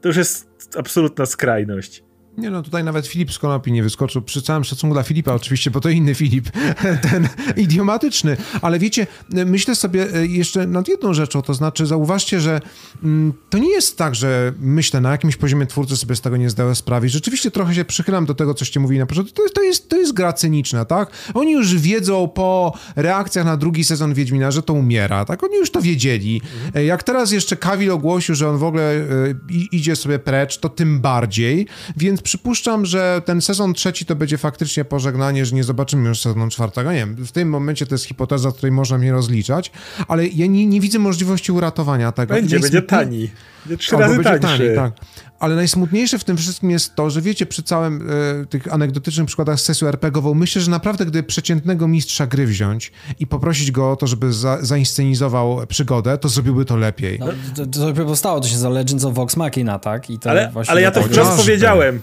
[0.00, 0.48] to już jest
[0.78, 2.04] absolutna skrajność.
[2.38, 4.22] Nie no, tutaj nawet Filip z Konopi nie wyskoczył.
[4.22, 6.50] Przy całym szacunku dla Filipa oczywiście, bo to inny Filip,
[7.10, 8.36] ten idiomatyczny.
[8.62, 12.60] Ale wiecie, myślę sobie e, jeszcze nad jedną rzeczą, to znaczy zauważcie, że
[13.02, 16.50] mm, to nie jest tak, że myślę, na jakimś poziomie twórcy sobie z tego nie
[16.50, 17.08] zdały sprawy.
[17.08, 19.34] Rzeczywiście trochę się przychylam do tego, coście mówili na początku.
[19.34, 21.10] To to jest, to jest gra cyniczna, tak?
[21.34, 25.44] Oni już wiedzą po reakcjach na drugi sezon Wiedźmina, że to umiera, tak?
[25.44, 26.42] Oni już to wiedzieli.
[26.64, 26.86] Mhm.
[26.86, 29.36] Jak teraz jeszcze Kawil ogłosił, że on w ogóle y,
[29.72, 34.84] idzie sobie precz, to tym bardziej, więc przypuszczam, że ten sezon trzeci to będzie faktycznie
[34.84, 36.92] pożegnanie, że nie zobaczymy już sezonu czwartego.
[36.92, 39.70] Nie wiem, w tym momencie to jest hipoteza, której można mnie rozliczać,
[40.08, 42.34] ale ja nie, nie widzę możliwości uratowania tego.
[42.34, 43.30] Będzie, będzie tani.
[43.66, 44.74] Będzie trzy razy będzie tańszy.
[44.76, 45.06] Tani, tak.
[45.42, 48.10] Ale najsmutniejsze w tym wszystkim jest to, że wiecie, przy całym
[48.42, 52.92] e, tych anegdotycznych przykładach z sesją RPGową, myślę, że naprawdę gdy przeciętnego mistrza gry wziąć
[53.20, 57.18] i poprosić go o to, żeby za, zainscenizował przygodę, to zrobiłby to lepiej.
[57.18, 60.10] No, to, to dopiero powstało, to się za Legends of Vox Machina, tak?
[60.10, 62.00] I to ale, ale ja to wprost powiedziałem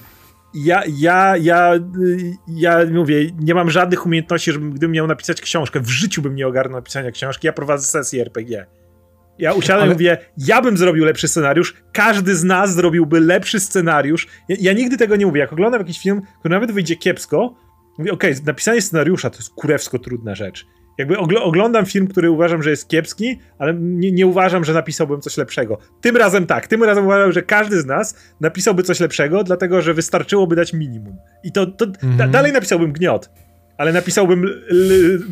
[0.53, 1.73] ja, ja, ja,
[2.47, 5.79] ja mówię, nie mam żadnych umiejętności, żebym gdybym miał napisać książkę.
[5.79, 7.47] W życiu bym nie ogarnął napisania książki.
[7.47, 8.65] Ja prowadzę sesję RPG.
[9.39, 9.91] Ja usiadłem Ale...
[9.91, 14.27] i mówię, ja bym zrobił lepszy scenariusz, każdy z nas zrobiłby lepszy scenariusz.
[14.49, 15.39] Ja, ja nigdy tego nie mówię.
[15.39, 17.55] Jak oglądam jakiś film, który nawet wyjdzie kiepsko,
[17.97, 20.65] mówię, okej, okay, napisanie scenariusza to jest kurewsko trudna rzecz.
[20.97, 25.37] Jakby oglądam film, który uważam, że jest kiepski, ale nie, nie, uważam, że napisałbym coś
[25.37, 25.77] lepszego.
[26.01, 29.93] Tym razem tak, tym razem uważam, że każdy z nas napisałby coś lepszego, dlatego że
[29.93, 31.17] wystarczyłoby dać minimum.
[31.43, 32.17] I to, to mhm.
[32.17, 33.29] da, dalej napisałbym gniot,
[33.77, 34.49] ale napisałbym,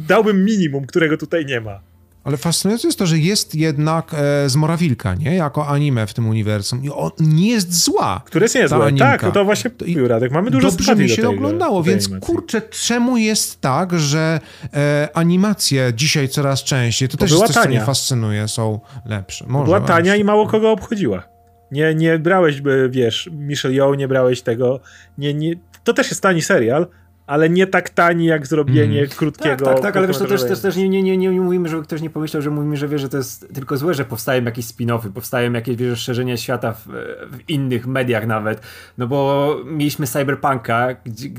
[0.08, 1.82] dałbym minimum, którego tutaj nie ma.
[2.28, 5.36] Ale fascynujące jest to, że jest jednak e, z Morawilka, nie?
[5.36, 6.84] Jako anime w tym uniwersum.
[6.84, 8.22] I on nie jest zła.
[8.26, 8.94] Które jest niezłe.
[8.94, 10.32] Tak, to właśnie mówił Radek.
[10.32, 12.36] Mamy dużo Dobrze mi się oglądało, więc animacji.
[12.36, 14.40] kurczę, czemu jest tak, że
[14.74, 17.64] e, animacje dzisiaj coraz częściej, to, to też jest coś, tania.
[17.64, 19.46] co mnie fascynuje, są lepsze.
[19.48, 21.24] Może, była tania i mało kogo obchodziła.
[21.72, 24.80] Nie, nie brałeś, wiesz, Michelle Yeoh, nie brałeś tego,
[25.18, 26.88] nie, nie, to też jest tani serial,
[27.28, 29.10] ale nie tak tani jak zrobienie mm.
[29.10, 29.66] krótkiego.
[29.66, 31.84] Tak, tak, tak ale wiesz, to też, też, też nie, nie, nie, nie mówimy, żeby
[31.84, 34.66] ktoś nie pomyślał, że mówimy, że wie, że to jest tylko złe, że powstają jakieś
[34.66, 36.88] spin-offy, powstają jakieś wiesz, rozszerzenia świata w,
[37.32, 38.62] w, innych mediach nawet.
[38.98, 40.88] No bo mieliśmy Cyberpunka,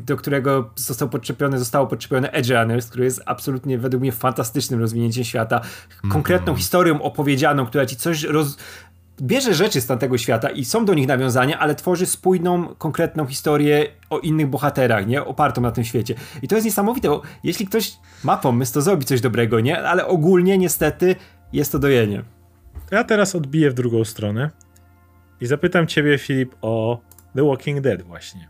[0.06, 5.24] do którego został podczepiony, zostało podczepione Edge Runners, który jest absolutnie według mnie fantastycznym rozwinięciem
[5.24, 5.60] świata,
[6.10, 6.56] konkretną mm.
[6.56, 8.56] historią opowiedzianą, która ci coś roz,
[9.22, 13.86] bierze rzeczy z tamtego świata i są do nich nawiązania, ale tworzy spójną, konkretną historię
[14.10, 15.24] o innych bohaterach, nie?
[15.24, 16.14] Opartą na tym świecie.
[16.42, 17.92] I to jest niesamowite, bo jeśli ktoś
[18.24, 19.82] ma pomysł, to zrobi coś dobrego, nie?
[19.82, 21.16] Ale ogólnie niestety
[21.52, 22.22] jest to dojenie.
[22.90, 24.50] Ja teraz odbiję w drugą stronę
[25.40, 27.00] i zapytam ciebie, Filip, o
[27.36, 28.48] The Walking Dead właśnie.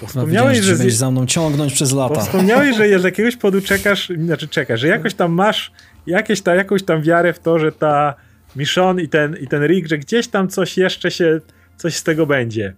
[0.00, 2.20] Bo wspomniałeś, że będziesz za mną ciągnąć przez lata.
[2.20, 5.72] Wspomniałeś, że z jakiegoś powodu czekasz, znaczy czekasz, że jakoś tam masz
[6.06, 8.14] jakieś ta, jakąś tam wiarę w to, że ta
[8.56, 11.40] Michonne i ten, i ten Rick, że gdzieś tam coś jeszcze się,
[11.76, 12.74] coś z tego będzie.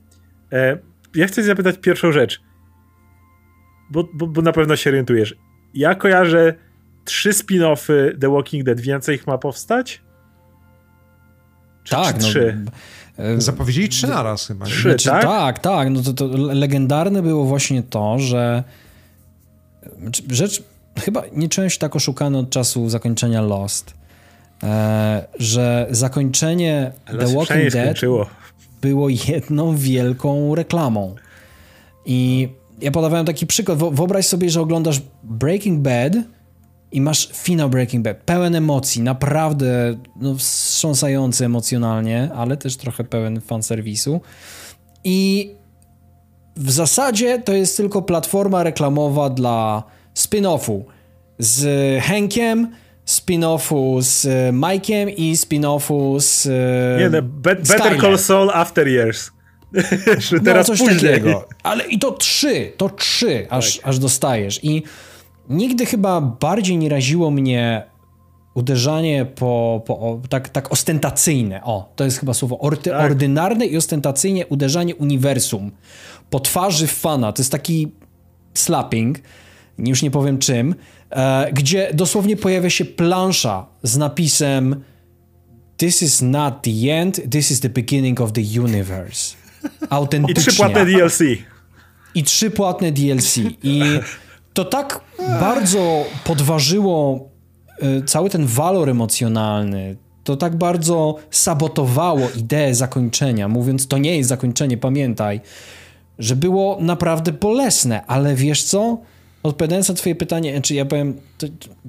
[0.53, 0.79] E,
[1.15, 2.41] ja chcę zapytać pierwszą rzecz,
[3.91, 5.35] bo, bo, bo na pewno się orientujesz.
[5.75, 6.55] Ja kojarzę
[7.05, 8.81] trzy spin-offy The Walking Dead.
[8.81, 10.03] Więcej ich ma powstać?
[11.85, 12.59] Czy, tak, czy no, trzy?
[12.65, 14.67] No, Zapowiedzieli trzy na raz chyba.
[14.67, 15.23] Trzy, znaczy, tak?
[15.23, 15.91] Tak, tak.
[15.91, 18.65] No to, to legendarne było właśnie to, że
[20.01, 20.63] znaczy, rzecz
[20.99, 23.98] chyba nie czułem się tak oszukany od czasu zakończenia Lost.
[24.63, 28.27] E, że zakończenie Ale The Walking Dead skończyło.
[28.81, 31.15] było jedną wielką reklamą.
[32.07, 32.49] I
[32.81, 33.79] ja podawałem taki przykład.
[33.79, 36.13] Wyobraź sobie, że oglądasz Breaking Bad
[36.93, 43.41] i masz finał Breaking Bad, pełen emocji, naprawdę no, wstrząsający emocjonalnie, ale też trochę pełen
[43.41, 44.21] fanserwisu.
[45.05, 45.51] I
[46.57, 49.83] w zasadzie to jest tylko platforma reklamowa dla
[50.15, 50.83] spin-offu
[51.39, 52.73] z Henkiem,
[53.09, 58.89] spin-offu z e, Mike'iem i spin-offu z e, Nie, no, be Better Call Saul After
[58.89, 59.31] Years.
[60.33, 60.99] no, teraz coś później.
[60.99, 61.49] takiego.
[61.63, 63.89] Ale i to trzy, to trzy, aż, tak.
[63.89, 64.65] aż dostajesz.
[64.65, 64.83] I
[65.49, 67.83] nigdy chyba bardziej nie raziło mnie
[68.55, 71.61] uderzanie po, po o, tak, tak ostentacyjne.
[71.65, 72.59] O, to jest chyba słowo.
[72.59, 73.11] Orty, tak.
[73.11, 75.71] Ordynarne i ostentacyjnie uderzanie uniwersum
[76.31, 77.33] po twarzy fana.
[77.33, 77.93] To jest taki
[78.55, 79.19] slapping,
[79.79, 80.75] już nie powiem czym,
[81.11, 84.83] E, gdzie dosłownie pojawia się plansza z napisem
[85.77, 89.37] This is not the end, this is the beginning of the universe.
[89.91, 90.43] Autentycznie.
[90.43, 91.21] I trzy płatne DLC.
[92.15, 93.37] I trzy płatne DLC.
[93.63, 93.83] I
[94.53, 95.01] to tak
[95.41, 97.29] bardzo podważyło
[97.81, 104.29] e, cały ten walor emocjonalny, to tak bardzo sabotowało ideę zakończenia, mówiąc, to nie jest
[104.29, 105.41] zakończenie, pamiętaj,
[106.19, 108.99] że było naprawdę bolesne, ale wiesz co?
[109.49, 111.15] Odpowiadając na twoje pytanie, czy ja powiem,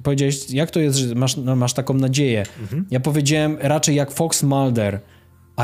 [0.02, 2.46] powiedziałeś, jak to jest, że masz, no, masz taką nadzieję?
[2.62, 2.86] Mhm.
[2.90, 5.00] Ja powiedziałem raczej jak Fox Mulder,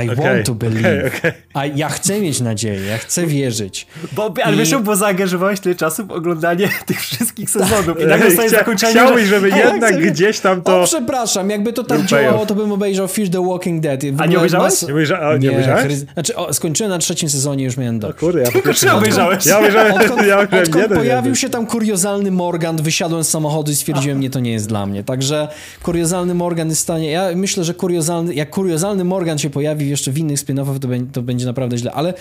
[0.05, 1.07] I Okay, want to believe.
[1.07, 1.33] okay, okay.
[1.55, 3.87] A ja chcę mieć nadzieję, ja chcę wierzyć.
[4.13, 8.27] Bo, ale I- wiesz, bo zaangażowałeś tyle czasu w oglądanie tych wszystkich sezonów i nagle
[8.27, 9.35] zostaje zakończenie, Chciałbyś, że...
[9.35, 10.85] żeby ja jednak gdzieś tam O, to...
[10.85, 14.01] przepraszam, jakby to tak działało, to bym obejrzał Fear the Walking Dead.
[14.19, 14.73] A nie obejrzałeś?
[14.73, 15.19] mas- Nie, obejrza...
[15.21, 15.93] a, nie, obejrzałeś?
[15.95, 18.19] Znaczy, o, skończyłem na trzecim sezonie, już miałem dość.
[18.19, 19.47] Kurde, ja Tylko czy obejrzałeś?
[19.47, 20.99] Ja obejrzałem, Odkąd, ja obejrzałem odkąd jeden.
[20.99, 21.35] pojawił jeden.
[21.35, 25.05] się tam kuriozalny Morgan, wysiadłem z samochodu i stwierdziłem, nie, to nie jest dla mnie.
[25.05, 25.49] Także
[25.83, 27.11] kuriozalny Morgan jest w stanie...
[27.11, 31.23] Ja myślę, że kuriozalny, jak kuriozalny Morgan się pojawi jeszcze w innych spin-offach, to, to
[31.23, 31.93] będzie naprawdę źle.
[31.93, 32.15] Ale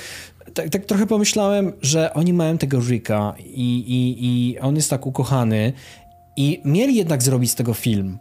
[0.54, 5.06] tak, tak trochę pomyślałem, że oni mają tego Ricka i, i, i on jest tak
[5.06, 5.74] ukochany
[6.38, 8.18] i mieli jednak zrobić z tego film.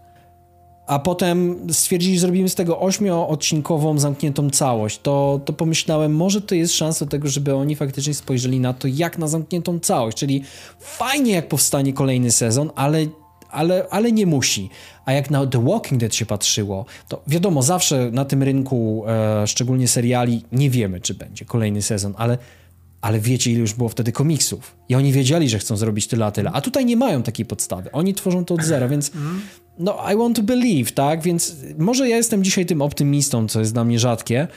[0.86, 5.00] A potem stwierdzili, że zrobimy z tego ośmioodcinkową, zamkniętą całość.
[5.02, 9.18] To, to pomyślałem, może to jest szansa tego, żeby oni faktycznie spojrzeli na to, jak
[9.18, 10.16] na zamkniętą całość.
[10.16, 10.42] Czyli
[10.78, 13.06] fajnie, jak powstanie kolejny sezon, ale,
[13.54, 14.70] ale, ale nie musi.
[15.04, 19.46] A jak na The Walking Dead się patrzyło, to wiadomo, zawsze na tym rynku, e,
[19.46, 22.38] szczególnie seriali, nie wiemy, czy będzie kolejny sezon, ale
[23.00, 24.76] ale wiecie, ile już było wtedy komiksów.
[24.88, 26.50] I oni wiedzieli, że chcą zrobić tyle a tyle.
[26.52, 27.92] A tutaj nie mają takiej podstawy.
[27.92, 29.10] Oni tworzą to od zera, więc
[29.78, 31.22] no, I want to believe, tak?
[31.22, 34.48] Więc może ja jestem dzisiaj tym optymistą, co jest dla mnie rzadkie,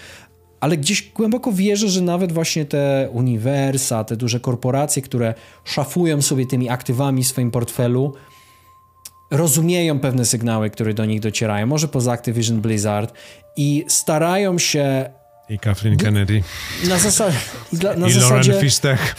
[0.60, 5.34] ale gdzieś głęboko wierzę, że nawet właśnie te uniwersa, te duże korporacje, które
[5.64, 8.14] szafują sobie tymi aktywami w swoim portfelu,
[9.32, 13.14] rozumieją pewne sygnały, które do nich docierają, może poza Activision Blizzard
[13.56, 15.10] i starają się
[15.50, 16.44] I Kathleen Kennedy.
[16.90, 17.32] na, zasa-
[17.74, 18.52] dla, na I zasadzie...
[18.52, 19.16] Lauren Fistech.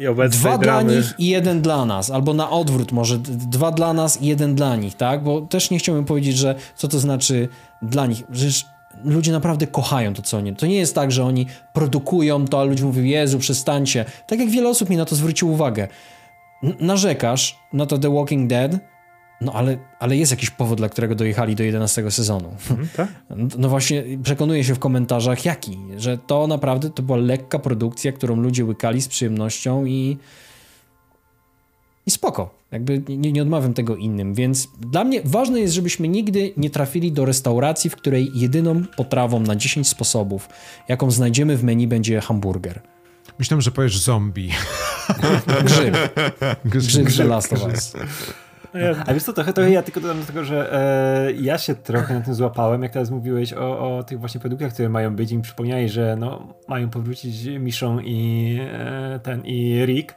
[0.00, 0.96] I obecnej Dwa dla dramy.
[0.96, 4.54] nich i jeden dla nas, albo na odwrót może d- dwa dla nas i jeden
[4.54, 5.22] dla nich, tak?
[5.24, 7.48] Bo też nie chciałbym powiedzieć, że co to znaczy
[7.82, 8.22] dla nich.
[8.32, 8.64] Przecież
[9.04, 10.56] ludzie naprawdę kochają to, co oni.
[10.56, 14.04] To nie jest tak, że oni produkują to, a ludzie mówią, Jezu, przestańcie.
[14.26, 15.88] Tak jak wiele osób mi na to zwróciło uwagę.
[16.62, 18.72] N- narzekasz na to The Walking Dead,
[19.40, 22.56] no ale, ale jest jakiś powód, dla którego dojechali do 11 sezonu.
[22.70, 23.08] Mhm, tak?
[23.58, 28.36] No właśnie, przekonuję się w komentarzach, jaki, że to naprawdę to była lekka produkcja, którą
[28.36, 30.16] ludzie łykali z przyjemnością i
[32.06, 32.54] i spoko.
[32.72, 37.12] Jakby nie, nie odmawiam tego innym, więc dla mnie ważne jest, żebyśmy nigdy nie trafili
[37.12, 40.48] do restauracji, w której jedyną potrawą na 10 sposobów,
[40.88, 42.82] jaką znajdziemy w menu, będzie hamburger.
[43.38, 44.50] Myślałem, że powiesz zombie.
[45.64, 45.96] Grzyb.
[46.64, 47.92] Grzyb The Last of Us.
[49.06, 52.14] A wiesz co, trochę, trochę ja tylko dodam do tego, że e, ja się trochę
[52.14, 55.36] na tym złapałem, jak teraz mówiłeś o, o tych właśnie produktach, które mają być i
[55.36, 60.14] mi przypomniałeś, że no, mają powrócić Miszą i e, ten i Rick.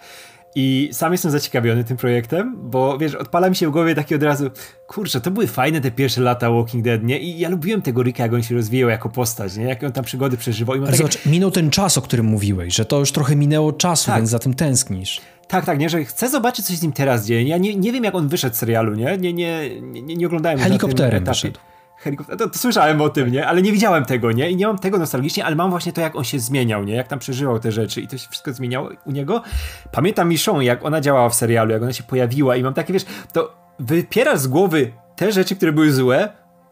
[0.56, 4.24] I sam jestem zaciekawiony tym projektem, bo wiesz, odpala mi się w głowie taki od
[4.24, 4.50] razu,
[4.88, 7.20] kurczę, to były fajne te pierwsze lata Walking Dead, nie?
[7.20, 9.64] I ja lubiłem tego Ricka, jak on się rozwijał jako postać, nie?
[9.64, 10.76] Jak on tam przygody przeżywał.
[10.76, 13.74] I Ale takie, zobacz, minął ten czas, o którym mówiłeś, że to już trochę minęło
[13.74, 14.16] czasu, Tak.
[14.18, 15.22] więc za tym tęsknisz.
[15.48, 17.44] Tak, tak, nie, że chcę zobaczyć, co się z nim teraz dzieje.
[17.44, 19.18] Ja nie, nie wiem, jak on wyszedł z serialu, nie?
[19.18, 21.32] Nie, nie, nie, nie oglądałem go na tym Helikopterem etapie.
[21.32, 21.60] wyszedł.
[22.00, 23.48] Helikopter, to, to słyszałem o tym, nie?
[23.48, 24.52] Ale nie widziałem tego, nie?
[24.52, 26.96] I nie mam tego nostalgicznie, ale mam właśnie to, jak on się zmieniał, nie?
[26.96, 29.44] Jak tam przeżywał te rzeczy i to się wszystko zmieniało u niego.
[29.92, 33.06] Pamiętam Michon, jak ona działała w serialu, jak ona się pojawiła i mam takie, wiesz,
[33.34, 36.30] to wypierasz z głowy te rzeczy, które były złe,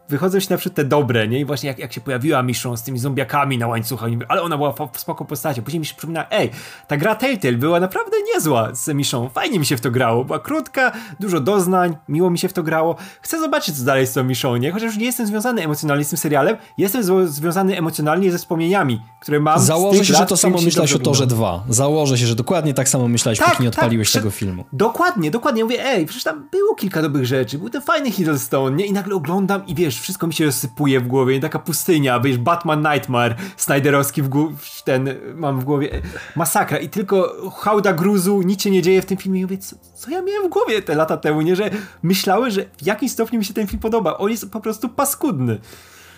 [0.08, 1.40] wychodzą się na przykład te dobre, nie?
[1.40, 4.18] I właśnie jak, jak się pojawiła Michon z tymi zombiakami na łańcuchach, nie?
[4.28, 5.62] ale ona była po- spoko postacią.
[5.62, 6.50] Później mi się przypomina, ej,
[6.86, 9.30] ta gra Telltale była naprawdę niezła z Michon.
[9.30, 10.24] Fajnie mi się w to grało.
[10.24, 12.96] Była krótka, dużo doznań, miło mi się w to grało.
[13.22, 14.72] Chcę zobaczyć, co dalej z tą Michon, nie?
[14.72, 19.00] Chociaż już nie jestem związany emocjonalnie z tym serialem, jestem zwo- związany emocjonalnie ze wspomnieniami,
[19.20, 21.58] które mam z Założę się, że lat, to w których samo myślałeś o Torze oglądało.
[21.64, 21.72] 2.
[21.74, 24.64] Założę się, że dokładnie tak samo myślałeś, Tak, póki nie tak, odpaliłeś przy- tego filmu.
[24.72, 25.64] Dokładnie, dokładnie.
[25.64, 27.58] Mówię, ej, przecież tam było kilka dobrych rzeczy.
[27.58, 28.86] Był ten fajny Hiddleston, nie?
[28.86, 31.40] I nagle oglądam i wiesz, wszystko mi się rozsypuje w głowie.
[31.40, 34.54] Taka pustynia, wiesz, Batman Nightmare, Snyderowski w głowie,
[34.84, 36.02] ten mam w głowie.
[36.36, 36.78] Masakra.
[36.78, 39.40] I tylko hałda gruzu, nic się nie dzieje w tym filmie.
[39.40, 41.56] I mówię, co, co ja miałem w głowie te lata temu, nie?
[41.56, 41.70] Że
[42.02, 44.18] myślałem, że w jakimś stopniu mi się ten film podoba.
[44.18, 45.58] On jest po prostu paskudny.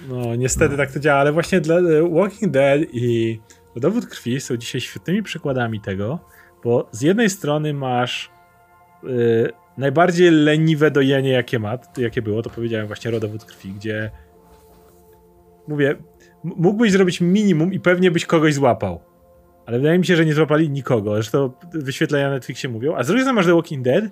[0.08, 3.40] no niestety tak to działa, ale właśnie dla e, Walking Dead i
[3.76, 6.18] Dowód Krwi są dzisiaj świetnymi przykładami tego,
[6.64, 8.30] bo z jednej strony masz
[9.04, 14.10] y, najbardziej leniwe dojenie, jakie ma, jakie było, to powiedziałem właśnie Rodowód Krwi, gdzie
[15.68, 15.96] mówię,
[16.44, 19.00] mógłbyś zrobić minimum i pewnie byś kogoś złapał.
[19.66, 21.14] Ale wydaje mi się, że nie złapali nikogo.
[21.14, 22.94] Zresztą wyświetlenia na Netflixie mówią.
[22.96, 24.04] A z drugiej strony masz The Walking Dead,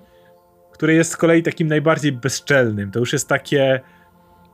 [0.71, 2.91] które jest z kolei takim najbardziej bezczelnym.
[2.91, 3.79] To już jest takie.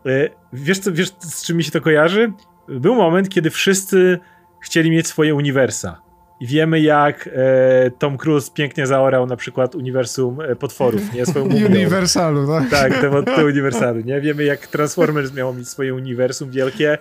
[0.06, 2.34] y, Wiesz, co, wiesz, z czym mi się to kojarzy?
[2.68, 4.20] Był moment, kiedy wszyscy
[4.62, 6.02] chcieli mieć swoje uniwersa.
[6.40, 11.26] I wiemy, jak e, Tom Cruise pięknie zaorał na przykład uniwersum e, potworów, nie?
[11.26, 11.66] Swoją mumią.
[11.66, 12.70] Uniwersalu, tak?
[12.70, 14.22] Tak, te, te uniwersały, nie?
[14.22, 16.98] Wiemy, jak Transformers miało mieć swoje uniwersum wielkie.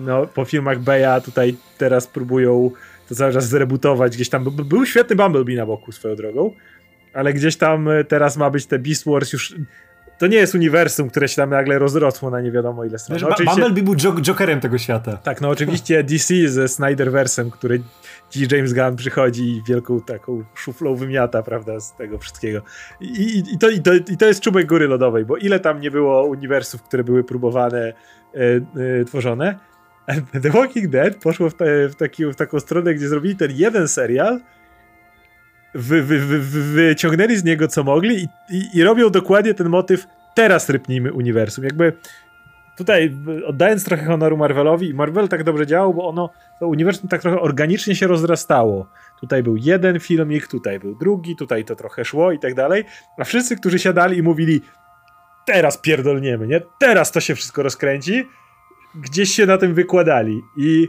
[0.00, 2.70] No, po filmach Beya tutaj teraz próbują
[3.08, 4.14] to cały czas zrebutować.
[4.16, 6.52] Gdzieś tam by- był świetny Bumblebee na boku swoją drogą,
[7.14, 9.54] ale gdzieś tam e, teraz ma być te Beast Wars już
[10.18, 13.18] to nie jest uniwersum, które się tam nagle rozrosło na nie wiadomo ile stron.
[13.22, 15.16] No, oczywiście, Bumblebee był jo- Jokerem tego świata.
[15.16, 17.80] tak, no oczywiście DC ze Snyderversem, który
[18.30, 22.62] dziś James Gunn przychodzi i wielką taką szuflą wymiata, prawda, z tego wszystkiego.
[23.00, 25.90] I, i, to, i, to, I to jest czubek góry lodowej, bo ile tam nie
[25.90, 27.92] było uniwersów, które były próbowane,
[28.34, 28.38] e,
[29.00, 29.58] e, tworzone.
[30.42, 33.88] The Walking Dead poszło w, te, w, taki, w taką stronę, gdzie zrobili ten jeden
[33.88, 34.40] serial,
[35.74, 40.06] wy, wy, wy, wyciągnęli z niego co mogli i, i, i robią dokładnie ten motyw
[40.34, 41.64] teraz rypnijmy uniwersum.
[41.64, 41.92] Jakby
[42.80, 43.16] tutaj
[43.46, 46.30] oddając trochę honoru Marvelowi Marvel tak dobrze działał, bo ono,
[46.60, 48.86] to uniwersum tak trochę organicznie się rozrastało.
[49.20, 52.84] Tutaj był jeden filmik, tutaj był drugi, tutaj to trochę szło i tak dalej,
[53.18, 54.60] a wszyscy, którzy siadali i mówili
[55.46, 56.60] teraz pierdolniemy, nie?
[56.80, 58.24] Teraz to się wszystko rozkręci,
[58.94, 60.86] gdzieś się na tym wykładali i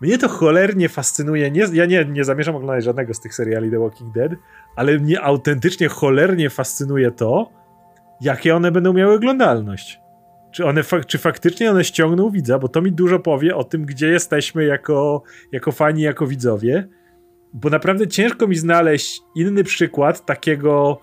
[0.00, 1.50] mnie to cholernie fascynuje.
[1.50, 4.32] Nie, ja nie, nie zamierzam oglądać żadnego z tych seriali The Walking Dead,
[4.76, 7.50] ale mnie autentycznie cholernie fascynuje to,
[8.20, 9.99] jakie one będą miały oglądalność.
[10.52, 14.08] Czy, one czy faktycznie one ściągną widza, bo to mi dużo powie o tym, gdzie
[14.08, 15.22] jesteśmy jako,
[15.52, 16.88] jako fani, jako widzowie.
[17.52, 21.00] Bo naprawdę ciężko mi znaleźć inny przykład takiego,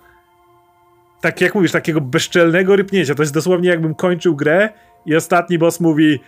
[1.21, 3.15] tak jak mówisz, takiego bezczelnego rypnięcia.
[3.15, 4.69] To jest dosłownie jakbym kończył grę
[5.05, 6.19] i ostatni boss mówi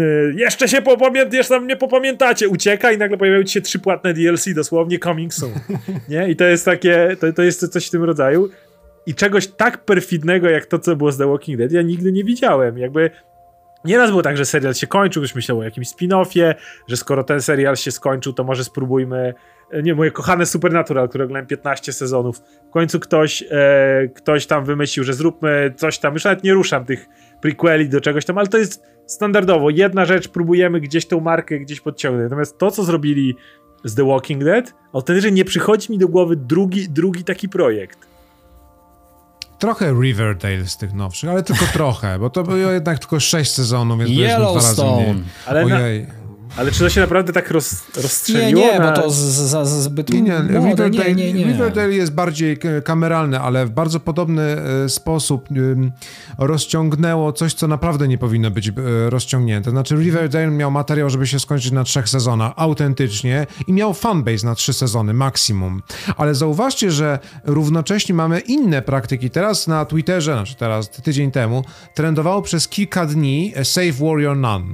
[0.00, 4.14] "Y, jeszcze się popamię- jeszcze tam nie popamiętacie, ucieka i nagle pojawiają się trzy płatne
[4.14, 5.52] DLC, dosłownie coming soon.
[6.08, 6.28] Nie?
[6.28, 8.48] I to jest takie, to, to jest coś w tym rodzaju.
[9.06, 12.24] I czegoś tak perfidnego jak to, co było z The Walking Dead, ja nigdy nie
[12.24, 12.78] widziałem.
[12.78, 13.10] Jakby
[13.84, 16.54] nieraz było tak, że serial się kończył, ktoś myślał o jakimś spin-offie,
[16.88, 19.34] że skoro ten serial się skończył, to może spróbujmy
[19.70, 22.38] e, nie moje kochane Supernatural, które oglądałem 15 sezonów.
[22.68, 26.84] W końcu ktoś, e, ktoś tam wymyślił, że zróbmy coś tam, już nawet nie ruszam
[26.84, 27.06] tych
[27.40, 29.70] prequeli do czegoś tam, ale to jest standardowo.
[29.70, 32.24] Jedna rzecz, próbujemy gdzieś tą markę gdzieś podciągnąć.
[32.24, 33.36] Natomiast to, co zrobili
[33.84, 38.15] z The Walking Dead, autentycznie nie przychodzi mi do głowy drugi, drugi taki projekt.
[39.58, 43.98] Trochę Riverdale z tych nowszych, ale tylko trochę, bo to było jednak tylko sześć sezonów,
[43.98, 44.92] więc byliśmy dwa razy mniej.
[44.94, 45.22] Yellowstone.
[45.46, 45.78] Ale, na.
[46.56, 48.60] Ale czy to się naprawdę tak roz, Nie, rozstrzeliło?
[48.60, 48.92] nie, na...
[48.92, 50.68] bo to z, za, za zbyt Nie, nie, młode.
[50.70, 51.44] Riverdale, nie, nie, nie.
[51.44, 54.42] Riverdale jest bardziej k- kameralny, ale w bardzo podobny
[54.84, 55.48] e, sposób
[56.38, 58.72] rozciągnęło coś, co naprawdę nie powinno być e,
[59.10, 59.70] rozciągnięte.
[59.70, 64.54] Znaczy Riverdale miał materiał, żeby się skończyć na trzech sezonach, autentycznie i miał fanbase na
[64.54, 65.82] trzy sezony maksimum.
[66.16, 69.30] Ale zauważcie, że równocześnie mamy inne praktyki.
[69.30, 71.64] Teraz na Twitterze, znaczy teraz tydzień temu,
[71.94, 74.64] trendowało przez kilka dni e, Save Warrior None.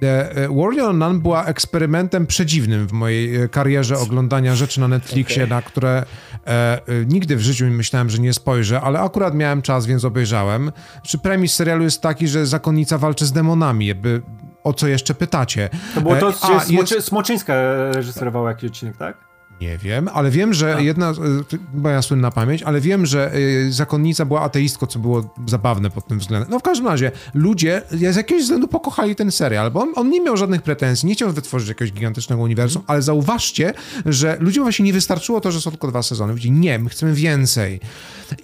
[0.00, 5.46] The e, Warrior Nun była eksperymentem przedziwnym w mojej e, karierze oglądania rzeczy na Netflixie,
[5.46, 6.04] na które
[6.46, 10.72] e, e, nigdy w życiu myślałem, że nie spojrzę, ale akurat miałem czas, więc obejrzałem.
[11.02, 14.22] Czy premis serialu jest taki, że zakonnica walczy z demonami, jakby
[14.64, 15.68] o co jeszcze pytacie?
[15.94, 17.54] To było to, E, gdzie a, Smoczy, jest- Smoczyńska
[17.94, 19.29] reżyserowała jakiś odcinek, tak?
[19.60, 24.24] Nie wiem, ale wiem, że jedna, y, moja słynna pamięć, ale wiem, że y, zakonnica
[24.24, 26.50] była ateistką, co było zabawne pod tym względem.
[26.50, 30.20] No w każdym razie, ludzie z jakiegoś względu pokochali ten serial, bo on, on nie
[30.20, 33.72] miał żadnych pretensji, nie chciał wytworzyć jakiegoś gigantycznego uniwersum, ale zauważcie,
[34.06, 36.32] że ludziom właśnie nie wystarczyło to, że są tylko dwa sezony.
[36.32, 37.80] Mówili, nie, my chcemy więcej.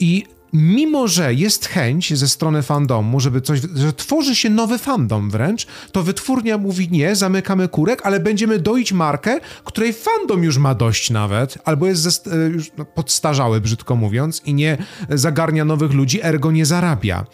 [0.01, 5.31] I mimo że jest chęć ze strony fandomu, żeby coś, że tworzy się nowy fandom
[5.31, 10.75] wręcz, to wytwórnia mówi nie, zamykamy kurek, ale będziemy doić markę, której fandom już ma
[10.75, 14.79] dość nawet, albo jest e, już podstarzały, brzydko mówiąc, i nie
[15.11, 17.27] zagarnia nowych ludzi, ergo nie zarabia.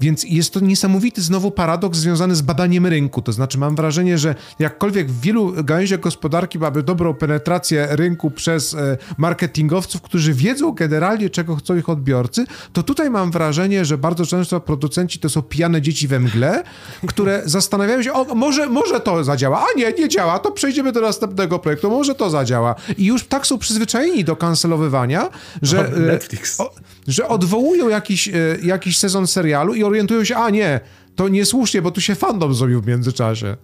[0.00, 3.22] Więc jest to niesamowity znowu paradoks związany z badaniem rynku.
[3.22, 8.74] To znaczy, mam wrażenie, że jakkolwiek w wielu gałęziach gospodarki mamy dobrą penetrację rynku przez
[8.74, 14.26] e, marketingowców, którzy wiedzą generalnie, czego chcą ich odbiorcy, to tutaj mam wrażenie, że bardzo
[14.26, 16.62] często producenci to są pijane dzieci we mgle,
[17.06, 21.00] które zastanawiają się, o, może, może to zadziała, a nie, nie działa, to przejdziemy do
[21.00, 22.74] następnego projektu, może to zadziała.
[22.98, 25.28] I już tak są przyzwyczajeni do kancelowywania,
[25.62, 25.80] że...
[25.80, 26.60] O, e, Netflix.
[26.60, 26.70] o,
[27.06, 30.80] że odwołują jakiś, e, jakiś sezon serialu i orientują się, a nie,
[31.16, 33.56] to niesłusznie, bo tu się fandom zrobił w międzyczasie.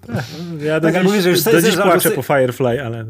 [0.61, 3.07] Ja do Tak dziś, mówię, że już do dziś płaczę po Firefly, ale...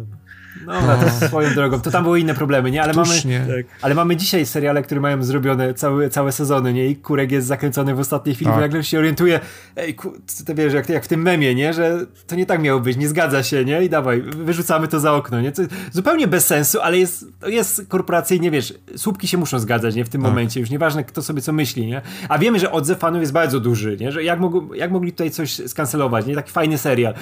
[0.66, 1.80] No, no to swoją drogą.
[1.80, 2.82] To tam były inne problemy, nie?
[2.82, 3.40] Ale mamy, Tusznie.
[3.40, 3.66] Tak.
[3.82, 6.86] ale mamy dzisiaj seriale, które mają zrobione całe, całe sezony, nie?
[6.86, 8.55] I Kurek jest zakręcony w ostatniej chwili, Tak.
[8.55, 9.40] bo nagle się orientuje,
[9.76, 10.12] ej, ku,
[10.47, 11.72] ty wiesz, jak, jak w tym memie, nie?
[11.72, 13.84] Że to nie tak miało być, nie zgadza się, nie?
[13.84, 15.52] I dawaj, wyrzucamy to za okno, nie?
[15.52, 15.62] Co,
[15.93, 20.05] zupełnie bez sensu, ale jest, to jest korporacyjnie, wiesz, słupki się muszą zgadzać, nie?
[20.05, 20.30] W tym Tak.
[20.30, 22.02] momencie, już nieważne kto sobie co myśli, nie?
[22.28, 24.12] A wiemy, że odzew fanów jest bardzo duży, nie?
[24.12, 26.34] Że jak, mogą, jak mogli tutaj coś skancelować, nie?
[26.34, 27.14] Taki fajny serial.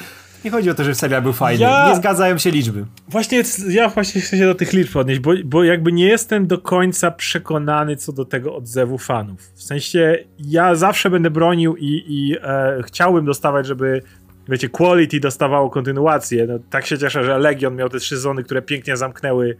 [0.45, 1.62] Nie chodzi o to, że serial był fajny.
[1.62, 2.85] Ja- Nie zgadzają się liczby.
[3.09, 6.59] Właśnie, ja właśnie chcę się do tych liczb odnieść, bo, bo jakby nie jestem do
[6.59, 9.41] końca przekonany co do tego odzewu fanów.
[9.55, 14.03] W sensie, ja zawsze będę bronił i, i e, chciałbym dostawać, żeby
[14.49, 16.47] wiecie, Quality dostawało kontynuację.
[16.47, 19.57] No, tak się cieszę, że Legion miał te trzy sezony, które pięknie zamknęły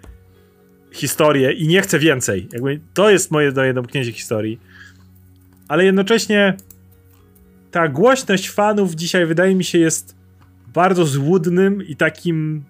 [0.93, 2.49] historię i nie chcę więcej.
[2.53, 4.61] Jakby to jest moje do domknięcie historii.
[5.69, 6.57] ale jednocześnie
[7.71, 10.20] ta głośność fanów dzisiaj wydaje mi się jest
[10.75, 12.65] bardzo złudnym i takim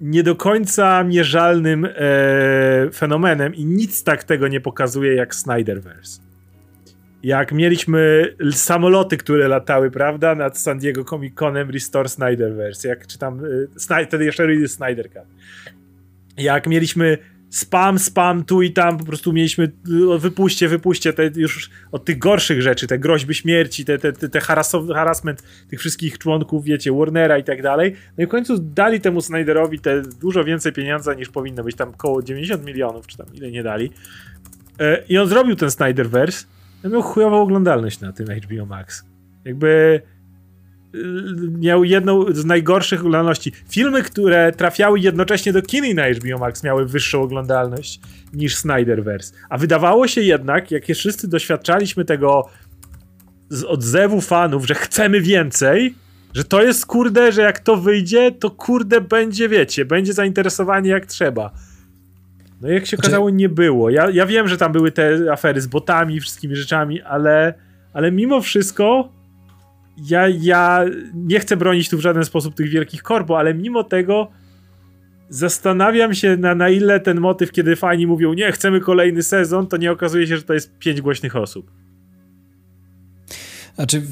[0.00, 1.90] nie do końca mierzalnym e,
[2.94, 6.20] fenomenem i nic tak tego nie pokazuje jak Snyderverse.
[7.22, 13.40] Jak mieliśmy samoloty, które latały, prawda, nad San Diego Comic Conem Restore Snyderverse, jak czytam,
[13.98, 15.22] e, wtedy jeszcze Ready Snyder Cut.
[16.36, 17.18] Jak mieliśmy
[17.52, 19.72] spam, spam tu i tam, po prostu mieliśmy
[20.18, 24.40] wypuśćcie, wypuśćcie te już od tych gorszych rzeczy, te groźby śmierci, te, te, te, te
[24.94, 27.96] harassment tych wszystkich członków, wiecie, Warnera i tak dalej.
[28.18, 31.88] No i w końcu dali temu Snyderowi te dużo więcej pieniądza niż powinno być, tam
[31.88, 33.90] około 90 milionów, czy tam ile nie dali.
[34.78, 36.46] E, I on zrobił ten Snyderverse,
[36.84, 39.04] no miał chujową oglądalność na tym HBO Max.
[39.44, 40.00] Jakby
[41.58, 43.52] miał jedną z najgorszych oglądalności.
[43.68, 48.00] Filmy, które trafiały jednocześnie do kin na HBO Max miały wyższą oglądalność
[48.32, 49.34] niż Snyderverse.
[49.48, 52.48] A wydawało się jednak, jak wszyscy doświadczaliśmy tego
[53.48, 55.94] z odzewu fanów, że chcemy więcej,
[56.34, 61.06] że to jest kurde, że jak to wyjdzie, to kurde będzie, wiecie, będzie zainteresowanie jak
[61.06, 61.50] trzeba.
[62.60, 63.06] No i jak się znaczy...
[63.06, 63.90] okazało, nie było.
[63.90, 67.54] Ja, ja wiem, że tam były te afery z botami, wszystkimi rzeczami, ale,
[67.92, 69.12] ale mimo wszystko
[69.96, 74.28] ja, ja nie chcę bronić tu w żaden sposób tych wielkich korpo, ale mimo tego
[75.28, 79.76] zastanawiam się na, na ile ten motyw, kiedy fani mówią nie, chcemy kolejny sezon, to
[79.76, 81.70] nie okazuje się, że to jest pięć głośnych osób.
[83.74, 84.02] Znaczy,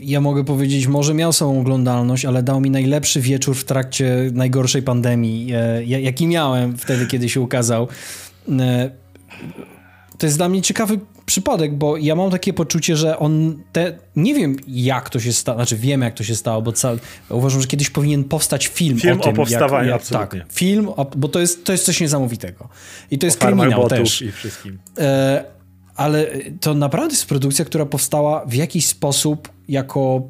[0.00, 4.82] ja mogę powiedzieć, może miał swoją oglądalność, ale dał mi najlepszy wieczór w trakcie najgorszej
[4.82, 7.88] pandemii, e, jaki miałem wtedy, kiedy się ukazał.
[8.60, 8.90] E,
[10.18, 14.34] to jest dla mnie ciekawy przypadek, bo ja mam takie poczucie, że on te, nie
[14.34, 16.92] wiem jak to się stało, znaczy wiem jak to się stało, bo ca,
[17.28, 19.32] uważam, że kiedyś powinien powstać film, film o tym.
[19.32, 22.68] o powstawaniu, jak, jak, Tak, film, o, bo to jest, to jest coś niesamowitego.
[23.10, 24.22] I to jest o kryminał też.
[24.22, 24.78] i wszystkim.
[24.98, 25.44] E,
[25.96, 26.26] ale
[26.60, 30.22] to naprawdę jest produkcja, która powstała w jakiś sposób jako,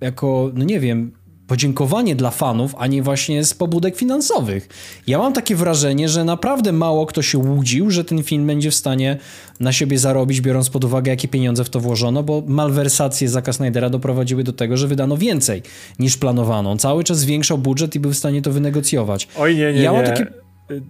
[0.00, 1.12] jako no nie wiem,
[1.48, 4.68] podziękowanie dla fanów, a nie właśnie z pobudek finansowych.
[5.06, 8.74] Ja mam takie wrażenie, że naprawdę mało kto się łudził, że ten film będzie w
[8.74, 9.18] stanie
[9.60, 13.90] na siebie zarobić, biorąc pod uwagę, jakie pieniądze w to włożono, bo malwersacje Zaka Snydera
[13.90, 15.62] doprowadziły do tego, że wydano więcej
[15.98, 16.70] niż planowano.
[16.70, 19.28] On cały czas zwiększał budżet i był w stanie to wynegocjować.
[19.38, 20.02] Oj, nie, nie, ja nie.
[20.02, 20.26] Takie...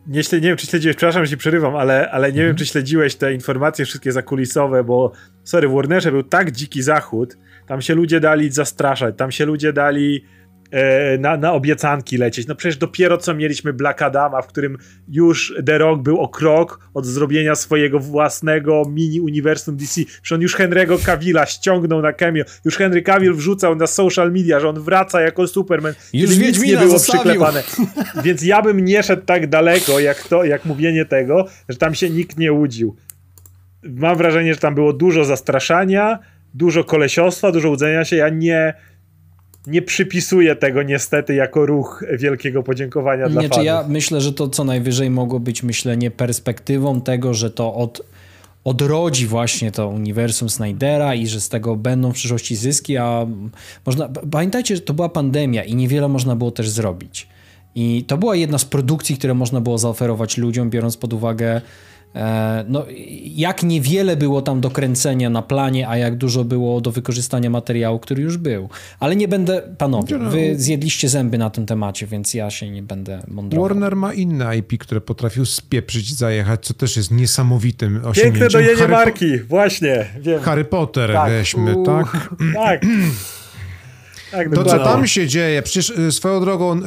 [0.07, 2.49] Nie, nie wiem, czy śledziłeś, przepraszam, ci przerywam, ale, ale nie mhm.
[2.49, 5.13] wiem, czy śledziłeś te informacje wszystkie zakulisowe, bo
[5.45, 7.37] sorry, w Warnerze był tak dziki zachód,
[7.67, 10.25] tam się ludzie dali zastraszać, tam się ludzie dali
[11.19, 12.47] na, na obiecanki lecieć.
[12.47, 14.79] No przecież dopiero co mieliśmy Black Adama, w którym
[15.09, 20.01] już The Rock był o krok od zrobienia swojego własnego mini-uniwersum DC.
[20.05, 22.45] Przecież on już Henry'ego Cavilla ściągnął na cameo.
[22.65, 25.95] Już Henry Cavill wrzucał na social media, że on wraca jako Superman.
[26.13, 27.23] Już nic nie było zostawił.
[27.23, 27.63] przyklepane.
[28.25, 32.11] Więc ja bym nie szedł tak daleko, jak to, jak mówienie tego, że tam się
[32.11, 32.97] nikt nie łudził.
[33.83, 36.19] Mam wrażenie, że tam było dużo zastraszania,
[36.55, 38.17] dużo kolesiostwa, dużo łudzenia się.
[38.17, 38.75] Ja nie
[39.69, 43.65] nie przypisuję tego niestety jako ruch wielkiego podziękowania nie, dla fanów.
[43.65, 48.03] Ja myślę, że to co najwyżej mogło być myślenie perspektywą tego, że to od,
[48.65, 53.27] odrodzi właśnie to uniwersum Snydera i że z tego będą w przyszłości zyski, a
[53.87, 57.29] można, pamiętajcie, że to była pandemia i niewiele można było też zrobić.
[57.75, 61.61] I to była jedna z produkcji, które można było zaoferować ludziom, biorąc pod uwagę
[62.69, 62.87] no,
[63.25, 67.99] jak niewiele było tam do kręcenia na planie, a jak dużo było do wykorzystania materiału,
[67.99, 68.69] który już był.
[69.01, 73.23] Ale nie będę, panowie, wy zjedliście zęby na tym temacie, więc ja się nie będę
[73.29, 73.69] mądrował.
[73.69, 78.33] Warner ma inne IP, które potrafił spieprzyć, zajechać, co też jest niesamowitym osiągnięciem.
[78.33, 80.07] Piękne dojenie Harry marki, właśnie.
[80.21, 80.41] Wiem.
[80.41, 81.31] Harry Potter tak.
[81.31, 82.35] weźmy, tak?
[82.55, 82.83] tak.
[84.31, 86.83] Tak, to, co tam się dzieje, przecież y, swoją drogą y,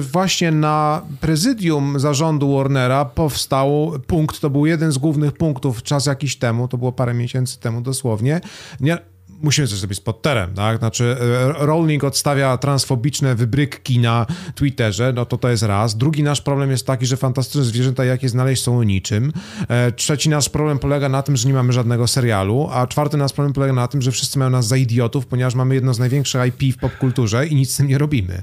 [0.00, 6.36] właśnie na prezydium zarządu Warnera powstał punkt, to był jeden z głównych punktów czas jakiś
[6.36, 8.40] temu, to było parę miesięcy temu dosłownie,
[8.80, 8.98] nie,
[9.42, 10.78] musimy coś zrobić z Potterem, tak?
[10.78, 15.96] Znaczy, e, Rowling odstawia transfobiczne wybryki na Twitterze, no to to jest raz.
[15.96, 19.32] Drugi nasz problem jest taki, że fantastyczne zwierzęta, jakie znaleźć, są niczym.
[19.68, 23.32] E, trzeci nasz problem polega na tym, że nie mamy żadnego serialu, a czwarty nasz
[23.32, 26.40] problem polega na tym, że wszyscy mają nas za idiotów, ponieważ mamy jedno z największych
[26.46, 28.42] IP w popkulturze i nic z tym nie robimy.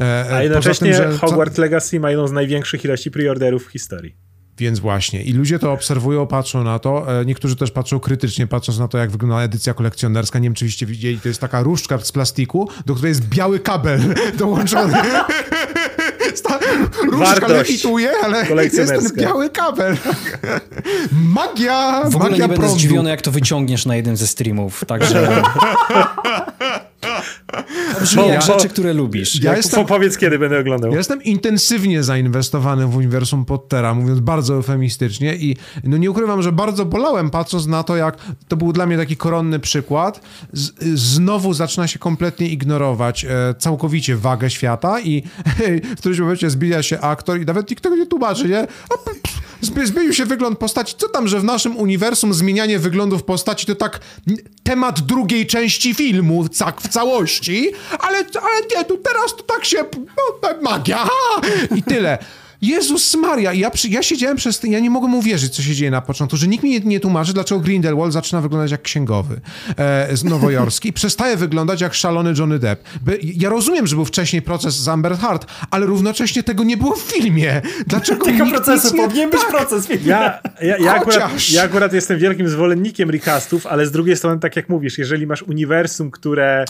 [0.00, 1.18] E, a jednocześnie tym, że...
[1.18, 4.31] Hogwarts Legacy ma jedną z największych ilości preorderów w historii.
[4.58, 5.22] Więc właśnie.
[5.22, 7.20] I ludzie to obserwują, patrzą na to.
[7.20, 10.38] E, niektórzy też patrzą krytycznie, patrząc na to, jak wygląda edycja kolekcjonerska.
[10.38, 14.00] Nie wiem, czy widzieli, to jest taka różdżka z plastiku, do której jest biały kabel
[14.38, 14.96] dołączony.
[17.12, 19.96] Różdżka lewituje, ale jest ten biały kabel.
[21.34, 22.02] Magia!
[22.10, 25.42] W ogóle magia nie będę zdziwiony, jak to wyciągniesz na jednym ze streamów, także...
[28.00, 29.42] Brzmi jak rzeczy, które lubisz.
[29.42, 30.90] Ja Jak, jestem- Powiedz, kiedy będę oglądał.
[30.90, 36.52] Ja jestem intensywnie zainwestowany w uniwersum Pottera, mówiąc bardzo eufemistycznie i no nie ukrywam, że
[36.52, 38.16] bardzo bolałem patrząc na to, jak
[38.48, 40.20] to był dla mnie taki koronny przykład.
[40.52, 45.22] Z, znowu zaczyna się kompletnie ignorować e, całkowicie wagę świata i
[45.96, 48.60] w którymś momencie zbija się aktor i nawet nikt tego nie tłumaczy, nie?
[48.60, 50.94] A, p- p- zmi- Zmienił się wygląd postaci.
[50.98, 54.00] Co tam, że w naszym uniwersum zmienianie wyglądów postaci to tak
[54.62, 59.84] temat drugiej części filmu tak w całości, ale, ale nie, tu teraz to tak się,
[60.42, 61.40] no, magia, ha!
[61.76, 62.18] i tyle.
[62.62, 65.90] Jezus Maria, ja, przy, ja siedziałem przez ten, ja nie mogłem uwierzyć, co się dzieje
[65.90, 69.40] na początku, że nikt mi nie, nie tłumaczy, dlaczego Grindelwald zaczyna wyglądać jak księgowy
[69.76, 72.82] e, z nowojorski i przestaje wyglądać jak szalony Johnny Depp.
[73.00, 76.96] By, ja rozumiem, że był wcześniej proces z Amber Heard, ale równocześnie tego nie było
[76.96, 77.62] w filmie.
[77.86, 79.02] Dlaczego Tego nikt procesu nic nie...
[79.02, 79.88] powinien być tak, proces.
[80.04, 84.56] Ja, ja, ja, akurat, ja akurat jestem wielkim zwolennikiem recastów, ale z drugiej strony, tak
[84.56, 86.64] jak mówisz, jeżeli masz uniwersum, które,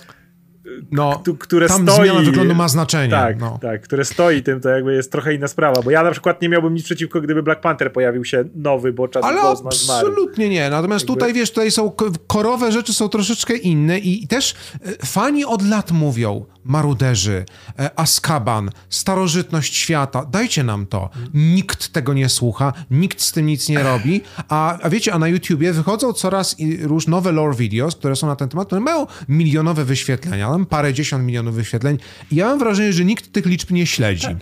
[0.91, 2.09] no, które tam stoi...
[2.09, 3.11] zmiana wyglądu ma znaczenie.
[3.11, 3.59] Tak, no.
[3.63, 6.49] tak, które stoi tym, to jakby jest trochę inna sprawa, bo ja na przykład nie
[6.49, 10.71] miałbym nic przeciwko, gdyby Black Panther pojawił się nowy, bo czas Ale absolutnie nie.
[10.71, 11.93] Natomiast Jakby- tutaj, wiesz, tutaj są
[12.27, 14.55] korowe rzeczy są troszeczkę inne i, i też
[14.85, 17.45] e, fani od lat mówią, maruderzy,
[17.79, 21.11] e, Azkaban, starożytność świata, dajcie nam to.
[21.35, 25.29] Nikt tego nie słucha, nikt z tym nic nie robi, a, a wiecie, a na
[25.29, 29.85] YouTubie wychodzą coraz róż nowe lore videos, które są na ten temat, które mają milionowe
[29.85, 31.99] wyświetlenia, tam parę dziesiąt milionów wyświetleń
[32.31, 34.37] i ja mam wrażenie, że nikt tych liczb nie śledzi.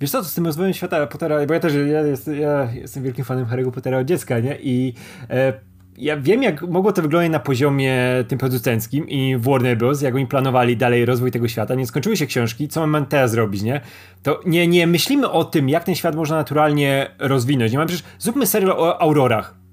[0.00, 3.24] Wiesz co, z tym rozwojem świata Pottera, bo ja też ja jest, ja jestem wielkim
[3.24, 4.58] fanem Harry'ego Pottera od dziecka, nie?
[4.60, 4.94] I
[5.30, 5.52] e,
[5.98, 7.98] ja wiem, jak mogło to wyglądać na poziomie
[8.28, 12.26] tym producenckim i Warner Bros., jak oni planowali dalej rozwój tego świata, nie skończyły się
[12.26, 13.80] książki, co mamy teraz zrobić, nie?
[14.22, 17.72] To nie, nie myślimy o tym, jak ten świat można naturalnie rozwinąć.
[17.72, 19.65] Nie mamy przecież, zróbmy serial o Aurorach.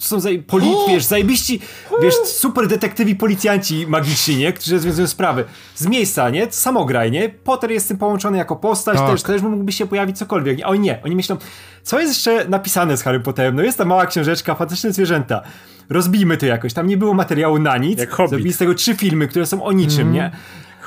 [0.00, 1.60] To są zaj- poli- wiesz, zajebiści,
[2.02, 4.52] wiesz, super detektywi policjanci magiczni, nie?
[4.52, 5.44] Którzy rozwiązują sprawy.
[5.74, 6.46] Z miejsca, nie?
[6.50, 7.28] Samograj, nie?
[7.28, 9.10] Potter jest z tym połączony jako postać, Tak.
[9.10, 10.58] też, też mógłby się pojawić cokolwiek.
[10.58, 10.66] nie?
[10.66, 11.36] A oni nie, oni myślą,
[11.82, 13.56] co jest jeszcze napisane z Harry Potterem?
[13.56, 15.42] No jest ta mała książeczka, fantastyczne zwierzęta.
[15.90, 17.98] Rozbijmy to jakoś, tam nie było materiału na nic.
[17.98, 18.30] Jak Hobbit.
[18.30, 20.30] Zrobili z tego trzy filmy, które są o niczym, nie?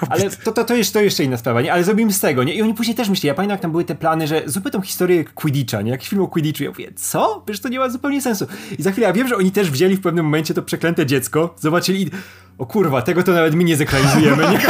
[0.09, 1.73] Ale to, to, to, jeszcze, to jeszcze inna sprawa, nie?
[1.73, 2.53] Ale zrobimy z tego, nie?
[2.53, 4.81] I oni później też myśleli, ja pamiętam jak tam były te plany, że zróbmy tą
[4.81, 5.91] historię Quidditcha, nie?
[5.91, 6.63] Jakiś film o Quidditchu.
[6.63, 7.41] Ja mówię, co?
[7.45, 8.47] Przecież to nie ma zupełnie sensu.
[8.79, 11.55] I za chwilę, ja wiem, że oni też wzięli w pewnym momencie to przeklęte dziecko,
[11.59, 12.11] zobaczyli i...
[12.57, 14.59] O kurwa, tego to nawet my nie zekranizujemy, nie?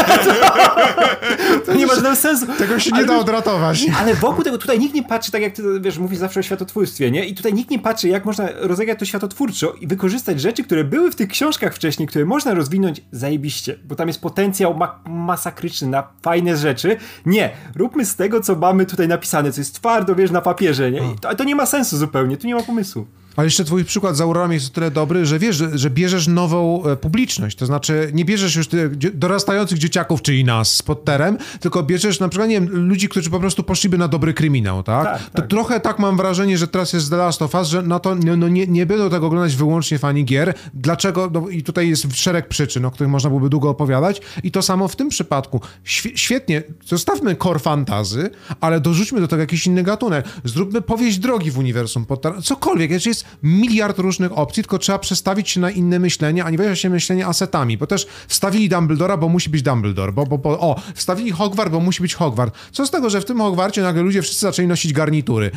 [1.65, 2.45] To nie ma żadnego sensu.
[2.57, 3.85] Tego się nie Ale da odratować.
[3.99, 7.11] ale wokół tego tutaj nikt nie patrzy, tak jak ty wiesz, mówisz zawsze o światotwórstwie,
[7.11, 7.25] nie?
[7.25, 11.11] I tutaj nikt nie patrzy, jak można rozegrać to światotwórczo i wykorzystać rzeczy, które były
[11.11, 16.03] w tych książkach wcześniej, które można rozwinąć zajebiście, bo tam jest potencjał ma masakryczny na
[16.21, 16.97] fajne rzeczy.
[17.25, 20.99] Nie, róbmy z tego, co mamy tutaj napisane, co jest twardo, wiesz, na papierze, nie?
[20.99, 23.05] I to, to nie ma sensu zupełnie, tu nie ma pomysłu.
[23.35, 26.27] Ale jeszcze twój przykład z Aurorami jest o tyle dobry, że wiesz, że, że bierzesz
[26.27, 28.67] nową e, publiczność, to znaczy nie bierzesz już
[29.13, 33.39] dorastających dzieciaków, czyli nas z Potterem, tylko bierzesz na przykład, nie wiem, ludzi, którzy po
[33.39, 35.05] prostu poszliby na dobry kryminał, tak?
[35.05, 35.47] Tak, to tak.
[35.47, 38.47] trochę tak mam wrażenie, że teraz jest The Last of Us, że no to no,
[38.47, 40.53] nie, nie będą tego oglądać wyłącznie fani gier.
[40.73, 41.29] Dlaczego?
[41.33, 44.87] No, I tutaj jest szereg przyczyn, o których można byłoby długo opowiadać i to samo
[44.87, 45.61] w tym przypadku.
[45.85, 48.29] Świe- świetnie, zostawmy core fantazy,
[48.61, 50.25] ale dorzućmy do tego jakiś inny gatunek.
[50.43, 52.41] Zróbmy powieść drogi w uniwersum Pottera.
[52.41, 56.57] Cokolwiek, jeszcze jest miliard różnych opcji, tylko trzeba przestawić się na inne myślenie, a nie
[56.57, 60.59] weźmie się myślenie asetami, bo też wstawili Dumbledora, bo musi być Dumbledore, bo, bo, bo
[60.59, 62.55] o, wstawili Hogwart, bo musi być Hogwart.
[62.71, 65.51] Co z tego, że w tym Hogwarcie nagle ludzie wszyscy zaczęli nosić garnitury?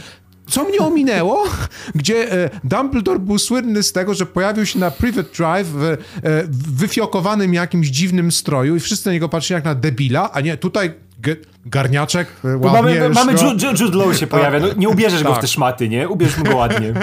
[0.48, 1.44] Co mnie ominęło,
[1.94, 5.96] gdzie e, Dumbledore był słynny z tego, że pojawił się na Private Drive w, e,
[6.42, 10.56] w wyfiokowanym jakimś dziwnym stroju i wszyscy na niego patrzyli jak na debila, a nie
[10.56, 11.36] tutaj ge,
[11.66, 12.28] garniaczek,
[12.60, 13.32] Bo ładnie mamy, mamy.
[13.32, 15.40] Jude, Jude, Law się pojawia, no nie ubierzesz go w Tak.
[15.40, 16.08] te szmaty, nie?
[16.08, 16.92] Ubierzmy go ładnie.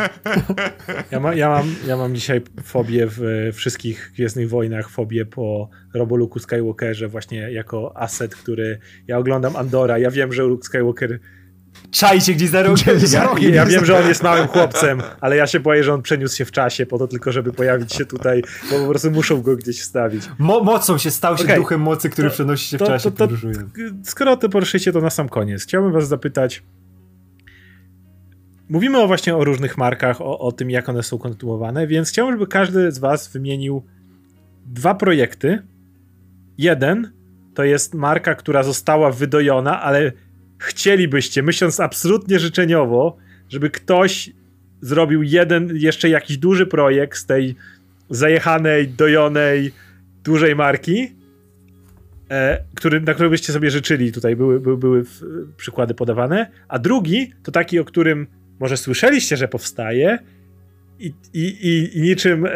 [1.11, 5.69] Ja, ma, ja, mam, ja mam dzisiaj fobię w e, wszystkich Gwiezdnych Wojnach, fobię po
[5.93, 8.79] Robo Luke'u Skywalkerze właśnie jako aset, który...
[9.07, 11.19] Ja oglądam Andora, ja wiem, że Luke Skywalker...
[11.91, 12.99] Czaj się gdzieś za rogiem.
[13.11, 16.35] Ja, ja wiem, że on jest małym chłopcem, ale ja się boję, że on przeniósł
[16.37, 19.55] się w czasie po to tylko, żeby pojawić się tutaj, bo po prostu muszą go
[19.55, 20.23] gdzieś wstawić.
[20.37, 21.55] Mo mocą się stał się Okej.
[21.55, 23.55] duchem mocy, który To- przenosi się w to- czasie, to- to- podróżuje.
[24.03, 25.63] Skoro to poruszycie, to na sam koniec.
[25.63, 26.63] Chciałbym was zapytać.
[28.69, 32.35] Mówimy o właśnie o różnych markach, o, o tym, jak one są kontynuowane, więc chciałbym,
[32.35, 33.85] żeby każdy z was wymienił
[34.65, 35.61] dwa projekty.
[36.57, 37.11] Jeden
[37.53, 40.11] to jest marka, która została wydojona, ale
[40.63, 43.17] chcielibyście, myśląc absolutnie życzeniowo,
[43.49, 44.31] żeby ktoś
[44.81, 47.55] zrobił jeden, jeszcze jakiś duży projekt z tej
[48.09, 49.71] zajechanej, dojonej,
[50.23, 51.15] dużej marki,
[52.29, 54.11] e, który, na który byście sobie życzyli.
[54.11, 55.21] Tutaj były, były, były w,
[55.57, 56.51] przykłady podawane.
[56.67, 58.27] A drugi to taki, o którym
[58.59, 60.19] może słyszeliście, że powstaje
[60.99, 62.51] i, i, i, i niczym e,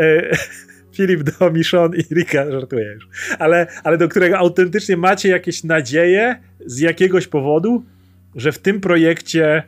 [0.95, 3.07] Filip do Michon i Rika, żartuję już,
[3.39, 6.35] ale, ale do którego autentycznie macie jakieś nadzieje
[6.65, 7.83] z jakiegoś powodu,
[8.35, 9.63] że w tym projekcie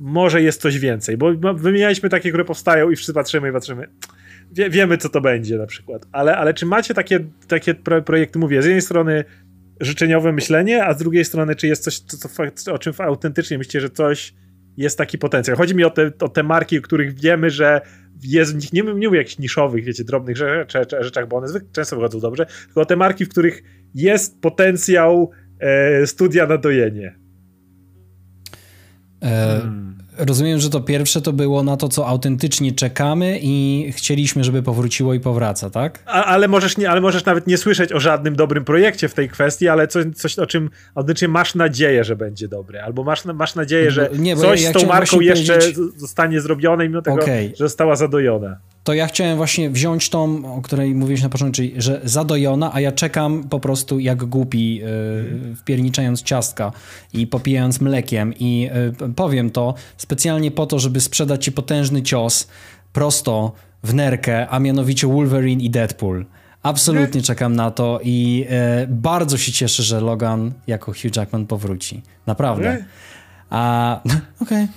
[0.00, 3.88] może jest coś więcej, bo wymienialiśmy takie, które powstają i wszyscy patrzymy i patrzymy,
[4.52, 7.74] wie, wiemy co to będzie na przykład, ale, ale czy macie takie, takie
[8.04, 9.24] projekty, mówię, z jednej strony
[9.80, 13.80] życzeniowe myślenie, a z drugiej strony czy jest coś, co, co, o czym autentycznie myślicie,
[13.80, 14.34] że coś
[14.76, 15.56] jest taki potencjał.
[15.56, 17.80] Chodzi mi o te, o te marki, o których wiemy, że
[18.22, 20.36] jest w nich, nie, nie mówię jakichś niszowych, wiecie, drobnych
[21.00, 23.62] rzeczach, bo one zwykle często wychodzą dobrze, tylko o te marki, w których
[23.94, 25.30] jest potencjał
[25.60, 27.23] e, studia na dojenie.
[29.24, 29.94] E, hmm.
[30.18, 35.14] Rozumiem, że to pierwsze to było na to, co autentycznie czekamy i chcieliśmy, żeby powróciło
[35.14, 36.02] i powraca, tak?
[36.06, 39.28] A, ale, możesz nie, ale możesz nawet nie słyszeć o żadnym dobrym projekcie w tej
[39.28, 43.54] kwestii, ale coś, coś o czym autentycznie masz nadzieję, że będzie dobre, albo masz, masz
[43.54, 45.58] nadzieję, że nie, coś ja, ja z tą marką jeszcze
[45.96, 47.48] zostanie zrobione, mimo tego, okay.
[47.48, 51.74] że została zadojona to ja chciałem właśnie wziąć tą, o której mówiłeś na początku, czyli
[51.76, 56.72] że zadojona, a ja czekam po prostu jak głupi, yy, wpierniczając ciastka
[57.12, 58.70] i popijając mlekiem i
[59.00, 62.48] yy, powiem to specjalnie po to, żeby sprzedać ci potężny cios
[62.92, 63.52] prosto
[63.82, 66.26] w nerkę, a mianowicie Wolverine i Deadpool.
[66.62, 68.46] Absolutnie czekam na to i
[68.80, 72.02] yy, bardzo się cieszę, że Logan jako Hugh Jackman powróci.
[72.26, 72.84] Naprawdę.
[73.54, 74.00] A,
[74.40, 74.68] okej.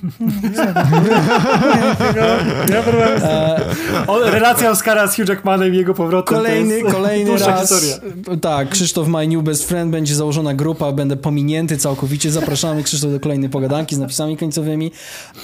[4.07, 4.31] Okay.
[4.31, 7.69] Relacja Oscara z Hugh Jackmanem i jego powrotem Kolejny, kolejny raz.
[7.69, 7.95] Historia.
[8.41, 12.31] Tak, Krzysztof My New Best Friend będzie założona grupa, będę pominięty całkowicie.
[12.31, 14.91] Zapraszamy Krzysztof do kolejnej pogadanki z napisami końcowymi.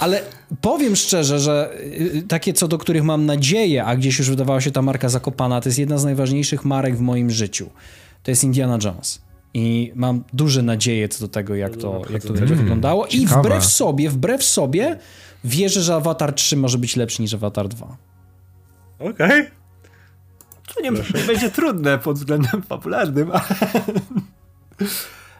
[0.00, 0.22] Ale
[0.60, 4.70] powiem szczerze, że y, takie co do których mam nadzieję, a gdzieś już wydawała się
[4.70, 7.70] ta marka zakopana, to jest jedna z najważniejszych marek w moim życiu.
[8.22, 9.23] To jest Indiana Jones.
[9.54, 13.06] I mam duże nadzieje co do tego, jak to, jak to będzie wyglądało.
[13.06, 14.98] I wbrew sobie, wbrew sobie,
[15.44, 17.96] wierzę, że Avatar 3 może być lepszy niż Avatar 2.
[18.98, 19.10] Okej.
[19.10, 19.50] Okay.
[20.74, 23.44] To nie, nie, będzie trudne pod względem fabularnym, ale...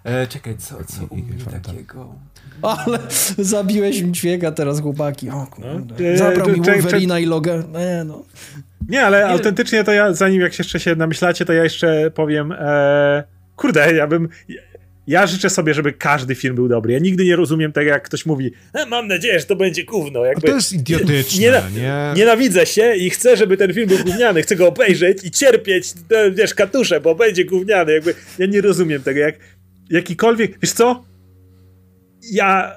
[0.04, 2.14] E, czekaj, co, co u mnie takiego?
[2.62, 2.98] Ale
[3.38, 5.30] zabiłeś mi dźwięka teraz, chłopaki.
[5.30, 6.12] O kurde.
[6.12, 7.72] No, Zabrał mi Wolverina i Logan.
[7.72, 8.24] Nie, no.
[8.88, 9.26] Nie, ale nie.
[9.26, 12.52] autentycznie to ja, zanim jak jeszcze się namyślacie, to ja jeszcze powiem...
[12.52, 14.28] E kurde, ja bym.
[15.06, 16.92] Ja życzę sobie, żeby każdy film był dobry.
[16.92, 20.24] Ja nigdy nie rozumiem tego, jak ktoś mówi, e, mam nadzieję, że to będzie gówno.
[20.24, 22.12] Jakby, to jest idiotyczne, nie, nie?
[22.16, 24.42] Nienawidzę się i chcę, żeby ten film był gówniany.
[24.42, 25.92] Chcę go obejrzeć i cierpieć,
[26.32, 27.92] wiesz, katusze, bo będzie gówniany.
[27.92, 29.34] Jakby, ja nie rozumiem tego, jak
[29.90, 30.58] jakikolwiek...
[30.62, 31.04] Wiesz co?
[32.32, 32.72] Ja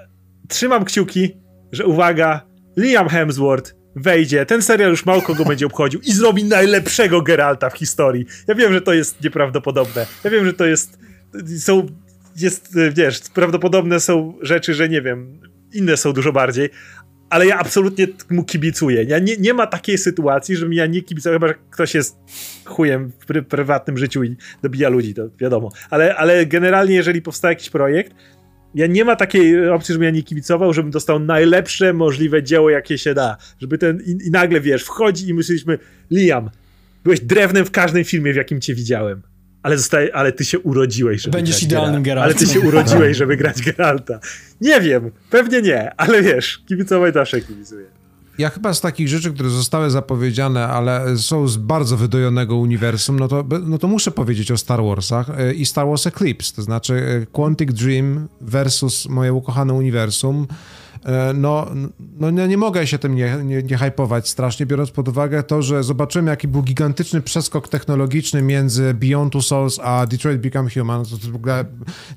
[0.47, 1.37] trzymam kciuki,
[1.71, 2.47] że uwaga,
[2.77, 7.77] Liam Hemsworth wejdzie, ten serial już mało kogo będzie obchodził i zrobi najlepszego Geralta w
[7.77, 8.25] historii.
[8.47, 10.05] Ja wiem, że to jest nieprawdopodobne.
[10.23, 10.99] Ja wiem, że to jest
[11.59, 11.87] są
[12.35, 15.41] jest, wiesz, prawdopodobne są rzeczy, że nie wiem,
[15.73, 16.69] inne są dużo bardziej,
[17.29, 19.03] ale ja absolutnie mu kibicuję.
[19.03, 22.17] Ja nie, nie ma takiej sytuacji, żebym ja nie kibicował, chyba że ktoś jest
[22.65, 25.71] chujem w pr prywatnym życiu i dobija ludzi, to wiadomo.
[25.89, 28.13] Ale, ale generalnie, jeżeli powstaje jakiś projekt,
[28.75, 32.97] ja nie ma takiej opcji, żebym ja nie kibicował, żebym dostał najlepsze możliwe dzieło, jakie
[32.97, 33.37] się da.
[33.61, 35.79] Żeby ten, i, i nagle, wiesz, wchodzi i myśleliśmy,
[36.11, 36.49] Liam,
[37.03, 39.21] byłeś drewnem w każdym filmie, w jakim cię widziałem.
[39.63, 42.39] Ale, zostaje, ale ty się urodziłeś, żeby Będziesz idealnym Geraltem.
[42.39, 44.19] Ale ty się urodziłeś, żeby grać Geralta.
[44.61, 47.85] Nie wiem, pewnie nie, ale wiesz, kibicować zawsze kibicuję.
[48.37, 53.27] Ja chyba z takich rzeczy, które zostały zapowiedziane, ale są z bardzo wydojonego uniwersum, no
[53.27, 56.93] to, no to muszę powiedzieć o Star Warsach e, i Star Wars Eclipse, to znaczy
[57.23, 60.47] e, Quantic Dream versus moje ukochane uniwersum.
[61.07, 61.67] E, no,
[62.19, 65.61] no nie, nie mogę się tym nie, nie, nie hypować strasznie, biorąc pod uwagę to,
[65.61, 71.05] że zobaczymy, jaki był gigantyczny przeskok technologiczny między Beyond Two Souls a Detroit Become Human,
[71.05, 71.65] to w ogóle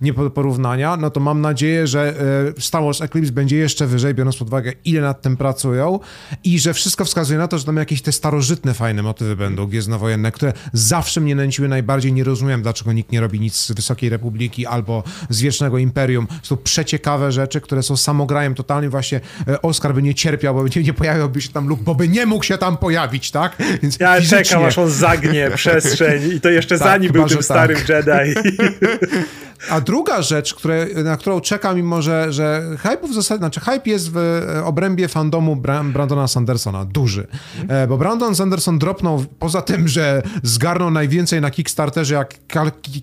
[0.00, 2.14] nie do porównania, no to mam nadzieję, że
[2.56, 6.00] e, Star Wars Eclipse będzie jeszcze wyżej, biorąc pod uwagę, ile nad tym pracują
[6.44, 10.32] i że wszystko wskazuje na to, że tam jakieś te starożytne, fajne motywy będą, gwiezdnowojenne,
[10.32, 12.12] które zawsze mnie nęciły najbardziej.
[12.12, 16.26] Nie rozumiem, dlaczego nikt nie robi nic z Wysokiej Republiki albo z Wiecznego Imperium.
[16.42, 20.82] Są przeciekawe rzeczy, które są samograjem totalnym właśnie e, Oscar by nie cierpiał, bo nie,
[20.82, 23.57] nie pojawiłby się tam lub bo by nie mógł się tam pojawić, tak?
[23.82, 24.44] Więc ja fizycznie...
[24.44, 27.44] czekam, aż on zagnie przestrzeń i to jeszcze tak, zanim był tym tak.
[27.44, 28.35] starym Jedi.
[29.68, 33.90] A druga rzecz, które, na którą czekam, mimo że, że hype w zasadzie, znaczy hype
[33.90, 35.56] jest w e, obrębie fandomu
[35.92, 37.26] Brandona Sandersona, duży.
[37.68, 42.34] E, bo Brandon Sanderson dropnął, poza tym, że zgarnął najwięcej na Kickstarterze jak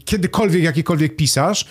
[0.05, 1.65] kiedykolwiek jakikolwiek pisarz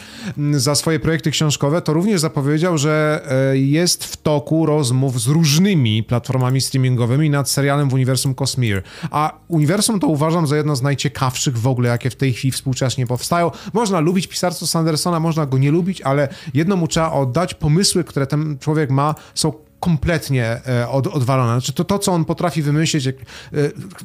[0.52, 3.22] za swoje projekty książkowe, to również zapowiedział, że
[3.52, 8.82] e, jest w toku rozmów z różnymi platformami streamingowymi nad serialem w uniwersum Cosmere.
[9.10, 13.06] A uniwersum to uważam za jedno z najciekawszych w ogóle, jakie w tej chwili współcześnie
[13.06, 13.50] powstają.
[13.72, 17.54] Można lubić pisarstwo Sandersona, można go nie lubić, ale jedno mu trzeba oddać.
[17.54, 21.52] Pomysły, które ten człowiek ma, są kompletnie e, od, odwalone.
[21.52, 23.22] Znaczy to, to, co on potrafi wymyślić, jak, e,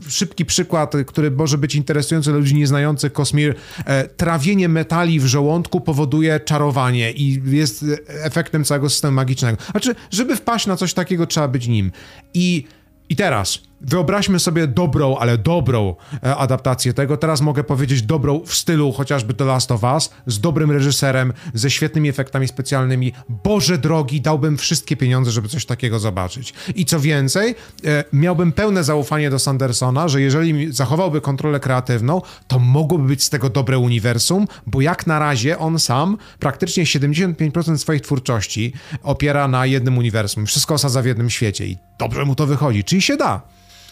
[0.10, 5.81] szybki przykład, który może być interesujący dla ludzi nieznających Kosmir, e, trawienie metali w żołądku
[5.81, 9.57] powoduje czarowanie i jest efektem całego systemu magicznego.
[9.72, 11.91] Znaczy, żeby wpaść na coś takiego, trzeba być nim.
[12.34, 12.65] I
[13.11, 17.17] i teraz wyobraźmy sobie dobrą, ale dobrą e, adaptację tego.
[17.17, 21.71] Teraz mogę powiedzieć dobrą w stylu chociażby The Last of Us, z dobrym reżyserem, ze
[21.71, 23.13] świetnymi efektami specjalnymi.
[23.29, 26.53] Boże drogi, dałbym wszystkie pieniądze, żeby coś takiego zobaczyć.
[26.75, 27.55] I co więcej,
[27.85, 33.29] e, miałbym pełne zaufanie do Sandersona, że jeżeli zachowałby kontrolę kreatywną, to mogłoby być z
[33.29, 39.65] tego dobre uniwersum, bo jak na razie on sam praktycznie 75% swojej twórczości opiera na
[39.65, 40.45] jednym uniwersum.
[40.45, 42.83] Wszystko osadza w jednym świecie i dobrze mu to wychodzi.
[42.83, 43.41] Czyli się da.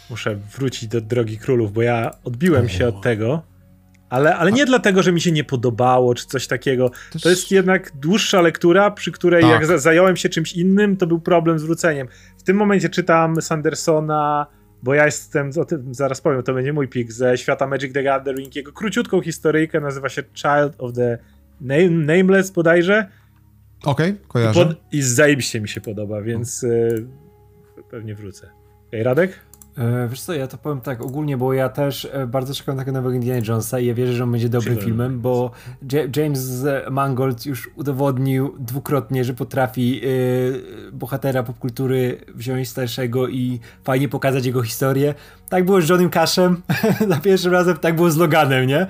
[0.09, 3.43] Muszę wrócić do Drogi Królów, bo ja odbiłem się od tego,
[4.09, 4.65] ale, ale nie A...
[4.65, 6.91] dlatego, że mi się nie podobało, czy coś takiego.
[7.11, 9.51] To, to jest jednak dłuższa lektura, przy której tak.
[9.51, 12.07] jak zająłem się czymś innym, to był problem z wróceniem.
[12.37, 14.47] W tym momencie czytam Sandersona,
[14.83, 18.03] bo ja jestem, o tym zaraz powiem, to będzie mój pik, ze świata Magic the
[18.03, 21.17] Gathering, jego króciutką historyjkę, nazywa się Child of the
[21.61, 23.07] Name, Nameless bodajże.
[23.85, 24.61] Okej, okay, kojarzę.
[24.61, 27.07] I, pod, I zajebiście mi się podoba, więc y,
[27.91, 28.49] pewnie wrócę.
[28.93, 29.48] Ej, Radek?
[29.79, 32.81] E, wiesz co, ja to powiem tak ogólnie, bo ja też e, bardzo czekam na
[32.81, 35.51] tego nowego Indiana Jonesa i ja wierzę, że on będzie dobrym filmem, bo
[36.15, 44.45] James Mangold już udowodnił dwukrotnie, że potrafi e, bohatera popkultury wziąć starszego i fajnie pokazać
[44.45, 45.13] jego historię.
[45.49, 46.61] Tak było z Johnem Cashem
[47.09, 48.87] za pierwszym razem, tak było z Loganem, nie?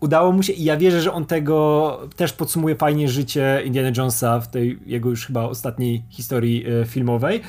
[0.00, 4.40] Udało mu się i ja wierzę, że on tego też podsumuje fajnie życie Indiana Jonesa
[4.40, 7.40] w tej jego już chyba ostatniej historii filmowej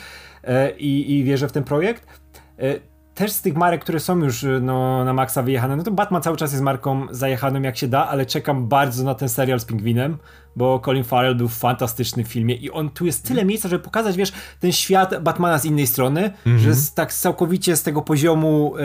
[0.78, 2.23] i, i wierzę w ten projekt.
[2.64, 5.92] E, też z tych marek, które są już e, no, na maksa wyjechane, no to
[5.92, 9.60] Batman cały czas jest marką zajechaną jak się da, ale czekam bardzo na ten serial
[9.60, 10.18] z Pingwinem,
[10.56, 13.48] bo Colin Farrell był fantastyczny w filmie i on tu jest tyle mhm.
[13.48, 16.62] miejsca, żeby pokazać, wiesz, ten świat Batmana z innej strony, mm -hmm.
[16.62, 18.82] że z, tak całkowicie z tego poziomu e,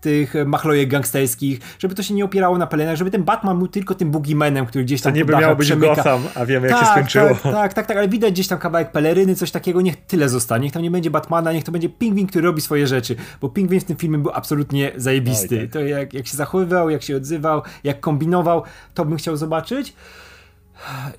[0.00, 3.94] tych machlojek gangsterskich, żeby to się nie opierało na pelenach, żeby ten Batman był tylko
[3.94, 5.94] tym boogeymanem, który gdzieś tam To nie by miało być przemyka.
[5.94, 7.28] Gotham, a wiemy tak, jak się tak, skończyło.
[7.28, 10.64] Tak, tak, tak, tak, ale widać gdzieś tam kawałek peleryny, coś takiego, niech tyle zostanie,
[10.64, 13.80] niech tam nie będzie Batmana, niech to będzie Pingwin, który robi swoje rzeczy, bo Pingwin
[13.80, 15.60] w tym filmie był absolutnie zajebisty.
[15.60, 15.70] tak.
[15.70, 18.62] To jak, jak się zachowywał, jak się odzywał, jak kombinował,
[18.94, 19.94] to bym chciał zobaczyć.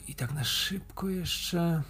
[0.07, 1.81] I tak na szybko jeszcze...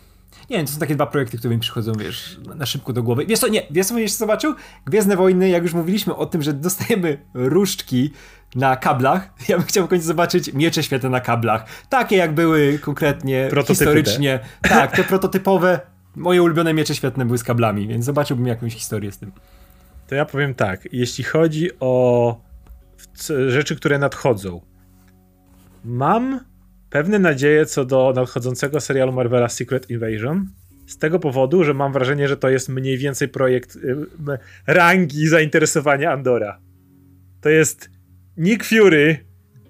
[0.50, 3.26] Nie wiem, to są takie dwa projekty, które mi przychodzą, wiesz, na szybko do głowy.
[3.26, 4.56] Wiesz co, nie, wiesz co jeszcze zobaczył?
[4.86, 8.12] Gwiezdne Wojny, jak już mówiliśmy o tym, że dostajemy różdżki
[8.56, 11.66] na kablach, ja bym chciał w końcu zobaczyć miecze świetne na kablach.
[11.90, 14.40] Takie jak były konkretnie, historycznie.
[14.62, 14.70] Te.
[14.78, 15.80] Tak, te prototypowe,
[16.16, 19.32] moje ulubione miecze świetne były z kablami, więc zobaczyłbym jakąś historię z tym.
[20.08, 22.42] To ja powiem tak, jeśli chodzi o
[23.48, 24.62] rzeczy, które nadchodzą,
[25.86, 26.40] mam
[26.90, 30.48] pewne nadzieje co do nadchodzącego serialu Marvela Secret Invasion.
[30.88, 33.96] Z tego powodu, że mam wrażenie, że to jest mniej więcej projekt y,
[34.68, 36.60] rangi zainteresowania Andora.
[37.42, 37.90] To jest
[38.38, 39.28] Nick Fury,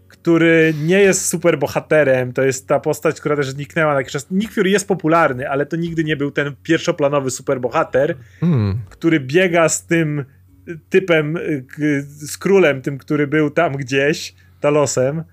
[0.07, 2.34] który nie jest super bohaterem.
[2.34, 4.31] To jest ta postać, która też zniknęła na jakiś czas.
[4.31, 8.80] Nick Fury jest popularny, ale to nigdy nie był ten pierwszoplanowy superbohater, mm.
[8.89, 10.26] który biega z tym
[10.89, 11.65] typem, y,
[12.07, 15.23] z królem, tym, który był tam gdzieś, Talosem.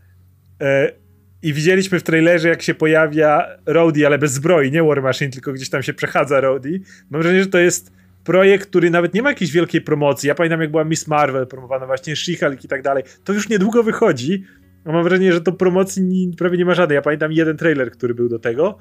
[1.44, 5.52] I widzieliśmy w trailerze, jak się pojawia Rowdy, ale bez zbroi, nie War Machine, tylko
[5.52, 6.80] gdzieś tam się przechadza Rowdy.
[7.10, 7.92] Mam wrażenie, że to jest
[8.24, 10.28] projekt, który nawet nie ma jakiejś wielkiej promocji.
[10.28, 13.04] Ja pamiętam, jak była Miss Marvel promowana, właśnie She-Hulk i tak dalej.
[13.24, 14.44] To już niedługo wychodzi.
[14.84, 16.96] A mam wrażenie, że to promocji prawie nie ma żadnej.
[16.96, 18.78] Ja pamiętam jeden trailer, który był do tego.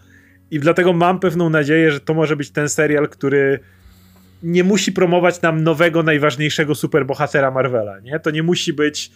[0.52, 3.60] I dlatego mam pewną nadzieję, że to może być ten serial, który
[4.44, 8.19] nie musi promować nam nowego, najważniejszego superbohatera Marvela, nie?
[8.19, 9.11] To nie musi być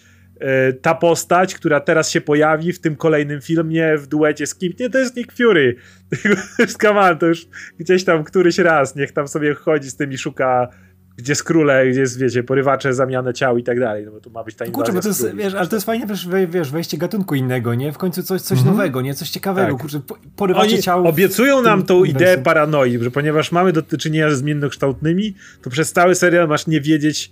[0.81, 4.89] ta postać, która teraz się pojawi w tym kolejnym filmie w duecie z kim, nie,
[4.89, 5.76] to jest Nick Fury.
[6.81, 7.47] Come on, to już
[7.80, 10.69] gdzieś tam któryś raz, niech tam sobie chodzi z tym i szuka
[11.18, 14.30] gdzie jest króle, gdzie jest, wiecie, porywacze, zamiana ciał i tak dalej, no bo tu
[14.31, 14.84] ma być ta inwazja.
[14.84, 17.91] Kurczę, bo to jest, wiesz, ale to jest fajnie, wiesz, wiesz, wejście gatunku innego, nie?
[17.91, 18.77] W końcu coś, coś mm -hmm.
[18.77, 19.14] nowego, nie?
[19.14, 19.81] Coś ciekawego, tak.
[19.81, 20.01] kurczę,
[20.35, 21.07] porywacze Oni ciał.
[21.07, 26.15] obiecują nam tą ideę paranoi, że ponieważ mamy do czynienia ze zmiennokształtnymi, to przez cały
[26.15, 27.31] serial masz nie wiedzieć,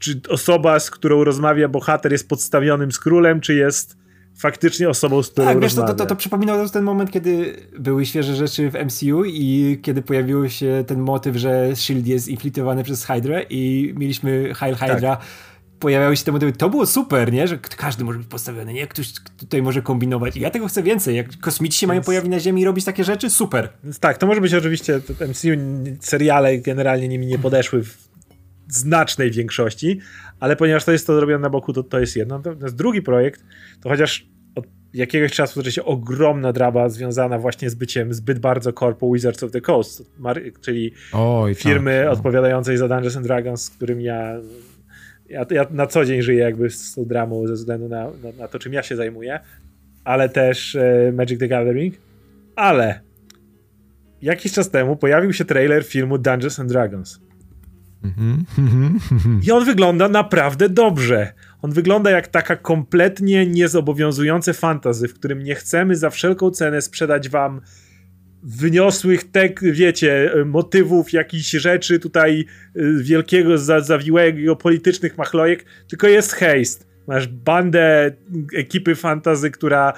[0.00, 3.96] czy osoba, z którą rozmawia bohater jest podstawionym z królem, czy jest
[4.38, 5.88] faktycznie osobą, z którą tak, rozmawia.
[5.88, 10.02] wiesz, to, to, to przypominało ten moment, kiedy były świeże rzeczy w MCU i kiedy
[10.02, 12.10] pojawił się ten motyw, że S.H.I.E.L.D.
[12.10, 15.16] jest infiltrowany przez Hydra i mieliśmy Heil Hydra.
[15.16, 15.26] Tak.
[15.78, 16.52] Pojawiały się te motywy.
[16.52, 17.48] To było super, nie?
[17.48, 18.86] Że każdy może być postawiony, nie?
[18.86, 20.36] Ktoś tutaj może kombinować.
[20.36, 21.16] I ja tego chcę więcej.
[21.16, 21.88] Jak kosmici się Więc...
[21.88, 23.68] mają pojawić na Ziemi i robić takie rzeczy, super.
[23.84, 25.48] Więc tak, to może być oczywiście MCU,
[26.00, 28.09] seriale generalnie nimi nie podeszły w
[28.70, 30.00] znacznej większości,
[30.40, 32.36] ale ponieważ to jest to zrobione na boku, to to jest jedno.
[32.44, 33.44] Natomiast drugi projekt,
[33.80, 39.12] to chociaż od jakiegoś czasu oczywiście ogromna draba związana właśnie z byciem zbyt bardzo korpo
[39.12, 40.12] Wizards of the Coast,
[40.60, 44.40] czyli Oj, firmy tak, odpowiadającej za Dungeons and Dragons, z którym ja,
[45.28, 48.48] ja, ja, na co dzień żyję jakby z tą dramą ze względu na, na, na
[48.48, 49.40] to, czym ja się zajmuję,
[50.04, 51.94] ale też e, Magic the Gathering,
[52.56, 53.00] ale
[54.22, 57.20] jakiś czas temu pojawił się trailer filmu Dungeons and Dragons.
[58.04, 58.44] Mhm.
[59.42, 61.32] I on wygląda naprawdę dobrze.
[61.62, 67.28] On wygląda jak taka kompletnie niezobowiązujące fantazy, w którym nie chcemy za wszelką cenę sprzedać
[67.28, 67.60] wam
[68.42, 72.44] wyniosłych tek, wiecie, motywów, jakichś rzeczy tutaj
[72.76, 76.84] y, wielkiego, zawiłego politycznych machlojek, tylko jest haste.
[77.06, 78.12] Masz bandę
[78.56, 79.92] ekipy fantazy, która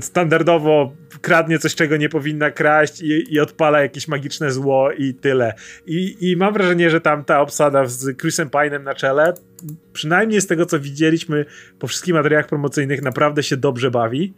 [0.00, 5.54] standardowo kradnie coś, czego nie powinna kraść i, i odpala jakieś magiczne zło i tyle.
[5.86, 9.34] I, I mam wrażenie, że tam ta obsada z Chrisem Pine'em na czele,
[9.92, 11.44] przynajmniej z tego, co widzieliśmy
[11.78, 14.34] po wszystkich materiałach promocyjnych, naprawdę się dobrze bawi.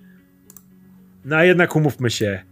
[1.24, 2.42] No a jednak umówmy się,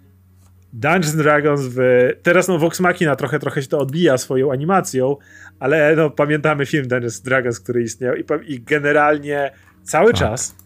[0.73, 1.79] Dungeons Dragons w...
[2.23, 5.17] Teraz no Vox Machina trochę, trochę się to odbija swoją animacją,
[5.59, 9.51] ale no pamiętamy film Dungeons Dragons, który istniał i, i generalnie
[9.83, 10.21] cały tak.
[10.21, 10.57] czas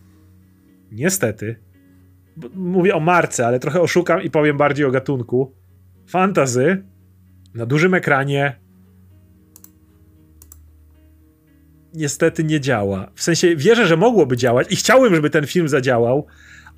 [0.93, 1.57] niestety
[2.55, 5.55] mówię o marce, ale trochę oszukam i powiem bardziej o gatunku.
[6.07, 6.85] Fantazy
[7.55, 8.57] na dużym ekranie
[11.95, 13.11] niestety nie działa.
[13.15, 16.27] W sensie wierzę, że mogłoby działać i chciałbym, żeby ten film zadziałał,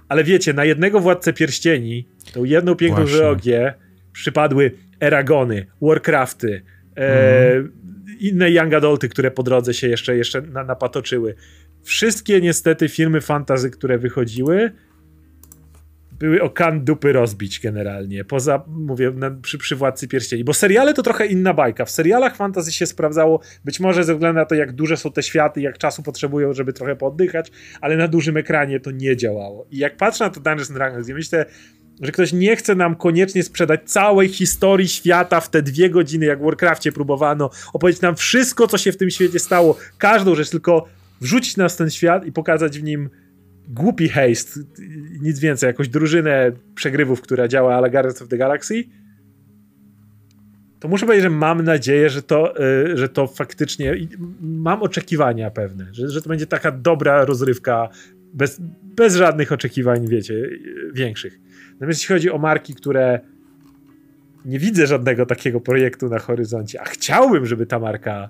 [0.08, 3.74] ale wiecie, na jednego Władcę Pierścieni, tą jedną piękną Właśnie.
[4.12, 6.62] przypadły Eragony, Warcrafty,
[6.96, 7.72] e, mm.
[8.20, 11.34] inne young adulty, które po drodze się jeszcze, jeszcze napatoczyły.
[11.82, 14.72] Wszystkie niestety filmy fantazy, które wychodziły,
[16.22, 18.24] były o kan dupy rozbić generalnie.
[18.24, 19.12] Poza, mówię,
[19.42, 20.44] przy, przy Władcy Pierścieni.
[20.44, 21.84] Bo seriale to trochę inna bajka.
[21.84, 25.22] W serialach fantasy się sprawdzało, być może ze względu na to, jak duże są te
[25.22, 29.66] światy, jak czasu potrzebują, żeby trochę poddychać, ale na dużym ekranie to nie działało.
[29.70, 31.46] I jak patrzę na to Dungeons Dragons i myślę,
[32.00, 36.38] że ktoś nie chce nam koniecznie sprzedać całej historii świata w te dwie godziny, jak
[36.38, 40.88] w Warcraftie próbowano, opowiedzieć nam wszystko, co się w tym świecie stało, każdą rzecz, tylko
[41.20, 43.10] wrzucić nas w ten świat i pokazać w nim
[43.68, 44.60] głupi haste,
[45.22, 48.84] nic więcej, jakąś drużynę przegrywów, która działa ale Guardians of the Galaxy,
[50.80, 53.94] to muszę powiedzieć, że mam nadzieję, że to, y, że to faktycznie,
[54.40, 57.88] mam oczekiwania pewne, że, że to będzie taka dobra rozrywka,
[58.34, 58.60] bez,
[58.96, 60.50] bez żadnych oczekiwań, wiecie,
[60.94, 61.40] większych.
[61.72, 63.20] Natomiast jeśli chodzi o marki, które
[64.44, 68.28] nie widzę żadnego takiego projektu na horyzoncie, a chciałbym, żeby ta marka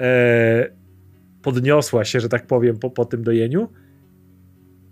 [0.00, 0.70] e,
[1.42, 3.68] podniosła się, że tak powiem, po, po tym dojeniu,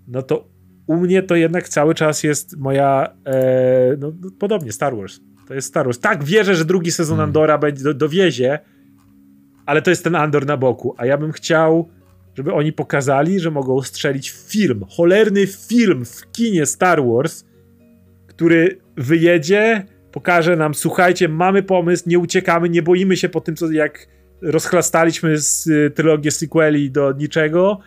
[0.08, 0.48] no to
[0.86, 5.20] u mnie to jednak cały czas jest moja, e, no, no, podobnie, Star Wars.
[5.48, 5.98] To jest Star Wars.
[5.98, 7.28] Tak, wierzę, że drugi sezon hmm.
[7.28, 8.58] Andora będzie do, dowiezie,
[9.66, 10.94] ale to jest ten Andor na boku.
[10.96, 11.88] A ja bym chciał,
[12.34, 17.44] żeby oni pokazali, że mogą strzelić film, cholerny film w kinie Star Wars,
[18.26, 23.70] który wyjedzie, pokaże nam, słuchajcie, mamy pomysł, nie uciekamy, nie boimy się po tym, co
[23.70, 24.08] jak
[24.42, 27.78] rozchlastaliśmy z y, trylogię sequeli do niczego,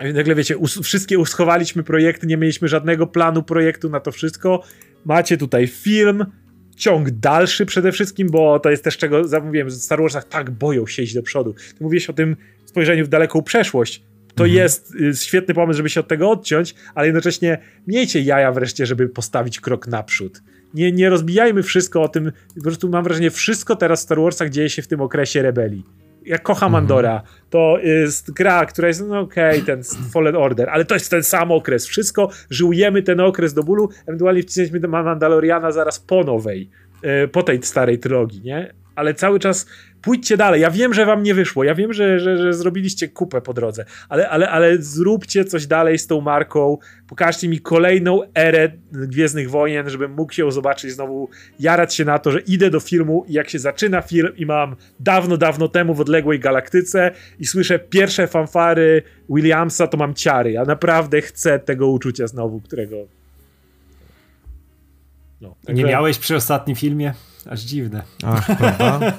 [0.00, 4.62] nagle wiecie, us wszystkie uschowaliśmy projekty, nie mieliśmy żadnego planu projektu na to wszystko.
[5.04, 6.26] Macie tutaj film,
[6.76, 10.86] ciąg dalszy przede wszystkim, bo to jest też czego zamówiłem, że Star Warsach tak boją
[10.86, 11.52] się iść do przodu.
[11.52, 14.02] Ty mówiłeś o tym spojrzeniu w daleką przeszłość.
[14.34, 14.56] To mhm.
[14.56, 19.08] jest y, świetny pomysł, żeby się od tego odciąć, ale jednocześnie miejcie jaja wreszcie, żeby
[19.08, 20.42] postawić krok naprzód.
[20.74, 24.50] Nie, nie rozbijajmy wszystko o tym, po prostu mam wrażenie, wszystko teraz w Star Warsach
[24.50, 26.82] dzieje się w tym okresie rebelii ja kocham mhm.
[26.84, 27.22] Andora.
[27.50, 31.22] To jest gra, która jest, no okej, okay, ten Fallen Order, ale to jest ten
[31.22, 31.86] sam okres.
[31.86, 36.70] Wszystko, żyjemy ten okres do bólu, ewentualnie wcisnęliśmy do Mandaloriana zaraz po nowej,
[37.02, 38.74] e, po tej starej trylogii, nie?
[38.94, 39.66] Ale cały czas
[40.04, 40.60] pójdźcie dalej.
[40.60, 43.84] Ja wiem, że wam nie wyszło, ja wiem, że, że, że zrobiliście kupę po drodze,
[44.08, 49.90] ale, ale, ale zróbcie coś dalej z tą marką, pokażcie mi kolejną erę Gwiezdnych Wojen,
[49.90, 51.28] żebym mógł się zobaczyć znowu,
[51.60, 54.76] jarać się na to, że idę do filmu i jak się zaczyna film i mam
[55.00, 60.52] dawno, dawno temu w odległej galaktyce i słyszę pierwsze fanfary Williamsa, to mam ciary.
[60.52, 62.96] Ja naprawdę chcę tego uczucia znowu, którego...
[65.40, 65.82] No, także...
[65.82, 67.14] Nie miałeś przy ostatnim filmie?
[67.50, 68.02] Aż dziwne.
[68.26, 69.00] Ach, prawda?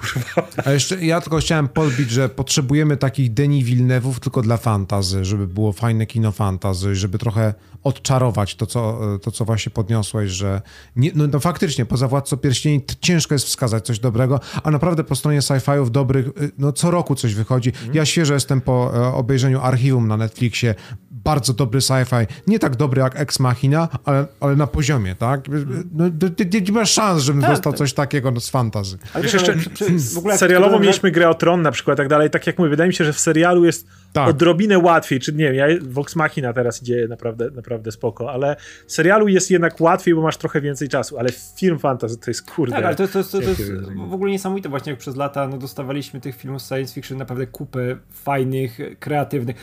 [0.00, 0.48] Kurwa.
[0.64, 5.46] A jeszcze ja tylko chciałem podbić, że potrzebujemy takich Denis Villeneuve'ów tylko dla fantazy, żeby
[5.46, 7.54] było fajne kino fantazy, żeby trochę
[7.84, 10.62] odczarować to, co, to, co właśnie podniosłeś, że
[10.96, 15.16] nie, no, no faktycznie, poza Władcą Pierścieni ciężko jest wskazać coś dobrego, a naprawdę po
[15.16, 17.72] stronie sci-fiów dobrych, y, no co roku coś wychodzi.
[17.82, 17.94] Mm.
[17.94, 20.74] Ja świeżo jestem po e, obejrzeniu archiwum na Netflixie,
[21.10, 22.26] bardzo dobry sci-fi.
[22.46, 25.48] Nie tak dobry jak Ex Machina, ale, ale na poziomie, tak?
[25.92, 26.04] No,
[26.36, 27.78] ty, ty nie masz szans, żebym Tak, dostał tak.
[27.78, 28.98] coś takiego no, z fantazy.
[29.14, 32.30] Ale jeszcze przy- w ogóle serialowo to- mieliśmy grę o Tron na przykład, tak dalej.
[32.30, 34.28] Tak jak mówię, wydaje mi się, że w serialu jest Tak.
[34.28, 38.56] odrobinę łatwiej, czy nie wiem, ja, Vox Machina teraz idzie naprawdę, naprawdę spoko, ale
[38.86, 42.50] w serialu jest jednak łatwiej, bo masz trochę więcej czasu, ale film fantasy to jest
[42.50, 42.76] kurde.
[42.76, 43.72] Tak, ale to, to, to, to jest
[44.08, 47.96] w ogóle niesamowite właśnie, jak przez lata no, dostawaliśmy tych filmów science fiction naprawdę kupę
[48.12, 49.56] fajnych, kreatywnych.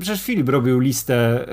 [0.00, 1.44] Przecież Filip robił listę,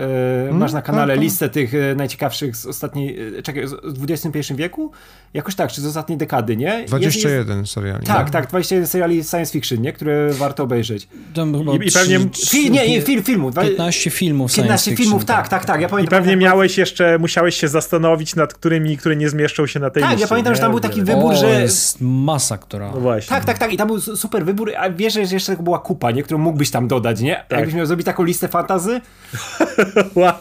[0.50, 1.24] e, masz na kanale tak, tak.
[1.24, 4.92] listę tych e, najciekawszych z ostatniej, e, czekaj, z XXI wieku?
[5.34, 6.66] Jakoś tak, czy z ostatniej dekady, nie?
[6.66, 8.06] Jest- 21 seriali.
[8.06, 8.32] Tak, no.
[8.34, 9.94] tak, 21 seriali science fiction, nie?
[9.94, 11.08] Które warto obejrzeć.
[11.36, 13.50] Tam chyba I- i pewnie- trzy- Fi, nie, nie, film, filmu.
[13.52, 15.82] Dwa- 15 filmów 15 science filmów, fiction, tak, tak, tak.
[15.82, 16.20] Ja I pamiętam.
[16.20, 20.10] pewnie miałeś jeszcze, musiałeś się zastanowić nad którymi, które nie zmieszczą się na tej Tak,
[20.12, 20.28] ja liście.
[20.30, 20.56] pamiętam, nie?
[20.56, 22.92] że tam był taki wybór, o, że- jest masa, która...
[22.92, 23.30] No właśnie.
[23.30, 23.74] Tak, tak, tak.
[23.74, 26.24] I tam był su- super wybór, a wiesz, że jeszcze była kupa, nie?
[26.24, 27.36] Którą mógłbyś tam dodać, nie?
[27.48, 27.60] Tak.
[27.60, 29.02] Jakbyś miał zrobić taką listę fantazy,
[30.16, 30.34] Wow.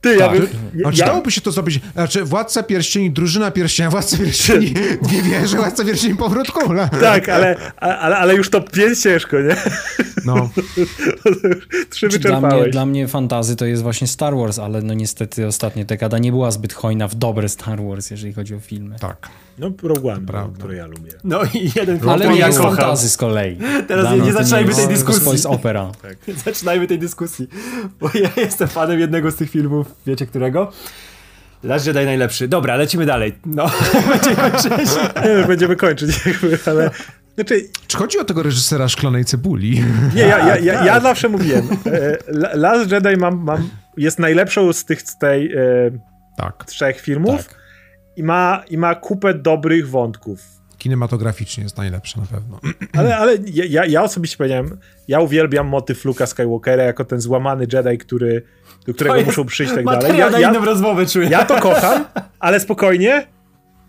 [0.00, 0.38] Ty, ja Tak.
[0.40, 0.48] bym...
[0.86, 1.80] A czy Ja, dałoby się to zrobić?
[1.92, 6.88] Znaczy, Władca Pierścieni, Drużyna Pierścienia, Władca Pierścieni, dwie wieże, Władca Pierścieni, Powrót Króla.
[6.88, 9.56] tak, ale, ale, ale już to pięć ciężko, nie?
[10.24, 10.50] No.
[11.90, 15.46] Trzy Czy dla, mnie, dla mnie fantazy to jest właśnie Star Wars, ale no niestety
[15.46, 18.96] ostatnia dekada nie była zbyt hojna w dobre Star Wars, jeżeli chodzi o filmy.
[19.00, 19.28] Tak.
[19.58, 20.58] No, Rogue One, Prawda.
[20.58, 21.10] który ja lubię.
[21.24, 22.76] no i jeden film, Ale który nie ja jest kocham.
[22.76, 23.58] fantazy z kolei.
[23.88, 25.22] Teraz Dla nie- zaczynajmy tej jest dyskusji.
[25.22, 25.92] Space opera.
[26.44, 27.48] Zaczynajmy tej dyskusji,
[28.00, 30.72] bo ja jestem fanem jednego z tych filmów, wiecie którego?
[31.62, 32.48] Last Jedi najlepszy.
[32.48, 33.38] Dobra, lecimy dalej.
[33.46, 33.70] No,
[34.10, 34.90] będziemy kończyć.
[35.24, 36.90] Nie, będziemy kończyć, jakby, ale...
[37.34, 39.84] Znaczy, Czy chodzi o tego reżysera Szklanej Cebuli?
[40.14, 44.72] nie, ja, ja, ja, ja zawsze mówiłem, e, La- Last Jedi mam, mam, jest najlepszą
[44.72, 45.58] z tych z tej e,
[46.36, 46.64] Tak.
[46.64, 47.57] trzech filmów Tak.
[48.18, 50.40] I, ma, i ma kupę dobrych wątków.
[50.78, 52.60] Kinematograficznie jest najlepsze na pewno.
[52.98, 54.78] Ale, ale ja, ja, ja osobiście powiedziałem,
[55.08, 58.42] ja uwielbiam motyw Luka Skywalkera jako ten złamany Jedi, który,
[58.86, 60.18] do którego muszą przyjść i tak dalej.
[60.18, 61.28] Ja, na ja, inną rozmowę czuję.
[61.28, 62.04] ja to kocham,
[62.38, 63.26] ale spokojnie,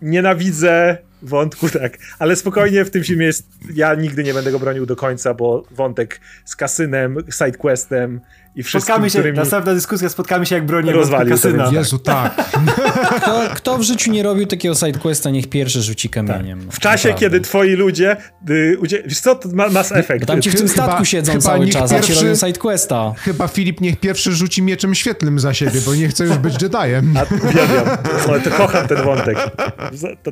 [0.02, 1.98] nienawidzę wątku, tak.
[2.18, 5.64] Ale spokojnie w tym filmie jest, ja nigdy nie będę go bronił do końca, bo
[5.70, 8.20] wątek z kasynem, sidequestem
[8.56, 9.38] i wszystkim, Spotkamy się, którymi...
[9.38, 11.64] następna dyskusja, spotkamy się jak bronię Rozwalił kasyna.
[11.64, 12.34] ten Jezu, tak.
[13.16, 16.68] Kto, kto w życiu nie robił takiego sidequesta, niech pierwszy rzuci kamieniem.
[16.70, 17.26] W czasie, Naprawdę.
[17.26, 18.16] kiedy twoi ludzie,
[18.50, 19.02] y, udzie...
[19.06, 20.20] wiesz co, to ma Mass Effect.
[20.20, 22.36] Bo tam ci w tym Chyba- statku siedzą chyba cały czas, a ci pierwszy- robią
[22.36, 23.12] sidequesta.
[23.18, 27.16] Chyba Filip niech pierwszy rzuci mieczem świetlnym za siebie, bo nie chce już być Jediem.
[27.16, 27.88] A uwielbiam.
[28.28, 29.38] Ale to kocham ten wątek.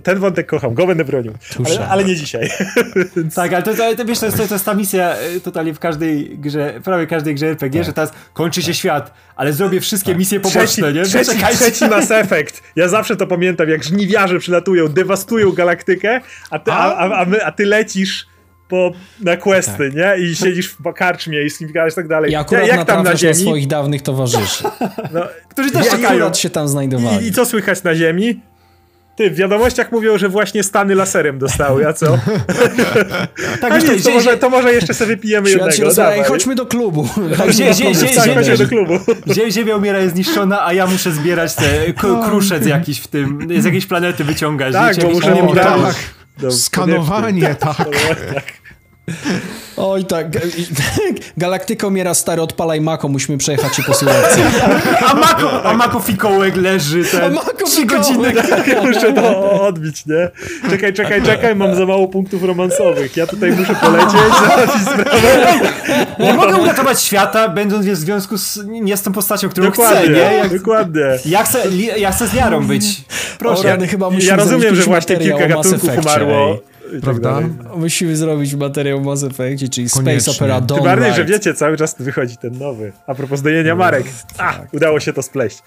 [0.02, 1.32] Ten wątek kocham, go będę bronił.
[1.66, 2.50] Ale, ale nie dzisiaj.
[3.34, 5.78] Tak, ale to, to, to, wiesz, to, jest, to jest ta misja y, totalnie w
[5.78, 10.40] każdej grze, prawie każdej grze RPG, że teraz kończy się świat, ale zrobię wszystkie misje
[10.40, 11.04] Trzeci, poboczne, nie?
[11.04, 11.58] trzeci, Zaczekajcie.
[11.58, 12.62] trzeci Mass Effect.
[12.76, 17.44] Ja zawsze to pamiętam, jak żniwiarze przylatują, dewastują galaktykę, a ty, a, a, a, my,
[17.44, 18.26] a ty lecisz
[18.68, 20.24] po, na questy, nie?
[20.26, 22.32] I siedzisz w karczmie i z kim gadasz i tak dalej.
[22.32, 23.34] I akurat jak tam na ziemi?
[23.34, 24.64] swoich dawnych towarzyszy.
[25.12, 26.34] No, Którzy też czekają.
[26.34, 27.24] się tam znajdowali.
[27.24, 28.40] i, I co słychać na ziemi?
[29.18, 32.06] Ty, w wiadomościach mówią, że właśnie Stany laserem dostały, a co?
[33.60, 35.94] Tak, A wiesz, nic, to, może, to może jeszcze sobie się jednego.
[35.94, 36.24] dawaj.
[36.24, 37.08] Chodźmy do klubu.
[37.48, 38.92] Zie- zie- zie- Tak, zie- chodźmy do klubu.
[39.26, 43.48] Zie- Ziemia umiera, jest zniszczona, a ja muszę zbierać te k- kruszec jakiś w tym,
[43.58, 44.72] z jakiejś planety wyciągać.
[44.72, 45.94] Tak, bo muszę O, tak.
[46.50, 47.76] Skanowanie, tak.
[49.08, 49.42] tak.
[49.76, 50.26] Oj tak,
[51.36, 54.40] galaktyka umiera stary, odpalaj Mako, musimy przejechać się po surowce.
[55.06, 58.32] A Mako, a Mako fikołek leży ten trzy godziny.
[58.66, 60.30] Ja muszę to odbić, nie?
[60.70, 63.16] Czekaj, czekaj, czekaj, mam za mało punktów romansowych.
[63.16, 65.58] Ja tutaj muszę polecieć, załatwić sprawę.
[66.18, 70.10] Nie mogę uratować świata, będąc w związku z, nie z tą postacią, którą chcę, Dokładnie,
[70.14, 70.18] nie?
[70.36, 71.02] Jak, dokładnie.
[71.24, 71.62] ja, chcę,
[71.96, 72.84] ja chcę z Jarą być.
[72.84, 73.68] O, Proszę.
[73.68, 76.50] rany, chyba Ja rozumiem, że właśnie kilka o gatunków umarło.
[76.50, 76.77] ej.
[76.88, 77.40] I tak Prawda?
[77.76, 80.20] Musimy zrobić materiał Mass Effectie, czyli Koniecznie.
[80.20, 82.92] Space Opera Dawn Tym bardziej, że wiecie, cały czas wychodzi ten nowy.
[83.06, 84.04] A propos dojenia marek.
[84.38, 85.62] A, udało się to spleść.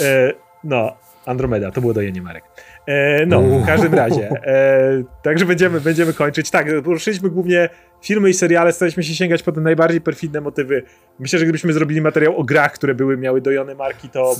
[0.00, 0.32] E,
[0.64, 0.96] no,
[1.26, 2.44] Andromeda, to było dojenie marek.
[2.86, 4.28] E, no, w każdym razie.
[4.30, 6.50] E, także będziemy, będziemy kończyć.
[6.50, 7.68] Tak, poruszyliśmy głównie
[8.02, 10.82] filmy i seriale, staraliśmy się sięgać po te najbardziej perfidne motywy.
[11.18, 14.36] Myślę, że gdybyśmy zrobili materiał o grach, które były, miały dojone marki, to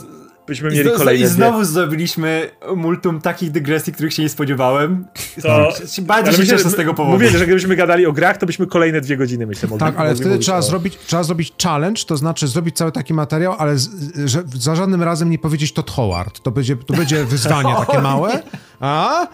[0.47, 1.29] byśmy I, mieli kolejne I dwie.
[1.29, 5.07] znowu zrobiliśmy multum takich dygresji, których się nie spodziewałem.
[5.43, 5.73] To-
[6.03, 7.15] Bardzo Ale się myślę, z tego powodu.
[7.15, 10.09] Mówię, że gdybyśmy gadali o grach, to byśmy kolejne dwie godziny, myślę, mogli Tak, ale
[10.09, 13.79] mogli wtedy trzeba o- zrobić, trzeba zrobić challenge, to znaczy zrobić cały taki materiał, ale
[13.79, 13.91] z,
[14.25, 16.41] że za żadnym razem nie powiedzieć Todd Howard.
[16.41, 18.43] To będzie, to będzie wyzwanie takie małe.
[18.81, 19.27] A?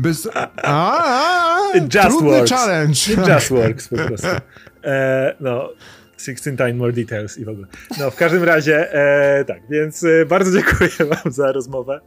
[0.00, 2.50] Bez, a, a, It just trudny works.
[2.50, 3.12] challenge.
[3.12, 4.28] It just works po prostu.
[4.84, 5.68] E, no,
[6.16, 7.66] 16 more details i w ogóle.
[7.98, 12.00] No, w każdym razie, e, tak, więc e, bardzo dziękuję wam za rozmowę.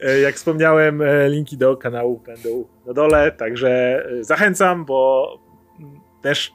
[0.00, 5.28] E, jak wspomniałem, e, linki do kanału będą na dole, także e, zachęcam, bo
[6.22, 6.52] też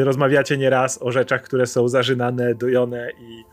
[0.00, 3.44] y, rozmawiacie nieraz o rzeczach, które są zażynane, dojone i,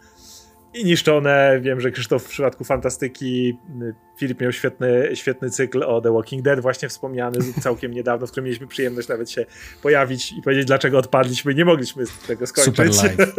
[0.74, 1.60] i niszczone.
[1.62, 6.42] Wiem, że Krzysztof w przypadku fantastyki, y, Filip miał świetny, świetny cykl o The Walking
[6.42, 9.46] Dead, właśnie wspomniany całkiem niedawno, w którym mieliśmy przyjemność nawet się
[9.82, 11.56] pojawić i powiedzieć, dlaczego odpadliśmy.
[11.56, 12.76] Nie mogliśmy tego skończyć.
[12.76, 13.36] Super live.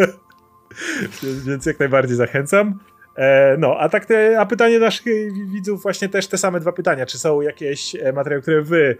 [1.46, 2.78] Więc jak najbardziej zachęcam.
[3.16, 5.04] E, no, a tak te, a pytanie naszych
[5.52, 7.06] widzów właśnie też te same dwa pytania.
[7.06, 8.96] Czy są jakieś e, materiały, które wy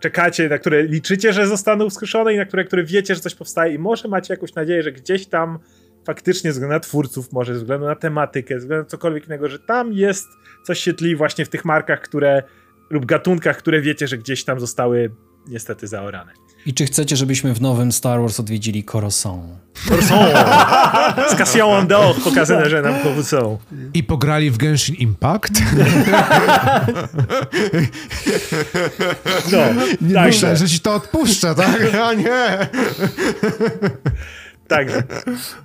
[0.00, 3.74] czekacie, na które liczycie, że zostaną wskrzeszone i na które, które wiecie, że coś powstaje
[3.74, 5.58] i może macie jakąś nadzieję, że gdzieś tam
[6.06, 9.48] faktycznie ze względu na twórców, może ze względu na tematykę, ze względu na cokolwiek innego,
[9.48, 10.28] że tam jest
[10.66, 12.42] coś się tli właśnie w tych markach, które
[12.90, 15.10] lub gatunkach, które wiecie, że gdzieś tam zostały
[15.48, 16.32] niestety zaorane.
[16.66, 19.44] I czy chcecie, żebyśmy w nowym Star Wars odwiedzili Coruscant?
[19.88, 20.32] Coruscant!
[21.32, 23.58] Z Cassian Andor pokazane, że nam są.
[23.94, 25.52] I pograli w Genshin Impact?
[29.52, 29.58] No,
[30.00, 31.94] Nie także, myślę, że ci to odpuszczę, tak?
[32.02, 32.68] A nie!
[34.70, 35.02] Także.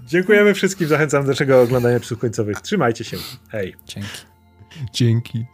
[0.07, 2.61] Dziękujemy wszystkim, zachęcam do czego oglądania psów końcowych.
[2.61, 3.17] Trzymajcie się.
[3.49, 3.75] Hej.
[3.85, 4.09] Dzięki.
[4.93, 5.45] Dzięki.